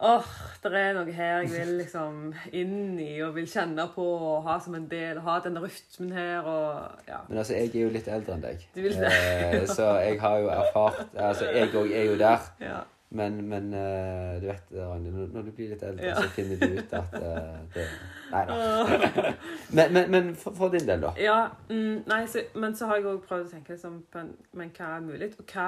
åh, 0.01 0.27
det 0.63 0.71
er 0.77 0.93
noe 0.97 1.13
her 1.15 1.41
jeg 1.41 1.49
vil 1.53 1.71
liksom 1.79 2.19
inn 2.57 2.99
i 3.01 3.15
og 3.25 3.35
vil 3.37 3.47
kjenne 3.49 3.87
på 3.95 4.05
og 4.17 4.43
ha 4.47 4.59
som 4.61 4.75
en 4.77 4.87
del. 4.91 5.19
Ha 5.25 5.39
denne 5.45 5.63
rytmen 5.63 6.11
her 6.15 6.45
og 6.45 7.07
ja. 7.09 7.19
Men 7.29 7.41
altså, 7.41 7.53
jeg 7.57 7.71
er 7.73 7.83
jo 7.85 7.91
litt 7.95 8.07
eldre 8.11 8.35
enn 8.37 8.45
deg. 8.45 8.63
Du 8.75 8.81
vil 8.85 8.97
det? 8.99 9.11
Eh, 9.11 9.65
så 9.69 9.91
jeg 10.03 10.19
har 10.21 10.39
jo 10.43 10.49
erfart 10.53 11.03
Altså, 11.15 11.45
jeg 11.53 11.69
òg 11.73 11.93
er 11.93 12.09
jo 12.11 12.17
der. 12.21 12.49
ja. 12.69 12.81
Men, 13.11 13.41
men 13.49 13.73
eh, 13.75 14.37
du 14.39 14.45
vet, 14.47 14.69
Ragnhild, 14.71 15.33
når, 15.33 15.41
du 15.49 15.51
blir 15.51 15.73
litt 15.73 15.81
eldre, 15.83 16.05
Ja. 16.07 16.15
så 16.15 16.29
finner 16.31 16.61
du 16.61 16.77
ut 16.77 16.93
at 16.95 17.15
eh, 17.19 17.57
det 17.73 17.87
Nei 18.31 18.43
da. 18.47 19.33
Men, 19.75 19.93
men, 19.93 20.11
men 20.11 20.29
for, 20.39 20.55
for 20.55 20.71
din 20.71 20.87
del, 20.87 21.01
da? 21.03 21.11
Ja, 21.19 21.49
mm, 21.67 22.05
nei, 22.07 22.21
så, 22.31 22.45
men 22.55 22.75
så 22.75 22.87
har 22.87 22.99
jeg 23.01 23.09
òg 23.11 23.19
prøvd 23.27 23.49
å 23.49 23.51
tenke 23.51 23.73
liksom, 23.75 23.97
på 24.11 24.21
en, 24.21 24.29
men 24.55 24.71
hva 24.77 24.93
er 24.95 25.03
mulig, 25.03 25.29
og 25.39 25.51
hva, 25.51 25.67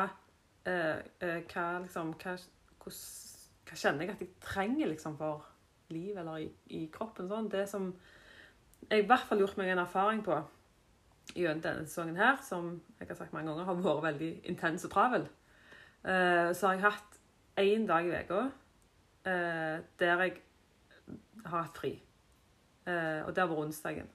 eh, 0.71 1.01
eh, 1.23 1.41
hva 1.51 1.65
liksom 1.83 2.13
hva, 2.23 2.37
hos, 2.85 2.99
hva 3.67 3.79
kjenner 3.79 4.05
jeg 4.07 4.15
at 4.15 4.23
jeg 4.23 4.31
trenger 4.43 4.91
liksom 4.93 5.17
for 5.19 5.43
liv 5.91 6.17
eller 6.19 6.45
i, 6.45 6.49
i 6.79 6.85
kroppen? 6.95 7.27
Sånn. 7.31 7.51
Det 7.51 7.65
som 7.71 7.89
jeg 8.89 9.03
i 9.03 9.07
hvert 9.07 9.27
fall 9.27 9.43
gjort 9.43 9.59
meg 9.59 9.73
en 9.73 9.83
erfaring 9.83 10.23
på 10.23 10.39
gjennom 11.35 11.63
denne 11.63 11.87
sesongen 11.87 12.19
her, 12.19 12.39
som 12.43 12.77
jeg 12.99 13.09
har 13.11 13.19
sagt 13.19 13.35
mange 13.35 13.51
ganger 13.51 13.67
har 13.67 13.83
vært 13.83 14.05
veldig 14.07 14.31
intens 14.51 14.87
og 14.87 14.95
travel, 14.95 15.27
eh, 16.03 16.49
så 16.55 16.69
har 16.69 16.79
jeg 16.79 16.85
hatt 16.87 17.12
én 17.59 17.87
dag 17.87 18.07
i 18.07 18.13
uka 18.23 18.41
eh, 19.25 19.79
der 19.99 20.23
jeg 20.23 20.41
har 21.45 21.65
hatt 21.65 21.77
fri. 21.77 21.93
Eh, 22.87 23.21
og 23.25 23.33
det 23.33 23.43
har 23.43 23.49
vært 23.51 23.65
onsdagen. 23.67 24.09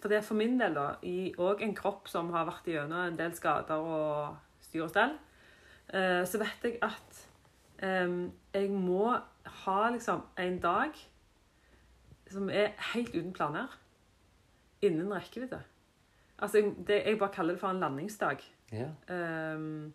For 0.00 0.10
det 0.10 0.18
er 0.18 0.26
for 0.26 0.34
min 0.34 0.58
del, 0.60 0.74
da, 0.74 0.96
i 1.06 1.32
òg 1.38 1.62
en 1.62 1.76
kropp 1.78 2.08
som 2.10 2.32
har 2.34 2.48
vært 2.48 2.66
gjennom 2.66 3.06
en 3.06 3.18
del 3.18 3.34
skader 3.38 3.84
og 3.86 4.64
styr 4.64 4.86
og 4.86 4.90
stell, 4.90 5.14
eh, 5.94 6.22
så 6.26 6.40
vet 6.42 6.66
jeg 6.66 6.80
at 6.82 7.22
eh, 7.86 8.16
jeg 8.54 8.70
må 8.74 9.12
ha 9.64 9.78
liksom 9.94 10.24
en 10.42 10.58
dag 10.62 10.98
som 12.32 12.48
er 12.50 12.72
helt 12.94 13.14
uten 13.14 13.32
planer, 13.36 13.78
innen 14.82 15.12
rekkevidde. 15.12 15.60
Altså, 16.38 16.58
jeg, 16.58 16.74
det, 16.88 17.02
jeg 17.06 17.18
bare 17.20 17.34
kaller 17.34 17.54
det 17.54 17.60
for 17.60 17.70
en 17.70 17.82
landingsdag. 17.82 18.40
Ja. 18.72 18.88
Um, 19.54 19.92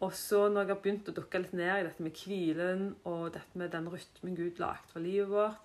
og 0.00 0.12
så 0.16 0.46
når 0.48 0.64
jeg 0.64 0.72
har 0.72 0.80
begynt 0.80 1.08
å 1.10 1.14
dukke 1.16 1.42
litt 1.42 1.56
ned 1.56 1.72
i 1.74 1.84
dette 1.84 2.04
med 2.04 2.16
hvilen 2.16 2.84
og 3.08 3.34
dette 3.34 3.60
med 3.60 3.72
den 3.74 3.88
rytmen 3.92 4.36
Gud 4.38 4.60
lagde 4.62 4.92
for 4.92 5.04
livet 5.04 5.28
vårt, 5.28 5.58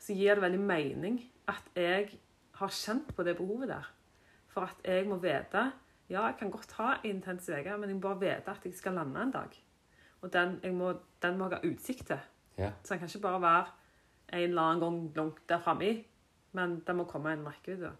så 0.00 0.14
gir 0.16 0.38
det 0.38 0.44
veldig 0.44 0.60
mening 0.62 1.18
at 1.50 1.66
jeg 1.76 2.12
har 2.60 2.76
kjent 2.76 3.10
på 3.16 3.24
det 3.26 3.34
behovet 3.40 3.72
der. 3.72 3.88
For 4.50 4.70
at 4.70 4.86
jeg 4.86 5.08
må 5.08 5.20
vite 5.22 5.70
Ja, 6.10 6.24
jeg 6.26 6.40
kan 6.40 6.50
godt 6.50 6.72
ha 6.74 6.96
en 6.96 7.04
intens 7.06 7.46
uke, 7.46 7.76
men 7.78 7.90
jeg 7.90 7.94
må 7.94 8.02
bare 8.02 8.18
vite 8.18 8.50
at 8.50 8.64
jeg 8.66 8.74
skal 8.74 8.96
lande 8.98 9.20
en 9.22 9.30
dag. 9.30 9.52
Og 10.22 10.32
den, 10.32 10.56
jeg 10.62 10.74
må, 10.74 10.88
den 11.22 11.36
må 11.38 11.46
jeg 11.46 11.60
ha 11.60 11.68
utsikt 11.70 12.06
til. 12.08 12.24
Ja. 12.58 12.72
Så 12.82 12.94
den 12.94 12.98
kan 12.98 13.08
ikke 13.08 13.22
bare 13.28 13.42
være 13.42 13.66
en 14.32 14.48
eller 14.48 14.62
annen 14.62 14.80
gang 14.80 15.16
langt 15.16 15.44
der 15.48 15.62
framme 15.62 15.86
i, 15.86 16.06
men 16.52 16.80
den 16.86 16.98
må 16.98 17.04
komme 17.04 17.32
en 17.32 17.46
rekkevidde. 17.46 17.92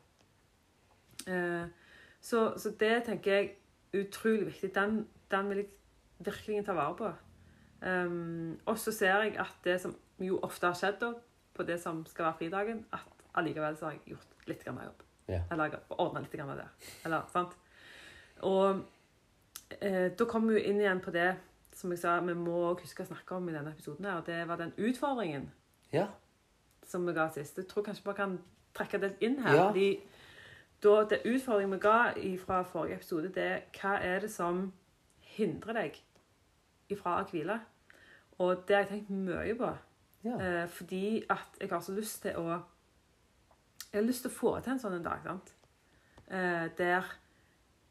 Eh, 1.26 1.70
så, 2.20 2.42
så 2.58 2.74
det 2.80 3.04
tenker 3.06 3.32
jeg 3.32 3.52
utrolig 3.96 4.46
viktig. 4.46 4.74
Den, 4.74 5.02
den 5.30 5.48
vil 5.50 5.62
jeg 5.62 5.68
virkelig 6.18 6.64
ta 6.66 6.76
vare 6.76 6.96
på. 6.96 7.10
Um, 7.80 8.58
og 8.68 8.78
så 8.78 8.92
ser 8.92 9.22
jeg 9.24 9.36
at 9.40 9.56
det 9.64 9.78
som 9.80 9.94
jo 10.20 10.38
ofte 10.44 10.68
har 10.68 10.76
skjedd 10.76 10.98
da, 11.00 11.14
på 11.56 11.64
det 11.66 11.78
som 11.80 12.02
skal 12.06 12.28
være 12.28 12.38
fridagen, 12.42 12.84
at 12.92 13.24
allikevel 13.40 13.76
så 13.76 13.88
har 13.88 13.96
jeg 13.96 14.14
gjort 14.14 14.48
litt 14.50 14.64
grann 14.64 14.82
jobb. 14.84 15.04
Yeah. 15.30 15.44
Eller 15.52 15.78
ordna 15.96 16.20
litt 16.24 16.34
grann 16.34 16.50
det. 16.58 16.66
Eller, 17.04 17.24
sant? 17.32 17.54
Og 18.46 18.82
eh, 19.78 20.10
da 20.16 20.26
kommer 20.28 20.58
vi 20.58 20.66
inn 20.68 20.80
igjen 20.82 21.00
på 21.04 21.14
det 21.14 21.32
som 21.76 21.92
jeg 21.94 22.02
sa, 22.02 22.18
vi 22.24 22.34
må 22.36 22.74
huske 22.74 23.04
å 23.04 23.08
snakke 23.08 23.38
om 23.38 23.48
i 23.48 23.54
denne 23.54 23.72
episoden. 23.72 24.04
her, 24.04 24.20
og 24.20 24.26
Det 24.26 24.40
var 24.48 24.60
den 24.60 24.72
utfordringen 24.76 25.50
yeah. 25.94 26.10
som 26.86 27.06
vi 27.06 27.14
ga 27.16 27.30
sist. 27.32 27.58
Jeg 27.58 27.68
tror 27.70 27.86
kanskje 27.86 28.10
vi 28.10 28.16
kan 28.18 28.38
trekke 28.76 29.00
det 29.00 29.14
inn 29.24 29.38
her. 29.44 29.54
Ja. 29.56 29.68
fordi 29.70 29.88
da, 30.82 31.04
det 31.10 31.22
utfordringen 31.24 31.74
vi 31.76 31.82
ga 31.82 31.98
fra 32.44 32.62
forrige 32.62 32.94
episode, 33.00 33.32
det 33.34 33.44
er 33.44 33.60
hva 33.76 33.96
er 34.00 34.24
det 34.24 34.30
som 34.32 34.72
hindrer 35.36 35.76
deg 35.76 36.00
ifra 36.90 37.20
å 37.20 37.26
hvile? 37.28 37.60
Og 38.40 38.62
det 38.68 38.76
har 38.76 38.86
jeg 38.86 38.90
tenkt 38.94 39.10
mye 39.12 39.56
på. 39.58 39.70
Ja. 40.24 40.36
Eh, 40.36 40.68
fordi 40.68 41.24
at 41.30 41.60
jeg 41.60 41.70
har 41.70 41.80
så 41.80 41.94
lyst 41.96 42.22
til 42.22 42.36
å 42.36 42.60
Jeg 43.90 43.98
har 43.98 44.06
lyst 44.06 44.22
til 44.22 44.30
å 44.30 44.34
få 44.34 44.50
til 44.60 44.72
en 44.72 44.78
sånn 44.78 44.94
en 44.94 45.04
dag, 45.04 45.22
sant? 45.24 45.48
Eh, 46.30 46.68
der 46.78 47.06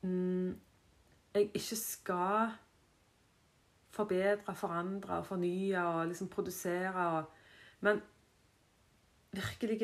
mm, 0.01 0.53
jeg 1.33 1.49
ikke 1.59 1.75
skal 1.75 2.53
forbedre, 3.91 4.55
forandre 4.55 5.17
og 5.19 5.25
fornye 5.27 5.83
og 5.83 6.07
liksom 6.07 6.29
produsere 6.31 7.07
og 7.17 7.35
Men 7.81 8.01
virkelig 9.31 9.77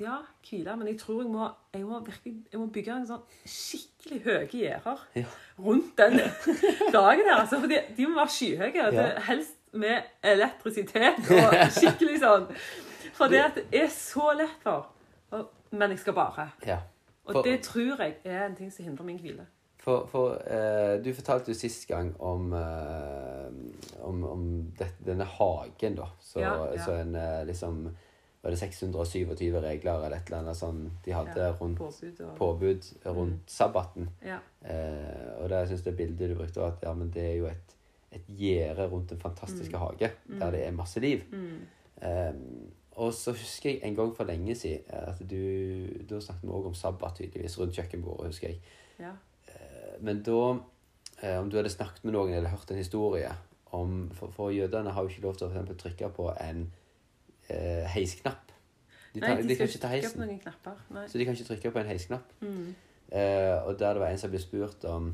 Ja, 0.00 0.16
hvile. 0.48 0.76
Men 0.80 0.88
jeg 0.88 0.98
tror 0.98 1.22
jeg 1.22 1.30
må, 1.30 1.48
jeg 1.74 1.84
må, 1.84 2.00
virkelig, 2.06 2.34
jeg 2.52 2.60
må 2.60 2.66
bygge 2.72 2.94
en 2.96 3.06
sånn 3.06 3.22
skikkelig 3.44 4.20
høye 4.24 4.46
gjerder 4.52 5.02
Ja. 5.20 5.24
rundt 5.58 5.92
den 5.98 6.16
dagen 6.96 7.26
her. 7.28 7.40
Altså, 7.42 7.60
for 7.60 7.68
de 7.68 8.06
må 8.08 8.14
være 8.20 8.34
skyhøye. 8.36 8.86
Ja. 8.96 9.08
Helst 9.28 9.56
med 9.72 10.02
elektrisitet 10.26 11.20
og 11.30 11.54
skikkelig 11.76 12.16
sånn. 12.24 12.48
For 13.14 13.28
det 13.30 13.42
at 13.44 13.58
det 13.60 13.82
er 13.84 13.90
så 13.92 14.32
lett 14.38 14.56
for. 14.64 14.88
Men 15.70 15.92
jeg 15.94 16.00
skal 16.02 16.16
bare. 16.16 16.48
ja. 16.66 16.80
Og 17.30 17.44
det 17.46 17.60
tror 17.62 18.00
jeg 18.02 18.16
er 18.24 18.46
en 18.48 18.56
ting 18.58 18.72
som 18.74 18.82
hindrer 18.88 19.06
min 19.06 19.18
hvile. 19.22 19.44
For, 19.80 20.02
for 20.10 20.32
eh, 20.50 20.96
du 21.04 21.12
fortalte 21.14 21.52
jo 21.52 21.54
sist 21.56 21.86
gang 21.88 22.08
om, 22.20 22.48
eh, 22.52 24.00
om, 24.02 24.24
om 24.26 24.42
det, 24.78 24.88
denne 25.06 25.24
hagen, 25.24 25.94
da. 26.00 26.08
Så, 26.20 26.42
så 26.84 26.96
en 26.98 27.14
eh, 27.14 27.44
liksom 27.46 27.84
Var 28.42 28.50
det 28.54 28.58
627 28.58 29.60
regler 29.60 30.04
eller 30.06 30.16
et 30.16 30.26
eller 30.30 30.38
annet 30.38 30.56
sånn 30.56 30.90
de 31.04 31.12
hadde 31.12 31.36
Ja, 31.36 31.50
rundt 31.60 31.78
Påbud 31.78 32.20
og 32.24 32.36
påbud 32.38 32.86
rundt 33.04 33.32
Mm. 33.34 33.40
sabbaten. 33.46 34.08
Ja. 34.24 34.38
Eh, 34.64 35.42
og 35.42 35.48
det, 35.48 35.58
jeg 35.58 35.68
synes 35.68 35.82
det 35.84 35.96
bildet 35.96 36.30
du 36.30 36.34
brukte, 36.34 36.60
var 36.60 36.72
at 36.72 36.82
ja, 36.82 36.94
men 36.94 37.10
det 37.10 37.22
er 37.22 37.36
jo 37.36 37.46
et, 37.46 37.74
et 38.12 38.26
gjerde 38.38 38.86
rundt 38.90 39.10
den 39.10 39.20
fantastiske 39.20 39.76
Mm. 39.76 39.80
hage 39.82 40.10
der 40.40 40.50
det 40.50 40.66
er 40.66 40.70
masse 40.72 41.00
liv. 41.00 41.20
Mm. 41.32 41.66
Eh, 42.02 42.32
og 42.96 43.12
så 43.14 43.30
husker 43.32 43.70
jeg 43.70 43.80
en 43.84 43.94
gang 43.96 44.16
for 44.16 44.24
lenge 44.24 44.54
siden 44.54 44.82
at 44.90 45.18
du 45.30 45.86
Da 46.08 46.20
snakket 46.20 46.42
vi 46.42 46.48
òg 46.48 46.66
om 46.66 46.74
sabbat, 46.74 47.14
tydeligvis, 47.16 47.58
rundt 47.58 47.74
kjøkkenbordet, 47.76 48.26
husker 48.26 48.48
jeg. 48.48 48.60
ja. 48.98 49.12
Men 50.00 50.22
da 50.22 50.58
eh, 51.22 51.38
Om 51.38 51.50
du 51.50 51.56
hadde 51.56 51.68
snakket 51.70 52.04
med 52.04 52.12
noen 52.14 52.32
eller 52.32 52.48
hørt 52.48 52.70
en 52.70 52.76
historie 52.76 53.28
om 53.72 54.10
For, 54.14 54.28
for 54.32 54.50
jødene 54.50 54.90
har 54.90 55.02
jo 55.02 55.08
ikke 55.08 55.22
lov 55.22 55.36
til 55.36 55.46
å 55.46 55.50
for 55.50 55.58
eksempel, 55.60 55.76
trykke 55.76 56.08
på 56.16 56.32
en 56.40 56.72
eh, 57.50 57.86
heisknapp. 57.94 58.52
De, 59.14 59.20
tar, 59.20 59.34
Nei, 59.34 59.42
de, 59.48 59.56
kan 59.58 59.66
ikke 59.66 59.82
ta 59.82 59.88
heisen. 59.90 60.40
Så 61.08 61.18
de 61.18 61.24
kan 61.26 61.34
ikke 61.34 61.48
trykke 61.48 61.72
på 61.74 61.80
en 61.82 61.86
heisknapp. 61.90 62.32
Mm. 62.40 62.74
Eh, 63.10 63.56
og 63.66 63.78
der 63.78 63.96
det 63.96 64.00
var 64.04 64.12
en 64.14 64.18
som 64.22 64.30
ble 64.30 64.38
spurt 64.38 64.84
om 64.86 65.10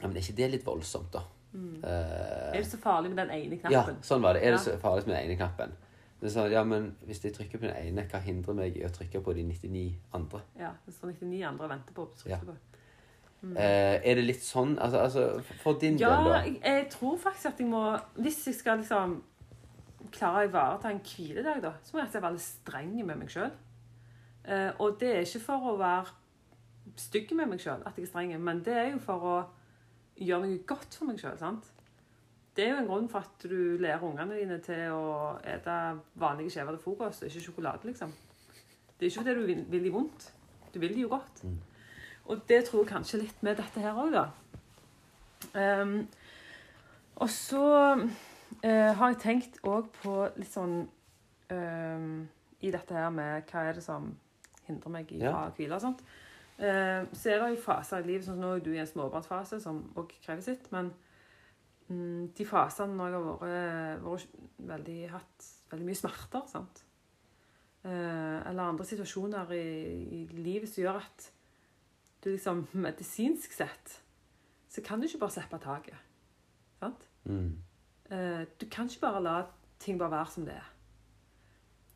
ja, 0.00 0.08
men 0.08 0.16
Er 0.16 0.20
ikke 0.24 0.34
det 0.40 0.50
litt 0.56 0.64
voldsomt, 0.66 1.12
da? 1.14 1.20
Mm. 1.52 1.84
Eh, 1.84 2.48
Er 2.50 2.56
det 2.56 2.66
så 2.66 2.78
farlig 2.82 3.12
med 3.12 3.20
den 3.22 3.30
ene 3.36 3.58
knappen? 3.60 3.72
ja, 4.00 4.02
sånn 4.02 4.22
var 4.24 4.34
det. 4.34 4.42
Er 4.42 4.56
det 4.56 4.60
så 4.64 4.74
farlig 4.80 5.06
med 5.06 5.14
den 5.14 5.24
ene 5.28 5.36
knappen? 5.36 5.74
Det 6.22 6.28
er 6.30 6.34
sånn, 6.34 6.50
ja, 6.50 6.64
men 6.64 6.96
Hvis 7.06 7.22
jeg 7.24 7.34
trykker 7.36 7.58
på 7.58 7.66
den 7.68 7.76
ene, 7.76 8.06
hva 8.10 8.18
hindrer 8.22 8.54
meg 8.54 8.76
i 8.76 8.84
å 8.86 8.90
trykke 8.90 9.22
på 9.22 9.34
de 9.34 9.42
99 9.46 9.94
andre? 10.14 10.40
Ja, 10.58 10.70
det 10.86 10.94
står 10.94 11.12
99 11.14 11.42
andre 11.48 11.64
og 11.64 11.70
venter 11.70 11.94
på 11.94 12.06
å 12.06 12.12
trykke 12.16 12.30
Ja. 12.30 12.38
på. 12.38 12.56
Mm. 13.42 13.56
Eh, 13.56 14.00
er 14.06 14.14
det 14.14 14.24
litt 14.24 14.42
sånn 14.42 14.76
altså, 14.78 14.98
altså, 14.98 15.42
For 15.64 15.74
din 15.74 15.96
Ja, 15.98 16.10
del, 16.10 16.24
da? 16.30 16.44
Ja, 16.44 16.76
jeg 16.78 16.90
tror 16.90 17.16
faktisk 17.18 17.46
at 17.46 17.58
jeg 17.58 17.66
må 17.66 17.98
Hvis 18.14 18.46
jeg 18.46 18.54
skal 18.54 18.78
liksom 18.78 19.16
klare 20.12 20.42
å 20.42 20.48
ivareta 20.48 20.90
en 20.90 21.02
hviledag, 21.04 21.60
da, 21.64 21.74
så 21.84 21.96
må 21.96 22.02
jeg 22.02 22.22
være 22.22 22.36
litt 22.36 22.44
streng 22.44 22.94
med 23.02 23.20
meg 23.20 23.30
sjøl. 23.32 23.52
Eh, 24.44 24.70
og 24.82 24.98
det 25.00 25.12
er 25.12 25.26
ikke 25.26 25.44
for 25.44 25.70
å 25.70 25.76
være 25.80 26.18
stygg 26.98 27.30
med 27.38 27.52
meg 27.52 27.62
sjøl 27.62 27.84
at 27.86 27.98
jeg 27.98 28.08
er 28.08 28.10
streng, 28.10 28.34
men 28.42 28.62
det 28.66 28.74
er 28.74 28.90
jo 28.90 29.02
for 29.02 29.28
å 29.28 29.36
gjøre 30.18 30.48
noe 30.48 30.64
godt 30.68 30.98
for 30.98 31.10
meg 31.10 31.20
sjøl. 31.22 31.38
Det 32.52 32.66
er 32.66 32.74
jo 32.74 32.80
en 32.82 32.88
grunn 32.90 33.08
for 33.08 33.24
at 33.24 33.46
du 33.48 33.78
lærer 33.80 34.04
ungene 34.04 34.36
dine 34.36 34.58
til 34.64 34.92
å 34.92 35.36
ete 35.48 35.76
vanlige 36.20 36.56
skjever 36.56 36.76
til 36.76 36.84
frokost, 36.84 37.22
og 37.22 37.30
ikke 37.30 37.46
sjokolade, 37.46 37.88
liksom. 37.88 38.12
Det 38.98 39.06
er 39.06 39.10
ikke 39.10 39.22
fordi 39.22 39.36
du 39.38 39.46
vil, 39.46 39.62
vil 39.72 39.86
de 39.86 39.92
vondt. 39.94 40.26
Du 40.74 40.80
vil 40.80 40.92
de 40.94 41.06
jo 41.06 41.12
godt. 41.12 41.44
Mm. 41.44 41.56
Og 42.30 42.42
det 42.48 42.64
tror 42.66 42.82
jeg 42.82 42.92
kanskje 42.92 43.22
litt 43.22 43.40
med 43.42 43.56
dette 43.58 43.82
her 43.82 43.96
òg, 43.98 44.12
da. 44.14 44.26
Um, 45.52 45.96
og 47.16 47.30
så 47.30 47.64
eh, 48.62 48.92
har 48.94 49.12
jeg 49.12 49.20
tenkt 49.22 49.60
òg 49.68 49.88
på 50.02 50.16
litt 50.36 50.50
sånn 50.52 50.88
ehm, 51.52 52.28
I 52.62 52.70
dette 52.74 52.94
her 52.94 53.10
med 53.10 53.48
hva 53.50 53.64
er 53.68 53.78
det 53.78 53.82
som 53.84 54.12
hindrer 54.68 54.90
meg 54.94 55.10
i 55.12 55.18
Ja. 55.18 55.32
å 55.48 55.54
hvile 55.56 55.74
og 55.74 55.82
sånt. 55.82 56.02
Eh, 56.58 57.02
så 57.12 57.32
er 57.32 57.40
det 57.42 57.48
jo 57.56 57.62
faser 57.64 58.04
i 58.04 58.06
livet, 58.06 58.24
sånn 58.26 58.36
som 58.38 58.44
nå 58.44 58.52
er 58.56 58.60
du 58.62 58.70
i 58.72 58.78
en 58.78 58.86
småbarnsfase 58.86 59.58
som 59.60 59.80
òg 59.98 60.12
krever 60.22 60.42
sitt. 60.46 60.70
Men 60.70 60.92
mm, 61.90 62.30
de 62.38 62.44
fasene 62.46 62.94
når 62.94 63.10
jeg 63.10 63.18
har 63.18 63.42
vært, 63.42 64.04
vært 64.06 64.68
veldig, 64.70 64.98
hatt 65.10 65.48
veldig 65.72 65.86
mye 65.88 65.98
smerter, 65.98 66.46
sant. 66.46 66.84
Eh, 67.82 68.38
eller 68.46 68.62
andre 68.62 68.86
situasjoner 68.86 69.50
i, 69.58 69.64
i 70.22 70.26
livet 70.38 70.70
som 70.70 70.84
gjør 70.84 71.00
at 71.02 71.32
du 72.22 72.30
liksom 72.30 72.68
medisinsk 72.78 73.50
sett 73.52 73.96
så 74.70 74.80
kan 74.86 75.00
du 75.02 75.08
ikke 75.08 75.18
bare 75.18 75.34
slippe 75.34 75.58
taket. 75.60 75.98
Sant? 76.78 77.02
Mm. 77.26 77.56
Eh, 78.12 78.44
du 78.60 78.68
kan 78.70 78.90
ikke 78.90 79.06
bare 79.06 79.24
la 79.24 79.36
ting 79.80 79.98
bare 79.98 80.12
være 80.12 80.30
som 80.34 80.46
det 80.46 80.54
er. 80.54 80.68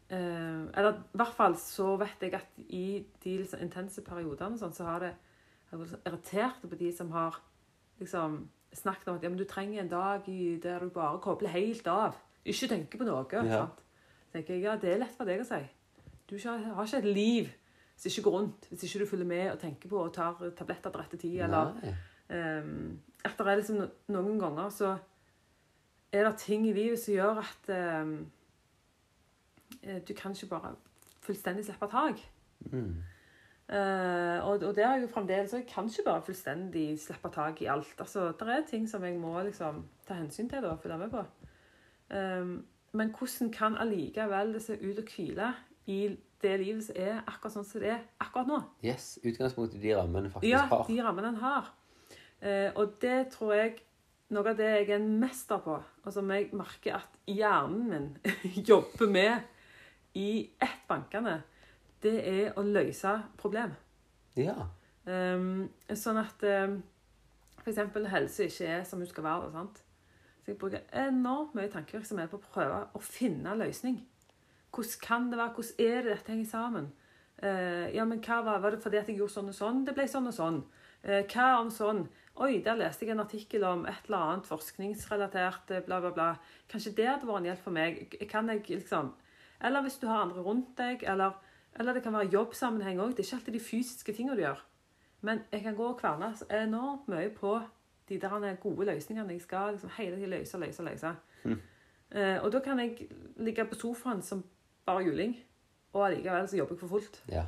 Eh, 0.09 0.67
eller 0.79 0.93
i 0.93 1.19
hvert 1.19 1.37
fall 1.37 1.57
så 1.61 1.97
vet 2.01 2.23
jeg 2.23 2.35
at 2.39 2.61
i 2.69 3.05
de 3.25 3.39
liksom, 3.43 3.63
intense 3.63 4.05
periodene 4.07 4.59
sånn, 4.59 4.75
så 4.75 4.87
har 4.87 5.03
det 5.03 5.15
jeg 5.71 5.81
vært 5.81 6.07
irritert 6.07 6.63
på 6.63 6.79
de 6.79 6.93
som 6.95 7.11
har 7.13 7.41
liksom 7.99 8.45
snakket 8.77 9.09
om 9.11 9.19
at 9.19 9.25
ja, 9.25 9.33
men 9.33 9.41
du 9.41 9.47
trenger 9.49 9.83
en 9.83 9.91
dag 9.91 10.29
i, 10.31 10.57
der 10.63 10.85
du 10.85 10.93
bare 10.95 11.21
kobler 11.23 11.51
helt 11.51 11.87
av. 11.91 12.17
Ikke 12.47 12.69
tenker 12.71 13.01
på 13.01 13.09
noe. 13.09 13.27
Ja. 13.49 13.65
Tenker 14.33 14.55
jeg, 14.55 14.63
ja, 14.63 14.77
Det 14.77 14.93
er 14.93 15.01
lett 15.03 15.17
for 15.17 15.29
deg 15.29 15.43
å 15.43 15.49
si. 15.49 15.63
Du 16.27 16.37
har 16.39 16.85
ikke 16.85 17.01
et 17.03 17.09
liv 17.11 17.51
som 17.97 18.11
ikke 18.11 18.27
går 18.27 18.35
rundt 18.37 18.67
hvis 18.71 18.85
ikke 18.87 19.03
du 19.03 19.11
følger 19.11 19.29
med 19.29 19.51
og 19.53 19.61
tenker 19.63 19.91
på 19.91 20.01
og 20.03 20.13
tar 20.15 20.39
tabletter 20.59 20.93
til 20.93 21.01
rette 21.01 21.21
tid. 21.21 21.41
eller. 21.41 21.97
Ehm, 22.29 22.99
at 23.25 23.39
det 23.39 23.47
er 23.47 23.61
liksom 23.61 23.83
noen 24.13 24.39
ganger 24.39 24.71
så 24.75 24.97
er 26.17 26.29
det 26.31 26.39
ting 26.39 26.67
i 26.69 26.73
livet 26.73 26.99
som 26.99 27.15
gjør 27.15 27.43
at 27.43 27.71
ehm, 27.75 28.27
eh, 29.83 30.01
du 30.09 30.15
kan 30.15 30.33
ikke 30.35 30.47
bare 30.55 30.75
fullstendig 31.27 31.65
slippe 31.67 31.89
tak. 31.91 32.21
Mm. 32.71 32.97
Eh, 33.69 34.39
og, 34.47 34.63
og 34.63 34.75
det 34.77 34.85
er 34.85 35.01
jo 35.03 35.09
fremdeles 35.11 35.51
så 35.51 35.57
Jeg 35.59 35.67
kan 35.67 35.89
ikke 35.91 36.05
bare 36.07 36.23
fullstendig 36.23 37.01
slippe 37.03 37.31
tak 37.35 37.63
i 37.63 37.67
alt. 37.67 37.95
Altså, 37.99 38.29
Det 38.33 38.49
er 38.49 38.63
ting 38.71 38.89
som 38.91 39.05
jeg 39.05 39.19
må 39.19 39.43
liksom 39.43 39.85
ta 40.07 40.15
hensyn 40.15 40.49
til 40.49 40.65
og 40.65 40.79
følge 40.83 40.99
med 40.99 41.11
på. 41.11 41.25
Um, 42.15 42.65
men 42.93 43.11
hvordan 43.19 43.51
kan 43.53 43.77
allikevel 43.77 44.53
det 44.55 44.63
se 44.63 44.77
ut 44.79 44.99
å 45.03 45.07
hvile 45.17 45.49
i 45.87 46.17
det 46.43 46.53
livet 46.61 46.85
som 46.87 46.95
er 46.99 47.19
akkurat 47.27 47.57
sånn 47.57 47.67
som 47.67 47.83
det 47.83 47.91
er 47.91 48.05
akkurat 48.23 48.47
nå? 48.47 48.61
Yes. 48.87 49.17
Utgangspunktet 49.25 49.81
i 49.81 49.89
de 49.89 49.97
rammene 49.99 50.31
faktisk 50.31 50.53
Ja, 50.53 50.63
har. 50.71 50.85
de 50.87 51.01
rammene 51.03 51.33
en 51.35 51.41
har. 51.43 51.73
Eh, 52.41 52.71
og 52.77 52.95
det 53.03 53.33
tror 53.35 53.55
jeg 53.55 53.81
Noe 54.35 54.51
av 54.51 54.57
det 54.59 54.67
jeg 54.67 54.89
er 54.89 54.97
en 54.97 55.11
mester 55.21 55.61
på, 55.63 55.77
og 55.79 56.15
som 56.15 56.31
jeg 56.35 56.49
merker 56.57 56.97
at 56.99 57.19
hjernen 57.31 57.85
min 57.91 58.09
jobber 58.71 59.07
med 59.11 60.17
i 60.19 60.49
ett 60.63 60.83
bankende, 60.89 61.43
det 62.03 62.17
er 62.27 62.59
å 62.59 62.65
løse 62.67 63.13
problem. 63.39 63.77
Ja. 64.37 64.67
Um, 65.07 65.69
sånn 65.95 66.19
at 66.19 66.43
um, 66.43 66.81
f.eks. 67.63 67.79
helse 68.11 68.49
ikke 68.49 68.71
er 68.81 68.85
som 68.89 69.03
hun 69.03 69.11
skal 69.11 69.29
være. 69.29 69.53
Sant? 69.55 69.81
Så 70.43 70.53
jeg 70.53 70.59
bruker 70.59 70.85
enormt 71.07 71.55
mye 71.59 71.71
tankevirksomhet 71.71 72.31
på 72.31 72.41
å 72.41 72.51
prøve 72.51 72.83
å 72.95 73.03
finne 73.03 73.55
løsning. 73.59 74.01
Hvordan 74.75 75.03
kan 75.03 75.31
det 75.31 75.39
være? 75.41 75.55
Hvordan 75.57 75.87
er 75.87 76.03
det 76.03 76.13
dette 76.13 76.35
henger 76.35 76.51
sammen? 76.51 76.91
Uh, 77.43 77.87
ja, 77.95 78.05
men 78.09 78.23
hva 78.25 78.43
var, 78.43 78.63
var 78.65 78.75
det 78.75 78.83
fordi 78.83 78.99
at 78.99 79.11
jeg 79.11 79.21
gjorde 79.21 79.39
sånn 79.39 79.55
og 79.55 79.59
sånn? 79.59 79.83
Det 79.87 79.95
ble 79.95 80.07
sånn 80.11 80.31
og 80.31 80.37
sånn. 80.37 80.63
Uh, 81.07 81.23
hva 81.31 81.49
om 81.61 81.71
sånn? 81.71 82.07
Oi, 82.37 82.61
der 82.65 82.77
leste 82.77 83.07
jeg 83.07 83.15
en 83.15 83.23
artikkel 83.23 83.65
om 83.65 83.87
et 83.89 84.09
eller 84.09 84.19
annet 84.19 84.49
forskningsrelatert, 84.49 85.71
eh, 85.71 85.85
bla, 85.85 86.01
bla, 86.01 86.11
bla. 86.13 86.29
Kanskje 86.69 86.93
det 86.97 87.07
hadde 87.09 87.29
vært 87.29 87.41
en 87.41 87.49
hjelp 87.51 87.63
for 87.65 87.77
meg. 87.77 88.17
Kan 88.29 88.49
jeg 88.53 88.65
liksom 88.69 89.15
Eller 89.65 89.81
hvis 89.83 89.97
du 89.99 90.07
har 90.07 90.23
andre 90.23 90.43
rundt 90.45 90.77
deg, 90.77 91.03
eller, 91.09 91.33
eller 91.81 91.95
det 91.95 92.03
kan 92.03 92.13
være 92.13 92.29
jobbsammenheng 92.29 93.01
òg. 93.01 93.15
Det 93.17 93.25
er 93.25 93.25
ikke 93.25 93.37
alltid 93.37 93.55
de 93.55 93.61
fysiske 93.61 94.13
tingene 94.13 94.37
du 94.37 94.43
gjør. 94.43 94.61
Men 95.23 95.41
jeg 95.53 95.63
kan 95.63 95.75
gå 95.75 95.87
og 95.89 95.99
kverne 95.99 96.29
så 96.37 96.45
enormt 96.51 97.09
mye 97.09 97.31
på 97.33 97.61
de 98.09 98.19
der 98.21 98.55
gode 98.61 98.85
løsningene. 98.87 99.33
Jeg 99.33 99.41
skal 99.41 99.73
liksom 99.73 99.91
hele 99.97 100.17
tiden 100.17 100.31
løse, 100.31 100.59
løse, 100.59 100.83
løse. 100.83 101.15
Eh, 102.13 102.45
og 102.45 102.53
da 102.53 102.61
kan 102.61 102.79
jeg 102.79 103.09
ligge 103.37 103.65
på 103.65 103.75
sofaen 103.75 104.23
som 104.23 104.45
bare 104.87 105.05
juling, 105.05 105.37
og 105.93 106.07
allikevel 106.07 106.49
så 106.49 106.57
jobber 106.57 106.75
jeg 106.75 106.81
for 106.81 106.89
fullt. 106.89 107.23
Ja, 107.29 107.47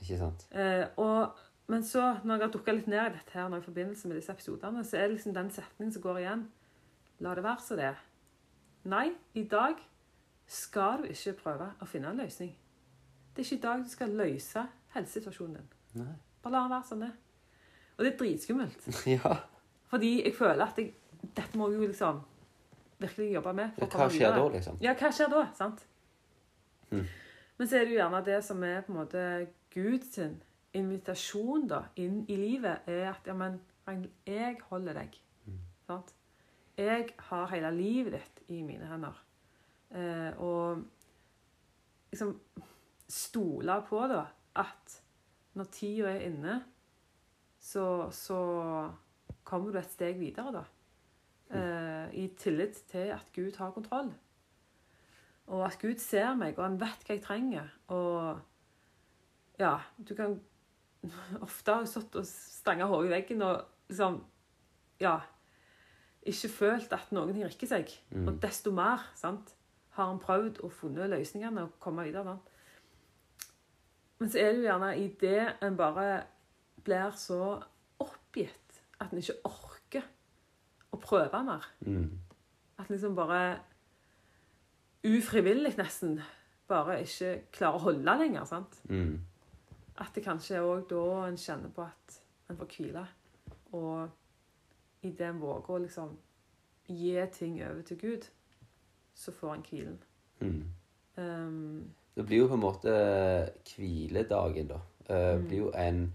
ikke 0.00 0.18
sant? 0.18 0.46
Eh, 0.52 0.84
og, 0.96 1.38
men 1.66 1.84
så, 1.84 2.18
når 2.24 2.34
jeg 2.34 2.44
har 2.44 2.52
dukka 2.52 2.72
litt 2.76 2.88
ned 2.92 3.06
i 3.06 3.14
dette 3.14 3.32
her 3.32 3.48
nå 3.48 3.56
i 3.60 3.64
forbindelse 3.64 4.08
med 4.08 4.18
disse 4.18 4.32
episodene, 4.32 4.82
så 4.84 4.98
er 4.98 5.06
det 5.06 5.14
liksom 5.16 5.34
den 5.36 5.50
setningen 5.54 5.94
som 5.94 6.02
går 6.04 6.20
igjen. 6.20 6.42
La 7.24 7.32
det 7.34 7.44
være 7.46 7.64
så 7.64 7.78
det 7.78 7.86
er. 7.88 8.02
Nei, 8.92 9.06
i 9.34 9.46
dag 9.48 9.80
skal 10.50 11.04
du 11.04 11.08
ikke 11.08 11.38
prøve 11.40 11.70
å 11.80 11.88
finne 11.88 12.10
en 12.12 12.20
løsning. 12.20 12.52
Det 13.32 13.40
er 13.40 13.48
ikke 13.48 13.56
i 13.56 13.64
dag 13.64 13.84
du 13.86 13.90
skal 13.90 14.12
løse 14.18 14.66
helsesituasjonen 14.94 15.56
din. 15.56 15.72
Nei. 16.02 16.12
Bare 16.44 16.52
la 16.52 16.62
den 16.66 16.74
være 16.74 16.88
sånn 16.90 17.06
det 17.06 17.08
er. 17.08 17.16
Og 17.94 18.04
det 18.04 18.12
er 18.12 18.20
dritskummelt. 18.20 18.86
Ja. 19.14 19.34
Fordi 19.94 20.12
jeg 20.24 20.34
føler 20.34 20.64
at 20.66 20.78
jeg, 20.80 20.92
dette 21.22 21.58
må 21.58 21.68
jeg 21.70 21.80
jo 21.80 21.88
liksom 21.92 22.20
virkelig 22.98 23.32
jobbe 23.38 23.52
med. 23.56 23.74
for 23.78 23.98
Hva 24.00 24.08
skjer 24.10 24.32
da, 24.34 24.46
liksom? 24.52 24.78
Ja, 24.82 24.94
hva 24.98 25.10
skjer 25.14 25.30
da? 25.32 25.42
sant? 25.56 25.84
Mm. 26.90 27.04
Men 27.58 27.68
så 27.70 27.78
er 27.78 27.84
det 27.86 27.94
jo 27.94 28.00
gjerne 28.00 28.22
det 28.26 28.38
som 28.44 28.64
er 28.66 28.80
på 28.82 28.92
en 28.92 28.98
måte 28.98 29.22
Guds 29.74 30.10
invitasjon 30.74 31.68
da, 31.70 31.84
inn 32.00 32.22
i 32.28 32.36
livet, 32.38 32.88
er 32.90 33.10
at 33.12 33.28
ja, 33.28 33.36
men 33.38 33.60
Ragnhild, 33.84 34.12
jeg 34.26 34.58
holder 34.70 34.96
deg. 34.96 35.16
Mm. 35.44 35.58
Sant? 35.86 36.14
Jeg 36.78 37.08
har 37.28 37.50
hele 37.52 37.70
livet 37.76 38.16
ditt 38.16 38.40
i 38.56 38.62
mine 38.66 38.88
hender. 38.88 39.18
Eh, 39.94 40.30
og 40.42 40.82
liksom 42.10 42.32
stole 43.10 43.76
på 43.86 44.00
da 44.10 44.24
at 44.58 45.00
når 45.54 45.68
tida 45.74 46.10
er 46.10 46.24
inne, 46.26 46.56
så, 47.60 48.08
så 48.10 48.38
kommer 49.46 49.70
du 49.70 49.78
et 49.78 49.92
steg 49.92 50.18
videre, 50.18 50.52
da. 50.54 50.64
Eh, 51.54 52.16
I 52.24 52.26
tillit 52.38 52.80
til 52.90 53.12
at 53.14 53.30
Gud 53.34 53.56
har 53.60 53.74
kontroll. 53.76 54.10
Og 55.46 55.66
at 55.66 55.78
Gud 55.80 56.00
ser 56.00 56.34
meg, 56.40 56.58
og 56.58 56.64
han 56.64 56.80
vet 56.80 57.04
hva 57.04 57.14
jeg 57.14 57.22
trenger. 57.22 57.70
Og 57.92 58.40
ja, 59.60 59.76
du 60.00 60.14
kan 60.18 60.38
Ofte 61.46 61.74
har 61.74 61.84
jeg 61.84 61.92
stått 61.94 62.18
og 62.20 62.26
stanga 62.28 62.88
hodet 62.90 63.10
i 63.10 63.14
veggen 63.18 63.46
og 63.46 63.62
liksom 63.90 64.22
Ja. 65.02 65.18
Ikke 66.24 66.48
følt 66.48 66.92
at 66.96 67.10
noen 67.12 67.34
ting 67.34 67.44
rikker 67.44 67.68
seg. 67.68 67.90
Mm. 68.08 68.28
Og 68.30 68.36
desto 68.40 68.70
mer 68.72 69.02
sant, 69.18 69.50
har 69.98 70.08
han 70.08 70.22
prøvd 70.22 70.62
å 70.64 70.70
funnet 70.72 71.10
løsningene 71.12 71.66
og 71.66 71.74
kommet 71.84 72.08
videre. 72.08 72.24
Sant? 72.32 73.50
Men 74.18 74.30
så 74.32 74.40
er 74.40 74.54
det 74.54 74.62
jo 74.62 74.68
gjerne 74.70 74.88
i 74.96 75.08
det 75.20 75.40
en 75.66 75.76
bare 75.76 76.06
blir 76.86 77.12
så 77.18 77.40
oppgitt 78.00 78.80
at 79.02 79.12
en 79.12 79.20
ikke 79.20 79.36
orker 79.44 80.06
å 80.94 81.00
prøve 81.02 81.42
mer. 81.44 81.66
Mm. 81.84 82.08
At 82.78 82.88
en 82.88 82.94
liksom 82.96 83.18
bare 83.18 83.42
ufrivillig 85.04 85.74
nesten 85.76 86.18
bare 86.70 87.02
ikke 87.04 87.34
klarer 87.52 87.78
å 87.78 87.84
holde 87.90 88.16
lenger. 88.22 88.46
sant? 88.48 88.80
Mm. 88.88 89.18
At 89.98 90.10
det 90.14 90.24
kanskje 90.24 90.56
er 90.56 90.66
òg 90.66 90.88
da 90.90 91.02
en 91.28 91.36
kjenner 91.38 91.70
på 91.70 91.82
at 91.82 92.20
en 92.50 92.56
får 92.56 92.66
hvile. 92.76 93.06
Og 93.72 94.08
idet 95.02 95.28
en 95.28 95.40
våger 95.40 95.70
å 95.70 95.78
liksom 95.84 96.16
gi 96.88 97.26
ting 97.32 97.60
over 97.64 97.82
til 97.82 97.98
Gud, 97.98 98.26
så 99.14 99.32
får 99.32 99.54
en 99.54 99.62
hvilen. 99.70 99.98
Mm. 100.40 100.64
Um, 101.16 101.94
Det 102.16 102.26
blir 102.26 102.38
jo 102.38 102.48
på 102.48 102.54
en 102.54 102.60
måte 102.60 102.90
hviledagen, 103.76 104.68
da. 104.68 104.80
Eh, 105.08 105.36
Mm. 105.38 105.46
blir 105.48 105.58
jo 105.58 105.70
en 105.74 106.12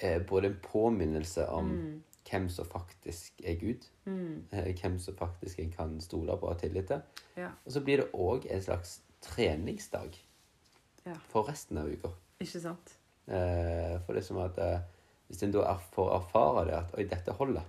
eh, 0.00 0.20
Både 0.28 0.46
en 0.48 0.58
påminnelse 0.62 1.48
om 1.48 1.64
mm, 1.70 2.02
hvem 2.30 2.48
som 2.48 2.64
faktisk 2.66 3.40
er 3.44 3.54
Gud. 3.54 3.86
mm, 4.04 4.44
eh, 4.52 4.74
hvem 4.82 4.98
som 4.98 5.14
faktisk 5.16 5.58
en 5.58 5.70
kan 5.72 6.00
stole 6.00 6.36
på 6.36 6.46
og 6.46 6.52
ha 6.54 6.58
tillit 6.58 6.86
til. 6.86 7.00
Ja. 7.36 7.50
Og 7.66 7.72
så 7.72 7.80
blir 7.80 7.96
det 7.96 8.10
òg 8.12 8.46
en 8.50 8.62
slags 8.62 9.00
treningsdag 9.20 10.16
Ja. 11.06 11.14
for 11.14 11.42
resten 11.48 11.78
av 11.78 11.86
uka. 11.88 12.08
Ikke 12.40 12.60
sant? 12.60 12.92
Eh, 13.26 13.96
for 14.04 14.14
det 14.14 14.22
er 14.22 14.26
som 14.26 14.38
at 14.42 14.58
eh, 14.62 14.84
hvis 15.26 15.42
en 15.42 15.54
da 15.54 15.72
får 15.94 16.12
erfare 16.20 16.66
det 16.68 16.76
at 16.78 16.94
oi, 16.98 17.06
dette 17.10 17.34
holder, 17.38 17.64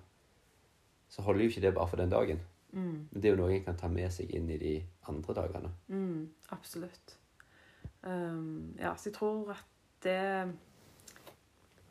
så 1.10 1.24
holder 1.26 1.46
jo 1.46 1.54
ikke 1.54 1.64
det 1.66 1.74
bare 1.74 1.88
for 1.88 1.98
den 1.98 2.12
dagen. 2.14 2.42
Mm, 2.72 3.08
Men 3.12 3.22
det 3.22 3.26
er 3.26 3.36
jo 3.36 3.40
noe 3.40 3.54
en 3.56 3.64
kan 3.64 3.78
ta 3.80 3.88
med 3.88 4.12
seg 4.14 4.30
inn 4.36 4.50
i 4.52 4.58
de 4.62 4.74
andre 5.08 5.34
dagene. 5.34 5.72
mm, 5.88 6.30
absolutt. 6.52 7.18
Um, 8.04 8.76
ja, 8.80 8.94
så 8.96 9.10
jeg 9.10 9.16
tror 9.16 9.52
at 9.52 9.66
det 10.04 10.54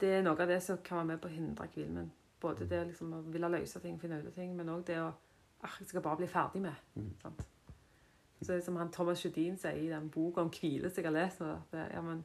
Det 0.01 0.09
er 0.12 0.22
noe 0.22 0.39
av 0.41 0.49
det 0.49 0.62
som 0.62 0.79
kan 0.85 0.99
være 0.99 1.07
med 1.07 1.20
på 1.20 1.29
å 1.29 1.33
hindre 1.33 1.66
hvilen 1.72 1.95
min. 1.95 2.11
Både 2.41 2.66
det 2.68 2.83
liksom 2.87 3.12
å 3.16 3.20
ville 3.33 3.49
løse 3.49 3.81
ting, 3.81 3.99
finne 4.01 4.20
ut 4.20 4.27
av 4.29 4.33
ting, 4.37 4.55
men 4.57 4.68
òg 4.68 4.85
det 4.87 4.99
å 5.01 5.09
ah, 5.64 5.77
jeg 5.81 5.89
skal 5.89 6.03
bare 6.05 6.20
bli 6.20 6.29
ferdig 6.29 6.62
med. 6.62 6.74
Mm. 6.95 7.11
Sant? 7.22 7.47
Så 8.41 8.53
det 8.53 8.59
er 8.61 8.64
som 8.66 8.77
han 8.77 8.93
Thomas 8.93 9.24
Judin 9.24 9.57
sier 9.59 9.81
i 9.81 9.89
den 9.89 10.11
boka 10.12 10.45
om 10.45 10.51
hvile 10.53 10.91
som 10.91 11.03
jeg 11.03 11.09
har 11.09 11.16
lest, 11.16 11.41
at 11.41 11.72
det, 11.72 11.87
ja, 11.95 12.03
men, 12.05 12.24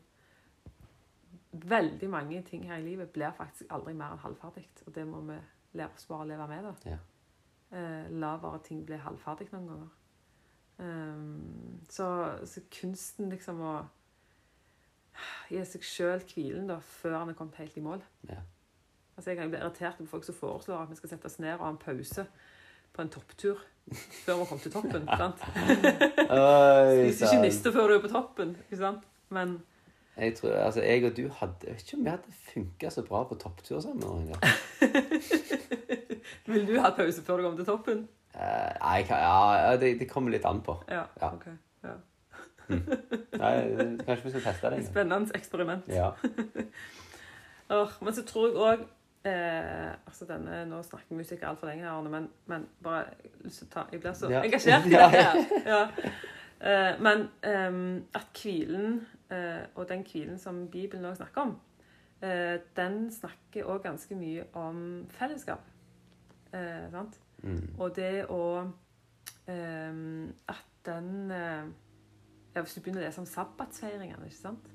veldig 1.52 2.10
mange 2.10 2.42
ting 2.48 2.68
her 2.70 2.80
i 2.80 2.86
livet 2.86 3.10
blir 3.12 3.34
faktisk 3.38 3.72
aldri 3.74 3.94
mer 3.94 4.16
enn 4.16 4.24
halvferdig. 4.24 4.68
Og 4.88 4.96
det 4.96 5.08
må 5.08 5.22
vi 5.28 5.38
lære 5.78 5.96
oss 5.96 6.08
bare 6.08 6.26
å 6.26 6.30
leve 6.30 6.48
med. 6.48 6.68
da. 6.68 6.92
Ja. 6.94 7.00
Eh, 7.72 8.12
la 8.12 8.36
bare 8.38 8.60
ting 8.64 8.86
bli 8.86 9.00
halvferdig 9.00 9.50
noen 9.52 9.68
ganger. 9.72 9.90
Um, 10.82 11.82
så, 11.90 12.08
så 12.50 12.64
kunsten 12.74 13.30
liksom 13.30 13.60
å 13.62 13.74
gi 15.52 15.62
seg 15.68 15.84
sjøl 15.86 16.24
hvilen 16.32 16.72
da, 16.72 16.80
før 16.82 17.20
han 17.20 17.34
er 17.34 17.38
kommet 17.38 17.60
helt 17.62 17.78
i 17.78 17.84
mål. 17.86 18.02
Ja. 18.30 18.40
Altså 19.16 19.32
Jeg 19.32 19.38
kan 19.38 19.52
bli 19.52 19.60
irritert 19.60 20.00
på 20.00 20.08
folk 20.10 20.26
som 20.26 20.36
foreslår 20.36 20.86
at 20.86 20.90
vi 20.90 20.98
skal 20.98 21.12
sette 21.12 21.30
oss 21.30 21.38
ned 21.44 21.54
og 21.58 21.66
ha 21.66 21.70
en 21.76 21.82
pause 21.82 22.26
på 22.92 23.04
en 23.04 23.12
topptur 23.12 23.60
før 24.26 24.40
vi 24.40 24.46
kommer 24.50 24.64
til 24.64 24.74
toppen. 24.74 25.06
sant? 25.22 25.44
Spiser 25.44 27.28
ikke 27.28 27.44
niste 27.44 27.74
før 27.76 27.92
du 27.92 27.98
er 27.98 28.04
på 28.04 28.12
toppen. 28.12 28.56
ikke 28.66 28.80
sant? 28.82 29.06
Men 29.30 29.60
Jeg 30.18 30.36
tror, 30.36 30.50
altså, 30.50 30.82
jeg 30.82 31.06
og 31.06 31.18
du 31.18 31.30
hadde 31.30 31.56
Jeg 31.64 31.74
vet 31.74 31.82
ikke 31.82 31.98
om 31.98 32.04
vi 32.04 32.10
hadde 32.10 32.34
funka 32.54 32.90
så 32.90 33.02
bra 33.02 33.24
på 33.24 33.36
topptur 33.36 33.80
sammen. 33.80 34.36
Vil 36.46 36.68
du 36.68 36.80
ha 36.80 36.90
pause 36.90 37.24
før 37.24 37.38
du 37.38 37.44
kommer 37.44 37.58
til 37.58 37.66
toppen? 37.66 38.08
Uh, 38.36 38.42
nei, 38.82 39.06
ja, 39.10 39.76
det, 39.80 40.00
det 40.00 40.10
kommer 40.10 40.32
litt 40.32 40.46
an 40.46 40.62
på. 40.62 40.76
Ja. 40.90 41.04
Ja. 41.22 41.34
ok. 41.34 41.48
Ja. 41.84 41.98
Nei, 42.72 43.54
kanskje 44.06 44.24
vi 44.24 44.34
skal 44.36 44.42
teste 44.46 44.72
det. 44.72 44.86
Spennende 44.92 45.36
eksperiment. 45.36 45.88
Ja. 45.88 46.12
oh, 47.76 47.96
men 48.02 48.16
så 48.16 48.26
tror 48.28 48.48
jeg 48.48 48.56
òg 48.56 48.86
eh, 49.28 49.90
altså 50.06 50.26
denne, 50.30 50.66
Nå 50.70 50.84
snakker 50.84 51.24
sikkert 51.24 51.50
altfor 51.50 51.72
lenge, 51.72 51.84
her, 51.84 51.92
Arne, 51.92 52.10
men, 52.10 52.30
men 52.46 52.68
bare 52.84 53.06
ta 53.72 53.88
Jeg 53.92 54.02
blir 54.02 54.14
så 54.14 54.32
engasjert 54.42 54.88
i 54.88 54.96
Ja, 54.96 55.08
dette 55.08 55.24
her. 55.24 55.36
Ja. 55.66 55.82
Eh, 56.62 57.02
men 57.02 57.30
ehm, 57.44 58.04
at 58.14 58.28
hvilen, 58.38 59.00
eh, 59.02 59.21
og 59.76 59.88
den 59.90 60.04
hvilen 60.04 60.38
som 60.40 60.68
Bibelen 60.72 61.06
òg 61.06 61.16
snakker 61.16 61.42
om, 61.42 61.54
eh, 62.22 62.60
den 62.76 63.12
snakker 63.12 63.64
òg 63.66 63.84
ganske 63.84 64.16
mye 64.16 64.44
om 64.54 65.06
fellesskap. 65.10 65.62
Eh, 66.54 66.90
sant? 66.92 67.20
Mm. 67.44 67.76
Og 67.80 67.96
det 67.96 68.26
å 68.30 68.72
At 70.48 70.68
den 70.86 71.32
eh, 71.32 71.66
ja, 72.56 72.62
Hvis 72.62 72.74
du 72.76 72.82
begynner 72.82 73.02
å 73.02 73.06
lese 73.08 73.20
om 73.20 73.26
sabbatsfeiringene, 73.26 74.26
ikke 74.30 74.38
sant? 74.38 74.70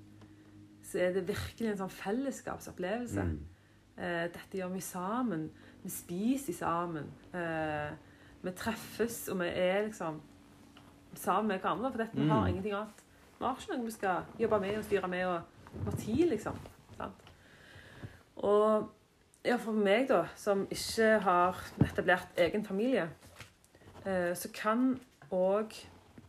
så 0.86 0.98
er 1.02 1.12
det 1.16 1.24
virkelig 1.28 1.70
en 1.72 1.78
sånn 1.80 1.90
fellesskapsopplevelse. 1.90 3.22
Mm. 3.26 3.38
Eh, 3.98 4.26
dette 4.30 4.58
gjør 4.60 4.68
vi 4.76 4.80
sammen. 4.86 5.48
Vi 5.82 5.90
spiser 5.90 6.54
sammen. 6.54 7.08
Eh, 7.34 7.90
vi 8.44 8.52
treffes, 8.54 9.28
og 9.32 9.40
vi 9.40 9.48
er 9.50 9.88
liksom 9.88 10.20
sammen 11.18 11.48
med 11.48 11.58
hverandre. 11.64 11.90
For 11.90 11.98
dette, 12.04 12.14
vi 12.20 12.28
har 12.28 12.44
Mm. 12.44 12.48
ingenting 12.52 12.72
annet. 12.78 13.02
Vi 13.38 13.44
har 13.44 13.56
ikke 13.56 13.76
noe 13.76 13.86
vi 13.86 13.94
skal 13.94 14.40
jobbe 14.40 14.60
med 14.60 14.78
og 14.78 14.84
styre 14.84 15.08
med 15.12 15.26
og 15.26 15.40
vi 15.86 15.96
tid, 16.00 16.28
liksom. 16.30 16.56
Sant? 16.96 17.26
Og 18.36 18.88
ja, 19.44 19.56
for 19.56 19.72
meg, 19.76 20.08
da, 20.08 20.24
som 20.36 20.64
ikke 20.70 21.18
har 21.22 21.60
etablert 21.84 22.40
egen 22.40 22.64
familie, 22.64 23.10
eh, 24.06 24.32
så 24.36 24.50
kan 24.54 24.88
òg 25.30 25.76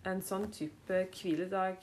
en 0.07 0.21
sånn 0.23 0.49
type 0.53 1.01
hviledag 1.15 1.81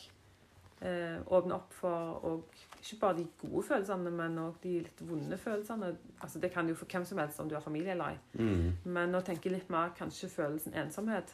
eh, 0.85 1.18
åpne 1.27 1.57
opp 1.57 1.75
for 1.75 2.25
og 2.25 2.62
ikke 2.85 3.01
bare 3.01 3.16
de 3.16 3.27
gode 3.41 3.62
følelsene, 3.66 4.11
men 4.12 4.39
òg 4.39 4.59
de 4.62 4.75
litt 4.85 5.01
vonde 5.09 5.39
følelsene. 5.41 5.95
Altså, 6.20 6.41
det 6.41 6.53
kan 6.53 6.68
jo 6.68 6.77
for 6.77 6.91
hvem 6.91 7.05
som 7.09 7.18
helst 7.18 7.41
om 7.41 7.49
du 7.49 7.57
har 7.57 7.64
familie 7.64 7.95
eller 7.95 8.12
ei. 8.12 8.18
Mm. 8.37 8.91
Men 8.93 9.16
å 9.16 9.22
tenke 9.25 9.53
litt 9.53 9.70
mer 9.72 9.95
kanskje 9.97 10.29
følelsen 10.29 10.77
ensomhet. 10.77 11.33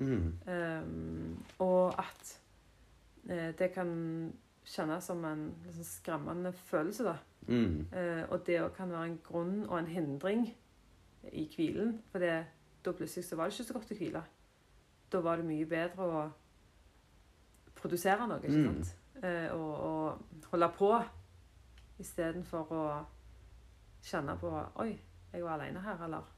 Mm. 0.00 0.32
Ehm, 0.48 1.36
og 1.62 1.94
at 2.00 2.32
det 3.58 3.70
kan 3.72 3.90
kjennes 4.64 5.04
som 5.04 5.24
en 5.24 5.54
liksom, 5.64 5.84
skremmende 5.84 6.52
følelse, 6.52 7.04
da. 7.04 7.16
Mm. 7.46 7.86
Eh, 7.92 8.30
og 8.30 8.46
det 8.46 8.60
kan 8.76 8.90
være 8.90 9.06
en 9.06 9.20
grunn 9.24 9.66
og 9.68 9.78
en 9.78 9.86
hindring 9.86 10.46
i 11.32 11.44
hvilen. 11.56 12.02
For 12.10 12.18
det, 12.18 12.44
da 12.84 12.92
plutselig 12.92 13.24
så 13.24 13.36
var 13.36 13.44
det 13.44 13.56
ikke 13.56 13.68
så 13.68 13.72
godt 13.72 13.92
å 13.92 13.98
hvile. 13.98 14.22
Da 15.12 15.20
var 15.20 15.36
det 15.36 15.48
mye 15.48 15.66
bedre 15.68 16.08
å 16.08 16.24
produsere 17.76 18.28
noe, 18.28 18.42
ikke 18.42 18.58
Mm. 18.58 18.84
Eh, 19.24 19.52
og, 19.54 19.74
og 19.80 20.18
holde 20.50 20.68
på 20.76 20.88
istedenfor 21.98 22.72
å 22.72 22.86
kjenne 24.02 24.34
på 24.36 24.50
Oi, 24.82 24.98
jeg 25.32 25.44
var 25.44 25.54
alene 25.54 25.80
her, 25.80 26.04
eller 26.04 26.32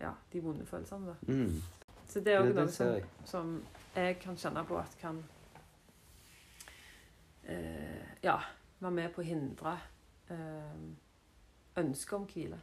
Ja, 0.00 0.10
de 0.32 0.40
vonde 0.42 0.66
følelsene, 0.66 1.06
da. 1.06 1.32
Mm. 1.32 1.62
Så 2.08 2.20
det 2.20 2.32
er 2.34 2.40
òg 2.42 2.54
noe 2.54 2.68
som, 2.68 2.96
som 3.24 3.52
jeg 3.94 4.18
kan 4.18 4.36
kjenne 4.36 4.64
på 4.66 4.76
at 4.76 4.96
kan 5.00 5.22
eh, 7.48 8.06
Ja, 8.22 8.36
var 8.80 8.90
med 8.90 9.10
på 9.14 9.20
å 9.22 9.24
hindre 9.24 9.78
eh, 10.30 10.78
ønsket 11.76 12.12
om 12.12 12.26
hvile. 12.26 12.60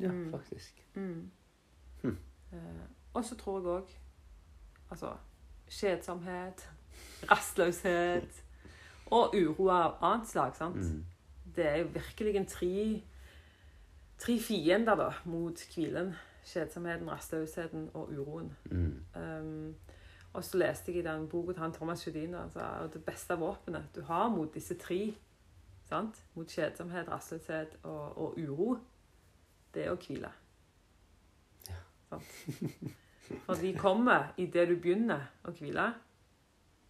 Ja, 0.00 0.08
Mm. 0.08 0.30
faktisk. 0.32 0.86
Mm. 0.94 1.30
Hm. 2.02 2.16
Eh, 2.52 2.86
og 3.14 3.24
så 3.24 3.36
tror 3.36 3.58
jeg 3.58 3.66
òg 3.66 3.90
altså 4.90 5.16
kjedsomhet, 5.68 6.68
rastløshet 7.30 8.42
og 9.10 9.34
uro 9.34 9.68
av 9.70 9.98
annet 10.02 10.28
slag. 10.28 10.54
sant? 10.56 10.76
Mm. 10.76 11.04
Det 11.56 11.66
er 11.66 11.76
jo 11.76 11.88
virkelig 11.94 12.36
en 12.36 12.46
tre, 12.46 13.02
tre 14.18 14.38
fiender 14.40 14.94
da, 14.96 15.10
mot 15.24 15.64
hvilen. 15.74 16.14
Kjedsomheten, 16.44 17.10
rastløsheten 17.10 17.90
og 17.94 18.08
uroen. 18.12 18.56
Mm. 18.70 19.04
Um, 19.14 19.74
og 20.32 20.44
så 20.46 20.58
leste 20.60 20.92
jeg 20.92 21.00
i 21.00 21.06
den 21.06 21.24
boka 21.28 21.52
til 21.52 21.62
han 21.64 21.72
Thomas 21.74 22.04
Judin 22.06 22.34
altså, 22.38 22.60
at 22.84 22.92
det 22.94 23.02
beste 23.04 23.34
våpenet 23.40 23.88
du 23.94 24.02
har 24.06 24.28
mot 24.30 24.52
disse 24.54 24.76
tre, 24.78 25.14
sant? 25.88 26.20
mot 26.34 26.46
kjedsomhet, 26.46 27.08
rastløshet 27.10 27.78
og, 27.82 28.18
og 28.18 28.38
uro, 28.38 28.76
det 29.74 29.86
er 29.86 29.90
å 29.94 29.98
hvile. 29.98 30.30
Ja. 31.68 31.80
Sant? 32.10 32.24
For 33.46 33.54
de 33.62 33.72
kommer 33.78 34.32
idet 34.42 34.68
du 34.70 34.76
begynner 34.82 35.28
å 35.46 35.52
hvile, 35.54 35.88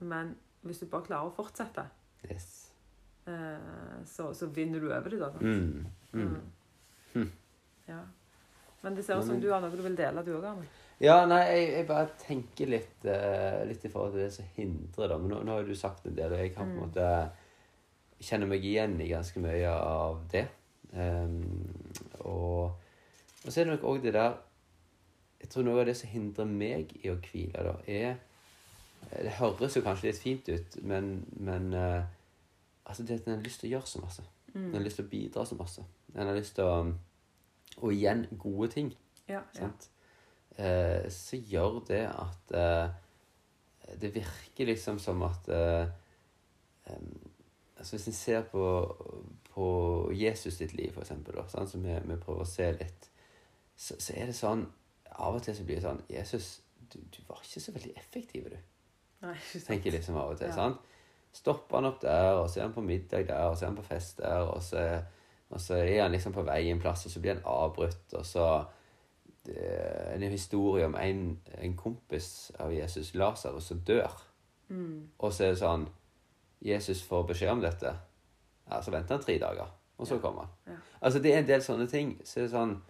men 0.01 0.35
hvis 0.65 0.79
du 0.81 0.87
bare 0.93 1.05
klarer 1.09 1.29
å 1.31 1.35
fortsette, 1.37 1.87
Yes. 2.29 2.47
eh, 3.27 4.05
så, 4.09 4.31
så 4.37 4.47
vinner 4.53 4.81
du 4.81 4.91
over 4.93 5.09
det. 5.13 5.19
da. 5.21 5.31
sant? 5.33 5.43
Mm. 5.43 5.87
Mm. 6.13 6.41
Mm. 7.15 7.31
Ja. 7.89 8.03
Men 8.83 8.97
det 8.97 9.05
ser 9.05 9.21
ut 9.21 9.27
som 9.29 9.41
du 9.41 9.49
har 9.53 9.61
noe 9.61 9.73
du 9.77 9.83
vil 9.85 9.97
dele, 9.97 10.25
du 10.25 10.33
òg, 10.37 10.45
Arne. 10.53 10.69
Ja, 11.01 11.23
nei, 11.27 11.41
jeg, 11.49 11.69
jeg 11.79 11.87
bare 11.89 12.09
tenker 12.21 12.69
litt, 12.69 13.05
uh, 13.09 13.63
litt 13.65 13.85
i 13.85 13.91
forhold 13.93 14.13
til 14.19 14.27
det 14.27 14.33
som 14.35 14.49
hindrer, 14.57 15.09
da. 15.09 15.17
Men 15.17 15.31
nå, 15.33 15.39
nå 15.49 15.55
har 15.57 15.65
du 15.65 15.75
sagt 15.79 16.05
en 16.07 16.17
del, 16.19 16.35
og 16.37 16.43
jeg 16.43 16.53
kan 16.55 16.67
på 16.69 16.75
en 16.75 16.77
Mm. 16.77 16.83
måte 16.85 17.31
kjenne 18.21 18.47
meg 18.51 18.65
igjen 18.69 18.99
i 19.01 19.07
ganske 19.09 19.41
mye 19.41 19.71
av 19.73 20.19
det. 20.33 20.43
Um, 20.93 21.41
og, 22.21 22.73
og 23.45 23.49
så 23.49 23.61
er 23.61 23.65
det 23.65 23.77
nok 23.79 23.85
òg 23.87 24.01
det 24.03 24.13
der 24.17 24.33
Jeg 25.41 25.49
tror 25.53 25.63
noe 25.65 25.81
av 25.81 25.87
det 25.87 25.95
som 25.97 26.11
hindrer 26.11 26.45
meg 26.51 26.91
i 27.01 27.09
å 27.09 27.15
hvile, 27.23 27.63
da, 27.65 27.75
er 27.87 28.17
Det 29.23 29.31
høres 29.39 29.77
jo 29.79 29.83
kanskje 29.87 30.11
litt 30.11 30.19
fint 30.21 30.49
ut, 30.53 30.77
men, 30.83 31.25
men 31.41 31.71
uh, 31.73 32.03
altså 32.85 33.07
det 33.09 33.21
at 33.23 33.29
en 33.31 33.39
har 33.39 33.47
lyst 33.47 33.63
til 33.63 33.71
å 33.71 33.73
gjøre 33.79 33.87
så 33.89 34.03
masse. 34.03 34.27
En 34.55 34.75
har 34.75 34.85
lyst 34.85 34.99
til 35.01 35.07
å 35.07 35.13
bidra 35.15 35.47
så 35.47 35.57
masse. 35.57 35.87
En 36.15 36.27
har 36.27 36.37
lyst 36.37 36.59
til 36.59 36.65
å 36.69 36.75
Og 37.81 37.93
igjen, 37.95 38.27
gode 38.37 38.69
ting. 38.75 38.93
Ja, 39.29 39.41
ja. 39.57 39.71
Eh, 40.61 41.07
så 41.13 41.39
gjør 41.41 41.79
det 41.89 42.03
at 42.11 42.53
eh, 42.53 42.91
Det 44.01 44.11
virker 44.15 44.69
liksom 44.69 44.99
som 45.01 45.23
at 45.25 45.49
eh, 45.49 45.87
altså 47.79 47.97
Hvis 47.97 48.09
en 48.11 48.13
ser 48.13 48.43
på, 48.51 48.65
på 49.55 49.67
Jesus 50.13 50.55
sitt 50.55 50.75
liv, 50.75 50.93
for 50.93 51.01
eksempel, 51.01 51.39
da, 51.39 51.47
sånn, 51.49 51.69
som 51.71 51.85
vi, 51.85 51.95
vi 52.05 52.19
prøver 52.21 52.45
å 52.45 52.51
se 52.51 52.67
litt, 52.77 53.09
så, 53.77 53.97
så 53.97 54.17
er 54.19 54.29
det 54.29 54.37
sånn 54.37 54.67
Av 55.17 55.39
og 55.39 55.41
til 55.45 55.57
så 55.57 55.65
blir 55.65 55.81
det 55.81 55.87
sånn 55.87 56.03
Jesus, 56.13 56.51
du, 56.93 56.99
du 57.09 57.23
var 57.29 57.41
ikke 57.45 57.63
så 57.65 57.75
veldig 57.77 57.95
effektiv, 57.97 58.51
du. 58.51 58.59
Nei. 59.25 59.37
Tenker 59.67 59.95
liksom 59.95 60.17
av 60.17 60.35
og 60.35 60.39
til. 60.41 60.49
Ja. 60.51 60.57
sant? 60.57 60.87
Stopper 61.33 61.79
han 61.79 61.89
opp 61.93 62.01
der, 62.03 62.35
og 62.41 62.49
så 62.51 62.61
er 62.61 62.65
han 62.67 62.75
på 62.75 62.83
middag 62.83 63.29
der, 63.29 63.47
og 63.47 63.57
så 63.57 63.67
er 63.67 63.71
han 63.71 63.79
på 63.79 63.87
fest 63.87 64.19
der, 64.19 64.49
og 64.51 64.63
så, 64.65 64.85
og 65.53 65.61
så 65.63 65.77
er 65.79 66.03
han 66.03 66.15
liksom 66.15 66.35
på 66.35 66.45
vei 66.49 66.65
en 66.73 66.81
plass, 66.83 67.05
og 67.07 67.13
så 67.13 67.23
blir 67.23 67.37
han 67.37 67.45
avbrutt, 67.47 68.17
og 68.19 68.25
så 68.27 68.47
en 69.57 70.23
historie 70.31 70.87
om 70.87 70.95
en, 70.95 71.41
en 71.59 71.77
kompis 71.77 72.51
av 72.61 72.73
Jesus, 72.75 73.15
Lasarus, 73.15 73.65
som 73.71 73.81
dør. 73.87 74.11
Mm. 74.69 75.09
Og 75.19 75.33
så 75.33 75.45
er 75.45 75.55
det 75.55 75.59
sånn 75.63 75.89
Jesus 76.63 77.03
får 77.03 77.27
beskjed 77.33 77.51
om 77.57 77.61
dette. 77.65 77.95
Ja, 78.71 78.81
Så 78.83 78.93
venter 78.93 79.17
han 79.17 79.25
tre 79.25 79.39
dager, 79.39 79.67
og 79.99 80.07
så 80.07 80.15
Ja. 80.15 80.21
kommer 80.21 80.41
han. 80.43 80.51
Ja. 80.67 80.79
Altså, 81.03 81.19
det 81.23 81.35
er 81.35 81.39
en 81.39 81.49
del 81.49 81.61
sånne 81.63 81.89
ting. 81.91 82.21
Så 82.25 82.41
er 82.41 82.43
det 82.45 82.53
sånn 82.55 82.83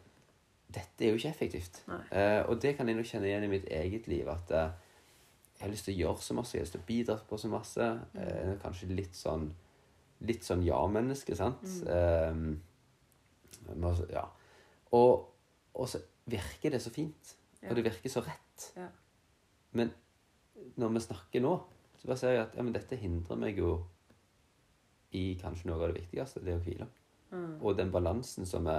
Dette 0.71 1.03
er 1.05 1.09
jo 1.11 1.17
ikke 1.19 1.31
effektivt. 1.35 1.81
Eh, 2.13 2.45
og 2.49 2.61
det 2.63 2.77
kan 2.77 2.87
jeg 2.87 2.97
nok 2.97 3.05
kjenne 3.07 3.27
igjen 3.27 3.43
i 3.45 3.49
mitt 3.51 3.65
eget 3.67 4.07
liv. 4.07 4.29
At 4.29 4.51
eh, 4.55 4.71
jeg 5.59 5.65
har 5.65 5.69
lyst 5.73 5.85
til 5.85 5.95
å 5.97 5.99
gjøre 5.99 6.23
så 6.23 6.35
masse, 6.35 6.53
jeg 6.55 6.61
har 6.61 6.65
lyst 6.65 6.73
til 6.77 6.81
å 6.81 6.87
bidra 6.87 7.17
på 7.29 7.39
så 7.39 7.49
masse. 7.51 7.89
Eh, 8.15 8.53
kanskje 8.63 8.87
litt 8.95 9.15
sånn 9.19 9.51
Litt 10.21 10.45
sånn 10.45 10.61
ja-menneske, 10.63 11.35
sant? 11.35 11.63
Mm. 11.65 12.61
Eh, 13.73 13.87
altså, 13.89 14.05
ja. 14.13 14.27
Og, 14.93 15.27
og 15.75 15.89
så 15.89 15.99
virker 16.33 16.75
det 16.75 16.83
så 16.83 16.93
fint. 16.95 17.35
Og 17.69 17.77
det 17.77 17.85
virker 17.85 18.13
så 18.13 18.23
rett. 18.25 18.71
Ja. 18.77 18.87
Men 19.77 19.93
når 20.81 20.95
vi 20.95 21.03
snakker 21.05 21.45
nå, 21.45 21.53
så 21.99 22.09
bare 22.09 22.21
ser 22.21 22.35
jeg 22.35 22.45
at 22.47 22.57
ja, 22.57 22.65
men 22.65 22.75
dette 22.75 22.97
hindrer 22.97 23.39
meg 23.41 23.59
jo 23.61 23.75
i 25.17 25.35
kanskje 25.41 25.69
noe 25.69 25.81
av 25.81 25.91
det 25.91 26.01
viktigste, 26.01 26.43
det 26.45 26.57
å 26.57 26.63
hvile. 26.65 26.87
Mm. 27.31 27.59
Og 27.61 27.77
den 27.79 27.93
balansen 27.93 28.49
som 28.49 28.67
vi 28.67 28.79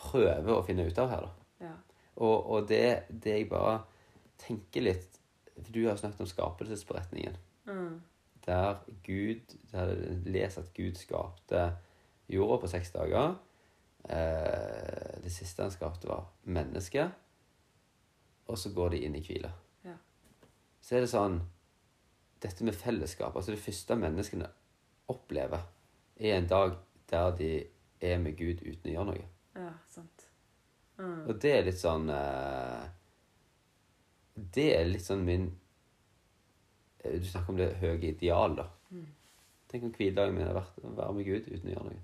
prøver 0.00 0.54
å 0.54 0.64
finne 0.66 0.86
ut 0.88 0.98
av 1.02 1.10
her, 1.12 1.26
da. 1.26 1.66
Ja. 1.66 1.74
Og, 2.20 2.36
og 2.54 2.68
det, 2.70 3.10
det 3.10 3.36
jeg 3.36 3.50
bare 3.50 3.82
tenker 4.40 4.82
litt 4.84 5.18
For 5.60 5.72
du 5.74 5.82
har 5.86 5.98
snakket 6.00 6.22
om 6.24 6.28
skapelsesberetningen. 6.28 7.36
Mm. 7.68 8.00
Der 8.46 8.80
Gud 9.04 9.54
Der 9.70 9.92
Les 10.24 10.56
at 10.58 10.72
Gud 10.74 10.96
skapte 10.96 11.66
jorda 12.30 12.60
på 12.62 12.70
seks 12.72 12.92
dager. 12.94 13.36
Eh, 14.04 15.22
det 15.22 15.30
siste 15.30 15.62
han 15.62 15.72
skapte, 15.72 16.08
var 16.08 16.28
mennesket. 16.42 17.10
Og 18.46 18.58
så 18.58 18.72
går 18.74 18.94
de 18.94 19.02
inn 19.06 19.16
i 19.16 19.22
hvile. 19.24 19.50
Ja. 19.84 19.96
Så 20.80 20.96
er 20.96 21.04
det 21.04 21.12
sånn 21.12 21.40
Dette 22.40 22.64
med 22.64 22.72
fellesskap 22.72 23.34
Altså 23.36 23.52
det 23.52 23.60
første 23.60 23.94
menneskene 24.00 24.46
opplever, 25.12 25.60
er 26.16 26.38
en 26.38 26.48
dag 26.48 26.72
der 27.10 27.34
de 27.36 27.50
er 28.00 28.20
med 28.22 28.38
Gud 28.38 28.62
uten 28.62 28.88
å 28.88 28.92
gjøre 28.94 29.06
noe. 29.10 29.26
ja, 29.58 29.72
sant. 29.90 30.26
Mm. 30.96 31.26
Og 31.28 31.40
det 31.42 31.52
er 31.56 31.66
litt 31.66 31.80
sånn 31.80 32.10
eh, 32.12 32.84
Det 34.56 34.66
er 34.76 34.88
litt 34.88 35.04
sånn 35.04 35.24
min 35.26 35.46
eh, 37.02 37.16
Du 37.18 37.26
snakker 37.28 37.54
om 37.54 37.60
det 37.60 37.70
høye 37.80 37.98
ideal, 38.12 38.56
da. 38.58 38.66
Mm. 38.90 39.08
Tenk 39.70 39.86
om 39.88 39.94
hviledagen 39.96 40.36
min 40.36 40.46
hadde 40.46 40.60
vært 40.60 40.84
å 40.84 40.94
være 40.98 41.16
med 41.18 41.28
Gud 41.28 41.50
uten 41.50 41.68
å 41.68 41.74
gjøre 41.74 41.88
noe. 41.90 42.02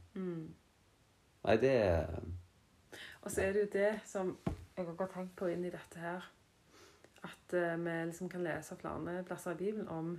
Nei, 1.47 1.57
det 1.63 2.07
Og 3.23 3.31
så 3.31 3.43
er 3.43 3.53
det 3.53 3.61
jo 3.61 3.69
det 3.73 3.91
som 4.05 4.33
jeg 4.77 4.87
også 4.87 5.05
har 5.05 5.13
tenkt 5.13 5.37
på 5.39 5.47
inn 5.47 5.63
i 5.65 5.71
dette 5.71 6.01
her, 6.03 6.25
at 7.23 7.55
eh, 7.55 7.77
vi 7.79 7.95
liksom 8.09 8.29
kan 8.29 8.43
lese 8.43 8.77
flere 8.77 9.23
plasser 9.25 9.55
i 9.55 9.61
Bibelen 9.61 9.89
om 9.89 10.11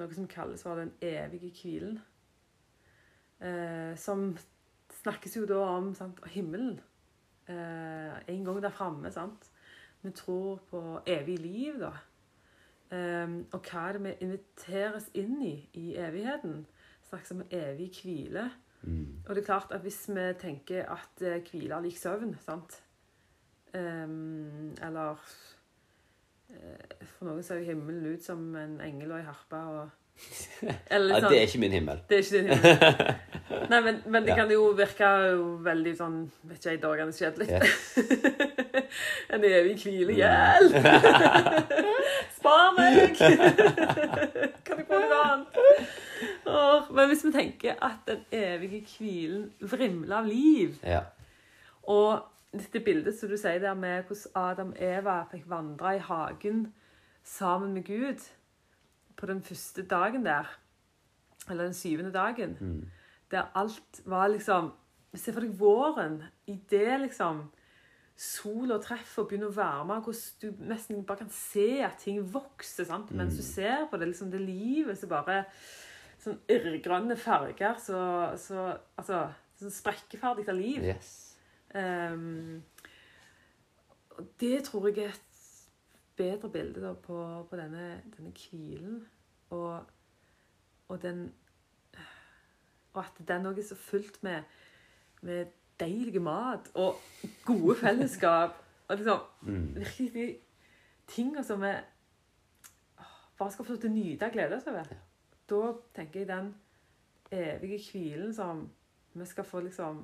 noe 0.00 0.16
som 0.16 0.28
kalles 0.28 0.64
for 0.64 0.80
den 0.80 0.94
evige 1.04 1.52
hvilen. 1.60 2.00
Eh, 3.40 3.92
som 4.00 4.32
snakkes 5.02 5.36
jo 5.36 5.44
da 5.46 5.60
om 5.76 5.92
sant, 5.94 6.24
himmelen. 6.32 6.80
Eh, 7.48 8.16
en 8.32 8.44
gang 8.44 8.60
der 8.64 8.72
framme, 8.72 9.12
sant. 9.12 9.50
Vi 10.02 10.10
tror 10.10 10.60
på 10.70 11.00
evig 11.06 11.38
liv, 11.38 11.80
da. 11.84 11.92
Eh, 12.96 13.40
og 13.52 13.60
hva 13.60 13.88
er 13.88 13.98
det 13.98 14.04
vi 14.08 14.18
inviteres 14.24 15.12
inn 15.14 15.36
i 15.44 15.56
i 15.74 15.90
evigheten? 16.00 16.64
Snakkes 17.10 17.36
om 17.36 17.44
evig 17.50 17.92
hvile. 18.00 18.50
Mm, 18.86 19.24
Og 19.28 19.34
det 19.34 19.42
er 19.42 19.46
klart 19.50 19.72
at 19.76 19.80
hvis 19.84 20.00
vi 20.08 20.24
tenker 20.40 20.86
at 20.94 21.22
eh, 21.26 21.40
hvile 21.50 21.74
er 21.76 21.84
lik 21.84 21.98
søvn, 22.00 22.32
sant 22.44 22.78
um, 23.74 24.74
Eller 24.82 25.20
eh, 26.54 27.06
For 27.16 27.28
noen 27.28 27.42
ser 27.46 27.60
jo 27.60 27.68
himmelen 27.72 28.14
ut 28.14 28.24
som 28.24 28.48
en 28.56 28.78
engel 28.80 29.12
og 29.12 29.18
ei 29.20 29.26
harpe 29.28 29.62
og 29.76 29.88
Eller 30.96 31.18
Ja, 31.20 31.28
det 31.28 31.42
er 31.42 31.44
sånn 31.44 31.50
ikke 31.50 31.58
min 31.66 31.74
himmel. 31.76 31.98
Det 32.08 32.16
er 32.16 32.22
ikke 32.24 32.38
din 32.38 32.46
himmel. 32.48 32.70
Nei, 33.70 33.80
men, 33.84 33.98
men 34.06 34.24
det 34.24 34.30
Ja. 34.32 34.36
kan 34.38 34.50
jo 34.54 34.62
virke 34.78 35.10
jo 35.26 35.42
veldig 35.66 35.92
sånn 35.98 36.16
Vet 36.48 36.56
ikke 36.62 36.70
jeg, 36.72 36.80
dagene 36.80 37.12
kjedelig. 37.12 37.48
Yes. 37.52 37.98
en 39.36 39.44
evig 39.44 39.74
hvile. 39.82 40.12
Mm. 40.12 40.18
Hjelp! 40.22 40.72
Spar 42.38 42.72
meg! 42.78 43.16
kan 43.20 44.80
jeg 44.80 44.86
få 44.88 45.00
noe 45.02 45.20
annet? 45.26 45.50
Men 46.46 47.08
hvis 47.10 47.24
vi 47.26 47.32
tenker 47.34 47.74
at 47.82 48.04
den 48.06 48.20
evige 48.32 48.84
hvilen 48.98 49.52
vrimler 49.60 50.16
av 50.20 50.26
liv 50.30 50.76
Ja. 50.84 51.00
Og 51.82 52.22
dette 52.56 52.80
bildet 52.80 53.18
som 53.18 53.28
du 53.28 53.36
sier 53.36 53.58
der 53.62 53.74
med 53.74 54.04
hvordan 54.08 54.32
Adam 54.34 54.68
og 54.68 54.76
Eva 54.82 55.16
fikk 55.30 55.48
vandre 55.50 55.96
i 55.96 55.98
hagen 55.98 56.72
sammen 57.24 57.74
med 57.74 57.84
Gud 57.84 58.22
på 59.16 59.26
den 59.26 59.42
første 59.42 59.82
dagen 59.82 60.24
der 60.24 60.46
eller 61.50 61.64
den 61.64 61.74
syvende 61.74 62.12
dagen, 62.12 62.56
Mm. 62.60 62.88
der 63.30 63.42
alt 63.54 64.00
var 64.04 64.28
liksom 64.28 64.72
Se 65.16 65.32
for 65.32 65.40
deg 65.40 65.58
våren. 65.58 66.22
I 66.46 66.58
det 66.70 67.00
liksom 67.00 67.50
sola 68.16 68.76
treffer 68.78 69.22
og 69.22 69.28
begynner 69.30 69.48
å 69.48 69.54
varme, 69.56 69.94
hvordan 70.02 70.40
du 70.42 70.64
nesten 70.68 71.04
bare 71.04 71.16
kan 71.18 71.30
se 71.30 71.80
at 71.84 71.96
ting 71.98 72.20
vokser 72.34 72.84
sant? 72.84 73.10
mens 73.12 73.32
Mm. 73.32 73.36
du 73.36 73.42
ser 73.42 73.86
på 73.90 73.96
det. 73.98 74.08
liksom 74.08 74.30
Det 74.30 74.40
livet 74.40 74.98
som 74.98 75.08
bare 75.08 75.44
Sånn 76.26 76.40
irrgrønne 76.50 77.14
farger. 77.16 77.76
Så, 77.78 77.98
så 78.42 78.66
Altså 78.98 79.22
sånn 79.60 79.72
sprekkeferdig 79.72 80.48
av 80.50 80.58
liv. 80.58 80.84
Yes. 80.90 81.12
Um, 81.76 82.62
det 84.40 84.64
tror 84.66 84.88
jeg 84.90 85.04
er 85.06 85.14
et 85.14 85.22
bedre 86.16 86.48
bilde 86.52 86.80
da, 86.82 86.94
på, 86.96 87.16
på 87.48 87.58
denne, 87.60 88.00
denne 88.16 88.32
hvilen. 88.36 89.02
Og, 89.54 89.84
og 90.88 91.02
den 91.02 91.28
Og 92.96 93.02
at 93.04 93.18
den 93.28 93.46
òg 93.46 93.58
er 93.60 93.66
så 93.68 93.76
fullt 93.76 94.22
med, 94.24 94.42
med 95.22 95.52
deilig 95.80 96.22
mat 96.24 96.70
og 96.74 96.96
gode 97.44 97.76
fellesskap. 97.76 98.56
Og 98.88 98.96
liksom 98.96 99.20
Mm. 99.46 99.74
virkelig 99.76 100.12
de 100.14 100.24
tinga 101.06 101.42
som 101.42 101.60
vi 101.60 101.72
bare 103.38 103.52
skal 103.52 103.64
få 103.64 103.72
lov 103.72 103.80
til 103.80 103.90
å 103.90 103.94
nyte 103.94 104.26
og 104.26 104.32
glede 104.32 104.56
oss 104.56 104.66
over. 104.66 104.88
Da 105.50 105.72
tenker 105.94 106.20
jeg 106.24 106.28
den 106.30 106.54
evige 107.32 107.78
hvilen 107.90 108.32
som 108.34 108.64
vi 109.16 109.26
skal 109.28 109.44
få 109.48 109.60
liksom 109.64 110.02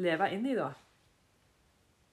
leve 0.00 0.28
inn 0.34 0.46
i, 0.50 0.54
da. 0.58 0.68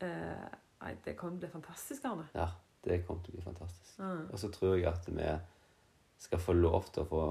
Eh, 0.01 0.49
nei, 0.81 0.95
det 1.05 1.15
å 1.37 1.41
bli 1.41 1.49
fantastisk, 1.51 2.05
Arne. 2.09 2.27
Ja, 2.37 2.47
det 2.85 3.01
kommer 3.05 3.23
til 3.25 3.33
å 3.35 3.37
bli 3.39 3.45
fantastisk. 3.45 3.99
Mm. 4.01 4.23
Og 4.31 4.39
så 4.41 4.49
tror 4.53 4.75
jeg 4.77 4.87
at 4.89 5.07
vi 5.11 5.29
skal 6.21 6.41
få 6.41 6.55
lov 6.57 6.89
til 6.93 7.03
å 7.03 7.09
få 7.09 7.23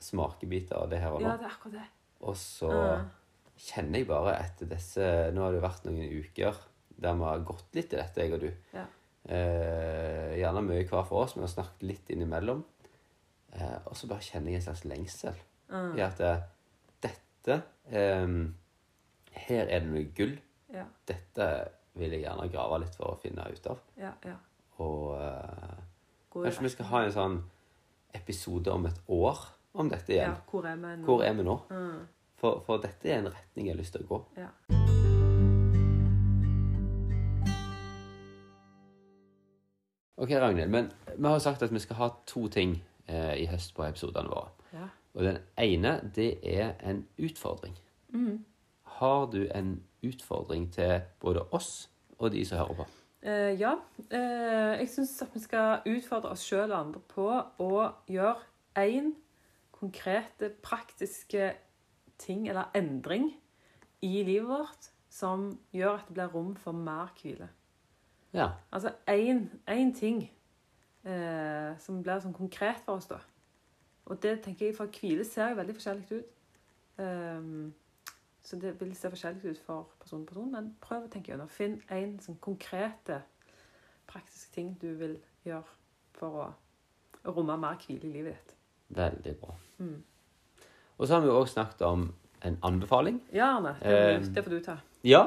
smakebiter 0.00 0.78
av 0.80 0.90
det 0.90 1.00
her 1.02 1.14
og 1.14 1.22
nå. 1.22 1.28
Ja, 1.28 1.36
det 1.38 1.48
er 1.48 1.54
akkurat 1.54 1.76
det. 1.80 1.88
Og 2.20 2.36
så 2.36 2.70
Mm. 2.70 3.10
kjenner 3.56 3.98
jeg 3.98 4.06
bare 4.08 4.34
etter 4.40 4.66
disse 4.66 5.32
Nå 5.34 5.42
har 5.42 5.52
det 5.52 5.62
vært 5.62 5.84
noen 5.84 6.08
uker 6.24 6.56
der 7.00 7.14
vi 7.14 7.24
har 7.24 7.38
gått 7.40 7.74
litt 7.74 7.92
i 7.94 7.96
dette, 7.96 8.20
jeg 8.20 8.32
og 8.32 8.40
du. 8.40 8.50
Ja. 8.74 8.86
Eh, 9.28 10.36
gjerne 10.40 10.62
mye 10.64 10.84
hver 10.88 11.04
for 11.06 11.24
oss, 11.24 11.34
men 11.36 11.44
har 11.44 11.48
snakket 11.52 11.82
litt 11.82 12.08
innimellom. 12.10 12.64
Eh, 13.52 13.78
og 13.86 13.96
så 13.96 14.06
bare 14.06 14.22
kjenner 14.22 14.52
jeg 14.52 14.60
en 14.60 14.66
slags 14.68 14.84
lengsel 14.84 15.34
Mm. 15.70 15.92
i 15.98 16.00
at 16.02 16.18
eh, 16.20 16.40
dette 17.02 17.62
eh, 17.94 18.26
Her 19.32 19.68
er 19.70 19.80
det 19.84 19.86
noe 19.88 20.04
gull. 20.16 20.32
Ja, 20.74 20.84
Dette 21.06 21.46
vil 21.94 22.10
jeg 22.10 22.24
gjerne 22.24 22.48
grave 22.50 22.80
litt 22.82 22.94
for 22.98 23.12
å 23.14 23.20
finne 23.22 23.44
ut 23.50 23.66
av. 23.70 23.78
ja, 23.98 24.10
ja. 24.24 24.34
Og 24.82 25.14
eh, 25.20 25.76
kanskje 26.32 26.62
vi 26.62 26.68
skal 26.74 26.86
ha 26.90 27.02
en 27.04 27.12
sånn 27.12 27.38
episode 28.14 28.72
om 28.72 28.86
et 28.86 28.98
år 29.08 29.38
om 29.74 29.88
dette 29.88 30.10
Ja, 30.14 30.24
igjen. 30.24 30.36
hvor 30.50 30.66
er 30.66 30.76
vi 30.76 30.96
nå? 31.04 31.20
Er 31.22 31.34
vi 31.34 31.42
nå? 31.46 31.56
Mm. 31.70 32.06
For, 32.40 32.62
for 32.66 32.78
dette 32.82 33.06
er 33.10 33.18
en 33.20 33.28
retning 33.30 33.66
jeg 33.68 33.74
har 33.76 33.82
lyst 33.82 33.92
til 33.94 34.02
å 34.06 34.08
gå. 34.10 34.20
Ja. 34.40 34.48
Ok, 40.16 40.30
Ragnhild, 40.30 40.70
men 40.70 40.90
vi 41.16 41.26
har 41.28 41.38
sagt 41.38 41.62
at 41.62 41.72
vi 41.72 41.78
skal 41.80 41.96
ha 41.96 42.08
to 42.26 42.48
ting 42.52 42.82
eh, 43.08 43.34
i 43.42 43.46
høst 43.46 43.74
på 43.74 43.84
episodene 43.84 44.28
våre. 44.28 44.50
ja. 44.72 44.88
Og 45.14 45.24
den 45.24 45.38
ene, 45.58 46.10
det 46.14 46.38
er 46.46 46.72
en 46.86 47.06
utfordring. 47.18 47.74
Mm. 48.08 48.44
Har 48.82 49.26
du 49.26 49.48
en 49.54 49.82
utfordring 50.02 50.72
til 50.72 51.00
både 51.20 51.42
oss 51.50 51.90
og 52.18 52.32
de 52.32 52.44
som 52.46 52.58
hører 52.58 52.74
på? 52.74 52.86
Eh, 53.22 53.60
ja. 53.60 53.74
Eh, 54.10 54.78
jeg 54.80 54.88
syns 54.88 55.22
at 55.22 55.34
vi 55.34 55.40
skal 55.40 55.82
utfordre 55.86 56.30
oss 56.30 56.44
sjøl 56.46 56.70
og 56.70 56.78
andre 56.78 57.02
på 57.10 57.26
å 57.58 57.88
gjøre 58.08 58.38
én 58.78 59.12
konkrete, 59.74 60.52
praktiske 60.62 61.52
ting 62.18 62.48
eller 62.48 62.70
endring 62.76 63.32
i 64.04 64.22
livet 64.22 64.48
vårt 64.48 64.90
som 65.10 65.50
gjør 65.72 65.98
at 65.98 66.08
det 66.08 66.14
blir 66.14 66.34
rom 66.34 66.54
for 66.56 66.76
mer 66.76 67.10
hvile. 67.20 67.48
Ja. 68.32 68.52
Altså 68.72 68.92
én 69.08 69.94
ting 69.96 70.30
eh, 71.04 71.78
som 71.78 72.02
blir 72.02 72.20
sånn 72.22 72.36
konkret 72.36 72.80
for 72.84 73.00
oss, 73.00 73.08
da. 73.10 73.20
Og 74.10 74.18
det 74.22 74.40
tenker 74.44 74.66
jeg, 74.66 74.76
for 74.76 74.90
hvile 74.90 75.24
ser 75.24 75.52
jo 75.52 75.58
veldig 75.60 75.74
forskjellig 75.76 76.06
ut. 76.18 76.36
Um, 77.00 77.72
så 78.42 78.56
det 78.60 78.72
vil 78.80 78.94
se 78.96 79.10
forskjellig 79.12 79.52
ut 79.52 79.60
for 79.64 79.90
person 80.00 80.24
til 80.26 80.34
person, 80.34 80.50
men 80.52 80.72
prøv 80.82 81.06
å 81.06 81.10
tenke 81.12 81.30
gjennom. 81.32 81.48
Finn 81.52 81.78
én 81.92 82.16
sånn 82.20 82.38
konkrete, 82.42 83.20
praktiske 84.10 84.54
ting 84.56 84.72
du 84.80 84.88
vil 84.98 85.18
gjøre 85.46 85.62
for 86.18 86.40
å, 86.42 86.46
å 87.22 87.34
romme 87.36 87.56
mer 87.60 87.78
hvile 87.84 88.08
i 88.08 88.14
livet 88.16 88.34
ditt. 88.40 88.56
Veldig 88.96 89.36
bra. 89.40 89.54
Mm. 89.78 90.00
Og 90.98 91.06
så 91.06 91.14
har 91.14 91.22
vi 91.22 91.30
jo 91.30 91.36
også 91.38 91.60
snakket 91.60 91.84
om 91.86 92.08
en 92.44 92.56
anbefaling. 92.66 93.20
Ja, 93.32 93.52
Arne. 93.58 93.76
Det, 93.80 93.94
Ehm. 94.16 94.32
det 94.34 94.44
får 94.44 94.50
du 94.50 94.60
ta. 94.64 94.76
Ja, 95.06 95.22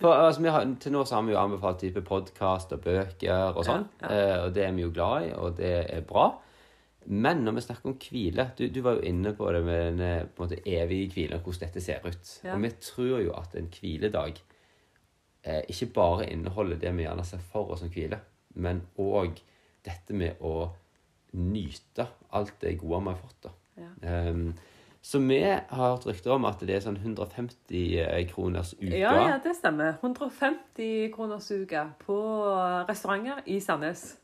for 0.00 0.14
altså, 0.14 0.42
vi 0.42 0.50
har, 0.54 0.66
til 0.80 0.92
nå 0.94 1.02
så 1.04 1.18
har 1.18 1.24
vi 1.26 1.32
jo 1.34 1.40
anbefalt 1.40 1.80
type 1.82 2.02
podkast 2.06 2.74
og 2.76 2.82
bøker 2.84 3.56
og 3.56 3.64
sånn. 3.66 3.86
Ja, 4.02 4.10
Eh, 4.12 4.42
og 4.44 4.52
det 4.54 4.62
er 4.66 4.74
vi 4.76 4.84
jo 4.84 4.92
glad 4.94 5.26
i, 5.26 5.32
og 5.34 5.56
det 5.58 5.72
er 5.90 6.04
bra. 6.06 6.28
Men 7.06 7.44
når 7.46 7.56
vi 7.56 7.62
snakker 7.62 7.90
om 7.90 7.96
hvile 8.02 8.48
Du, 8.58 8.64
du 8.66 8.80
var 8.82 8.96
jo 8.96 9.06
inne 9.06 9.30
på 9.38 9.46
det 9.54 9.60
med 9.62 9.98
den 9.98 10.30
på 10.34 10.42
en 10.42 10.48
måte 10.48 10.62
evige 10.66 11.12
hvilen, 11.14 11.38
og 11.38 11.46
hvordan 11.46 11.66
dette 11.68 11.82
ser 11.82 12.06
ut. 12.06 12.32
Ja. 12.44 12.54
Og 12.54 12.62
vi 12.62 12.70
tror 12.82 13.20
jo 13.22 13.34
at 13.38 13.54
en 13.58 13.68
hviledag 13.70 14.40
eh, 15.42 15.62
ikke 15.68 15.92
bare 15.98 16.30
inneholder 16.30 16.80
det 16.82 16.94
vi 16.96 17.06
gjerne 17.06 17.26
ser 17.26 17.42
for 17.52 17.74
oss 17.74 17.82
som 17.84 17.90
hvile, 17.94 18.18
men 18.54 18.82
òg 18.98 19.38
dette 19.86 20.14
med 20.14 20.42
å 20.42 20.70
nyte 21.36 22.06
alt 22.34 22.56
det 22.62 22.78
gode 22.80 23.02
vi 23.04 23.12
har 23.12 23.22
fått. 23.22 23.38
da. 23.46 23.54
Ja. 23.76 23.90
Så 25.06 25.20
vi 25.22 25.38
har 25.38 25.68
hørt 25.70 26.06
rykter 26.08 26.32
om 26.34 26.44
at 26.48 26.58
det 26.66 26.74
er 26.74 26.80
sånn 26.82 26.96
150 26.98 27.82
eh, 28.02 28.24
kroners 28.26 28.72
uke. 28.80 28.90
Ja, 28.98 29.12
ja, 29.28 29.36
det 29.44 29.52
stemmer. 29.54 29.92
150 30.02 31.12
kroners 31.14 31.46
uke 31.54 31.84
på 32.02 32.16
restauranter 32.88 33.38
i 33.46 33.60
Sandnes. 33.62 34.16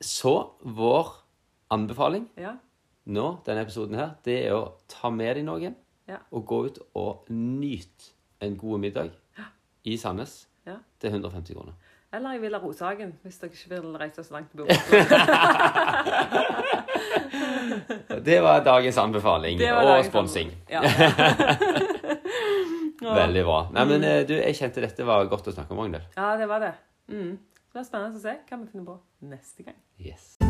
Så 0.00 0.32
vår 0.64 1.10
anbefaling 1.76 2.24
Ja. 2.40 2.54
nå, 3.06 3.26
denne 3.44 3.66
episoden 3.66 3.98
her, 4.00 4.14
det 4.24 4.38
er 4.46 4.54
å 4.56 4.62
ta 4.88 5.10
med 5.12 5.36
deg 5.36 5.44
noen 5.44 5.74
Ja. 6.08 6.16
og 6.32 6.46
gå 6.46 6.64
ut 6.70 6.78
og 6.96 7.28
nyte 7.28 8.14
en 8.40 8.56
god 8.56 8.80
middag 8.80 9.10
i 9.84 9.96
Sandnes 10.00 10.46
Ja. 10.66 10.76
til 11.00 11.10
150 11.12 11.52
kroner. 11.54 11.72
Eller 12.12 12.32
i 12.34 12.38
Villa 12.42 12.58
Rosagen, 12.58 13.12
hvis 13.22 13.38
dere 13.38 13.50
ikke 13.52 13.68
vil 13.76 13.92
reise 14.00 14.24
så 14.24 14.32
langt 14.34 14.50
til 14.56 14.64
Det 18.24 18.40
var 18.44 18.64
dagens 18.66 18.98
anbefaling 18.98 19.60
var 19.62 19.80
og 19.80 19.92
dagens 19.94 20.10
sponsing. 20.12 20.52
Ja. 20.70 20.82
Veldig 23.00 23.44
bra. 23.46 23.60
Nei, 23.72 23.86
men 23.88 24.04
eh, 24.04 24.20
du, 24.28 24.34
jeg 24.36 24.58
kjente 24.58 24.84
dette 24.84 25.06
var 25.08 25.24
godt 25.30 25.48
å 25.48 25.56
snakke 25.56 25.72
om, 25.72 25.80
Ragnhild. 25.84 26.10
ja, 26.16 26.34
det 26.40 26.50
var 26.50 26.66
det. 26.66 26.74
Mm. 27.08 27.32
Det 27.70 27.78
blir 27.78 27.86
spennende 27.88 28.20
å 28.20 28.22
se 28.22 28.36
hva 28.36 28.60
vi 28.60 28.70
finner 28.74 28.88
på 28.92 29.00
neste 29.30 29.68
gang. 29.70 29.78
Yes. 30.02 30.49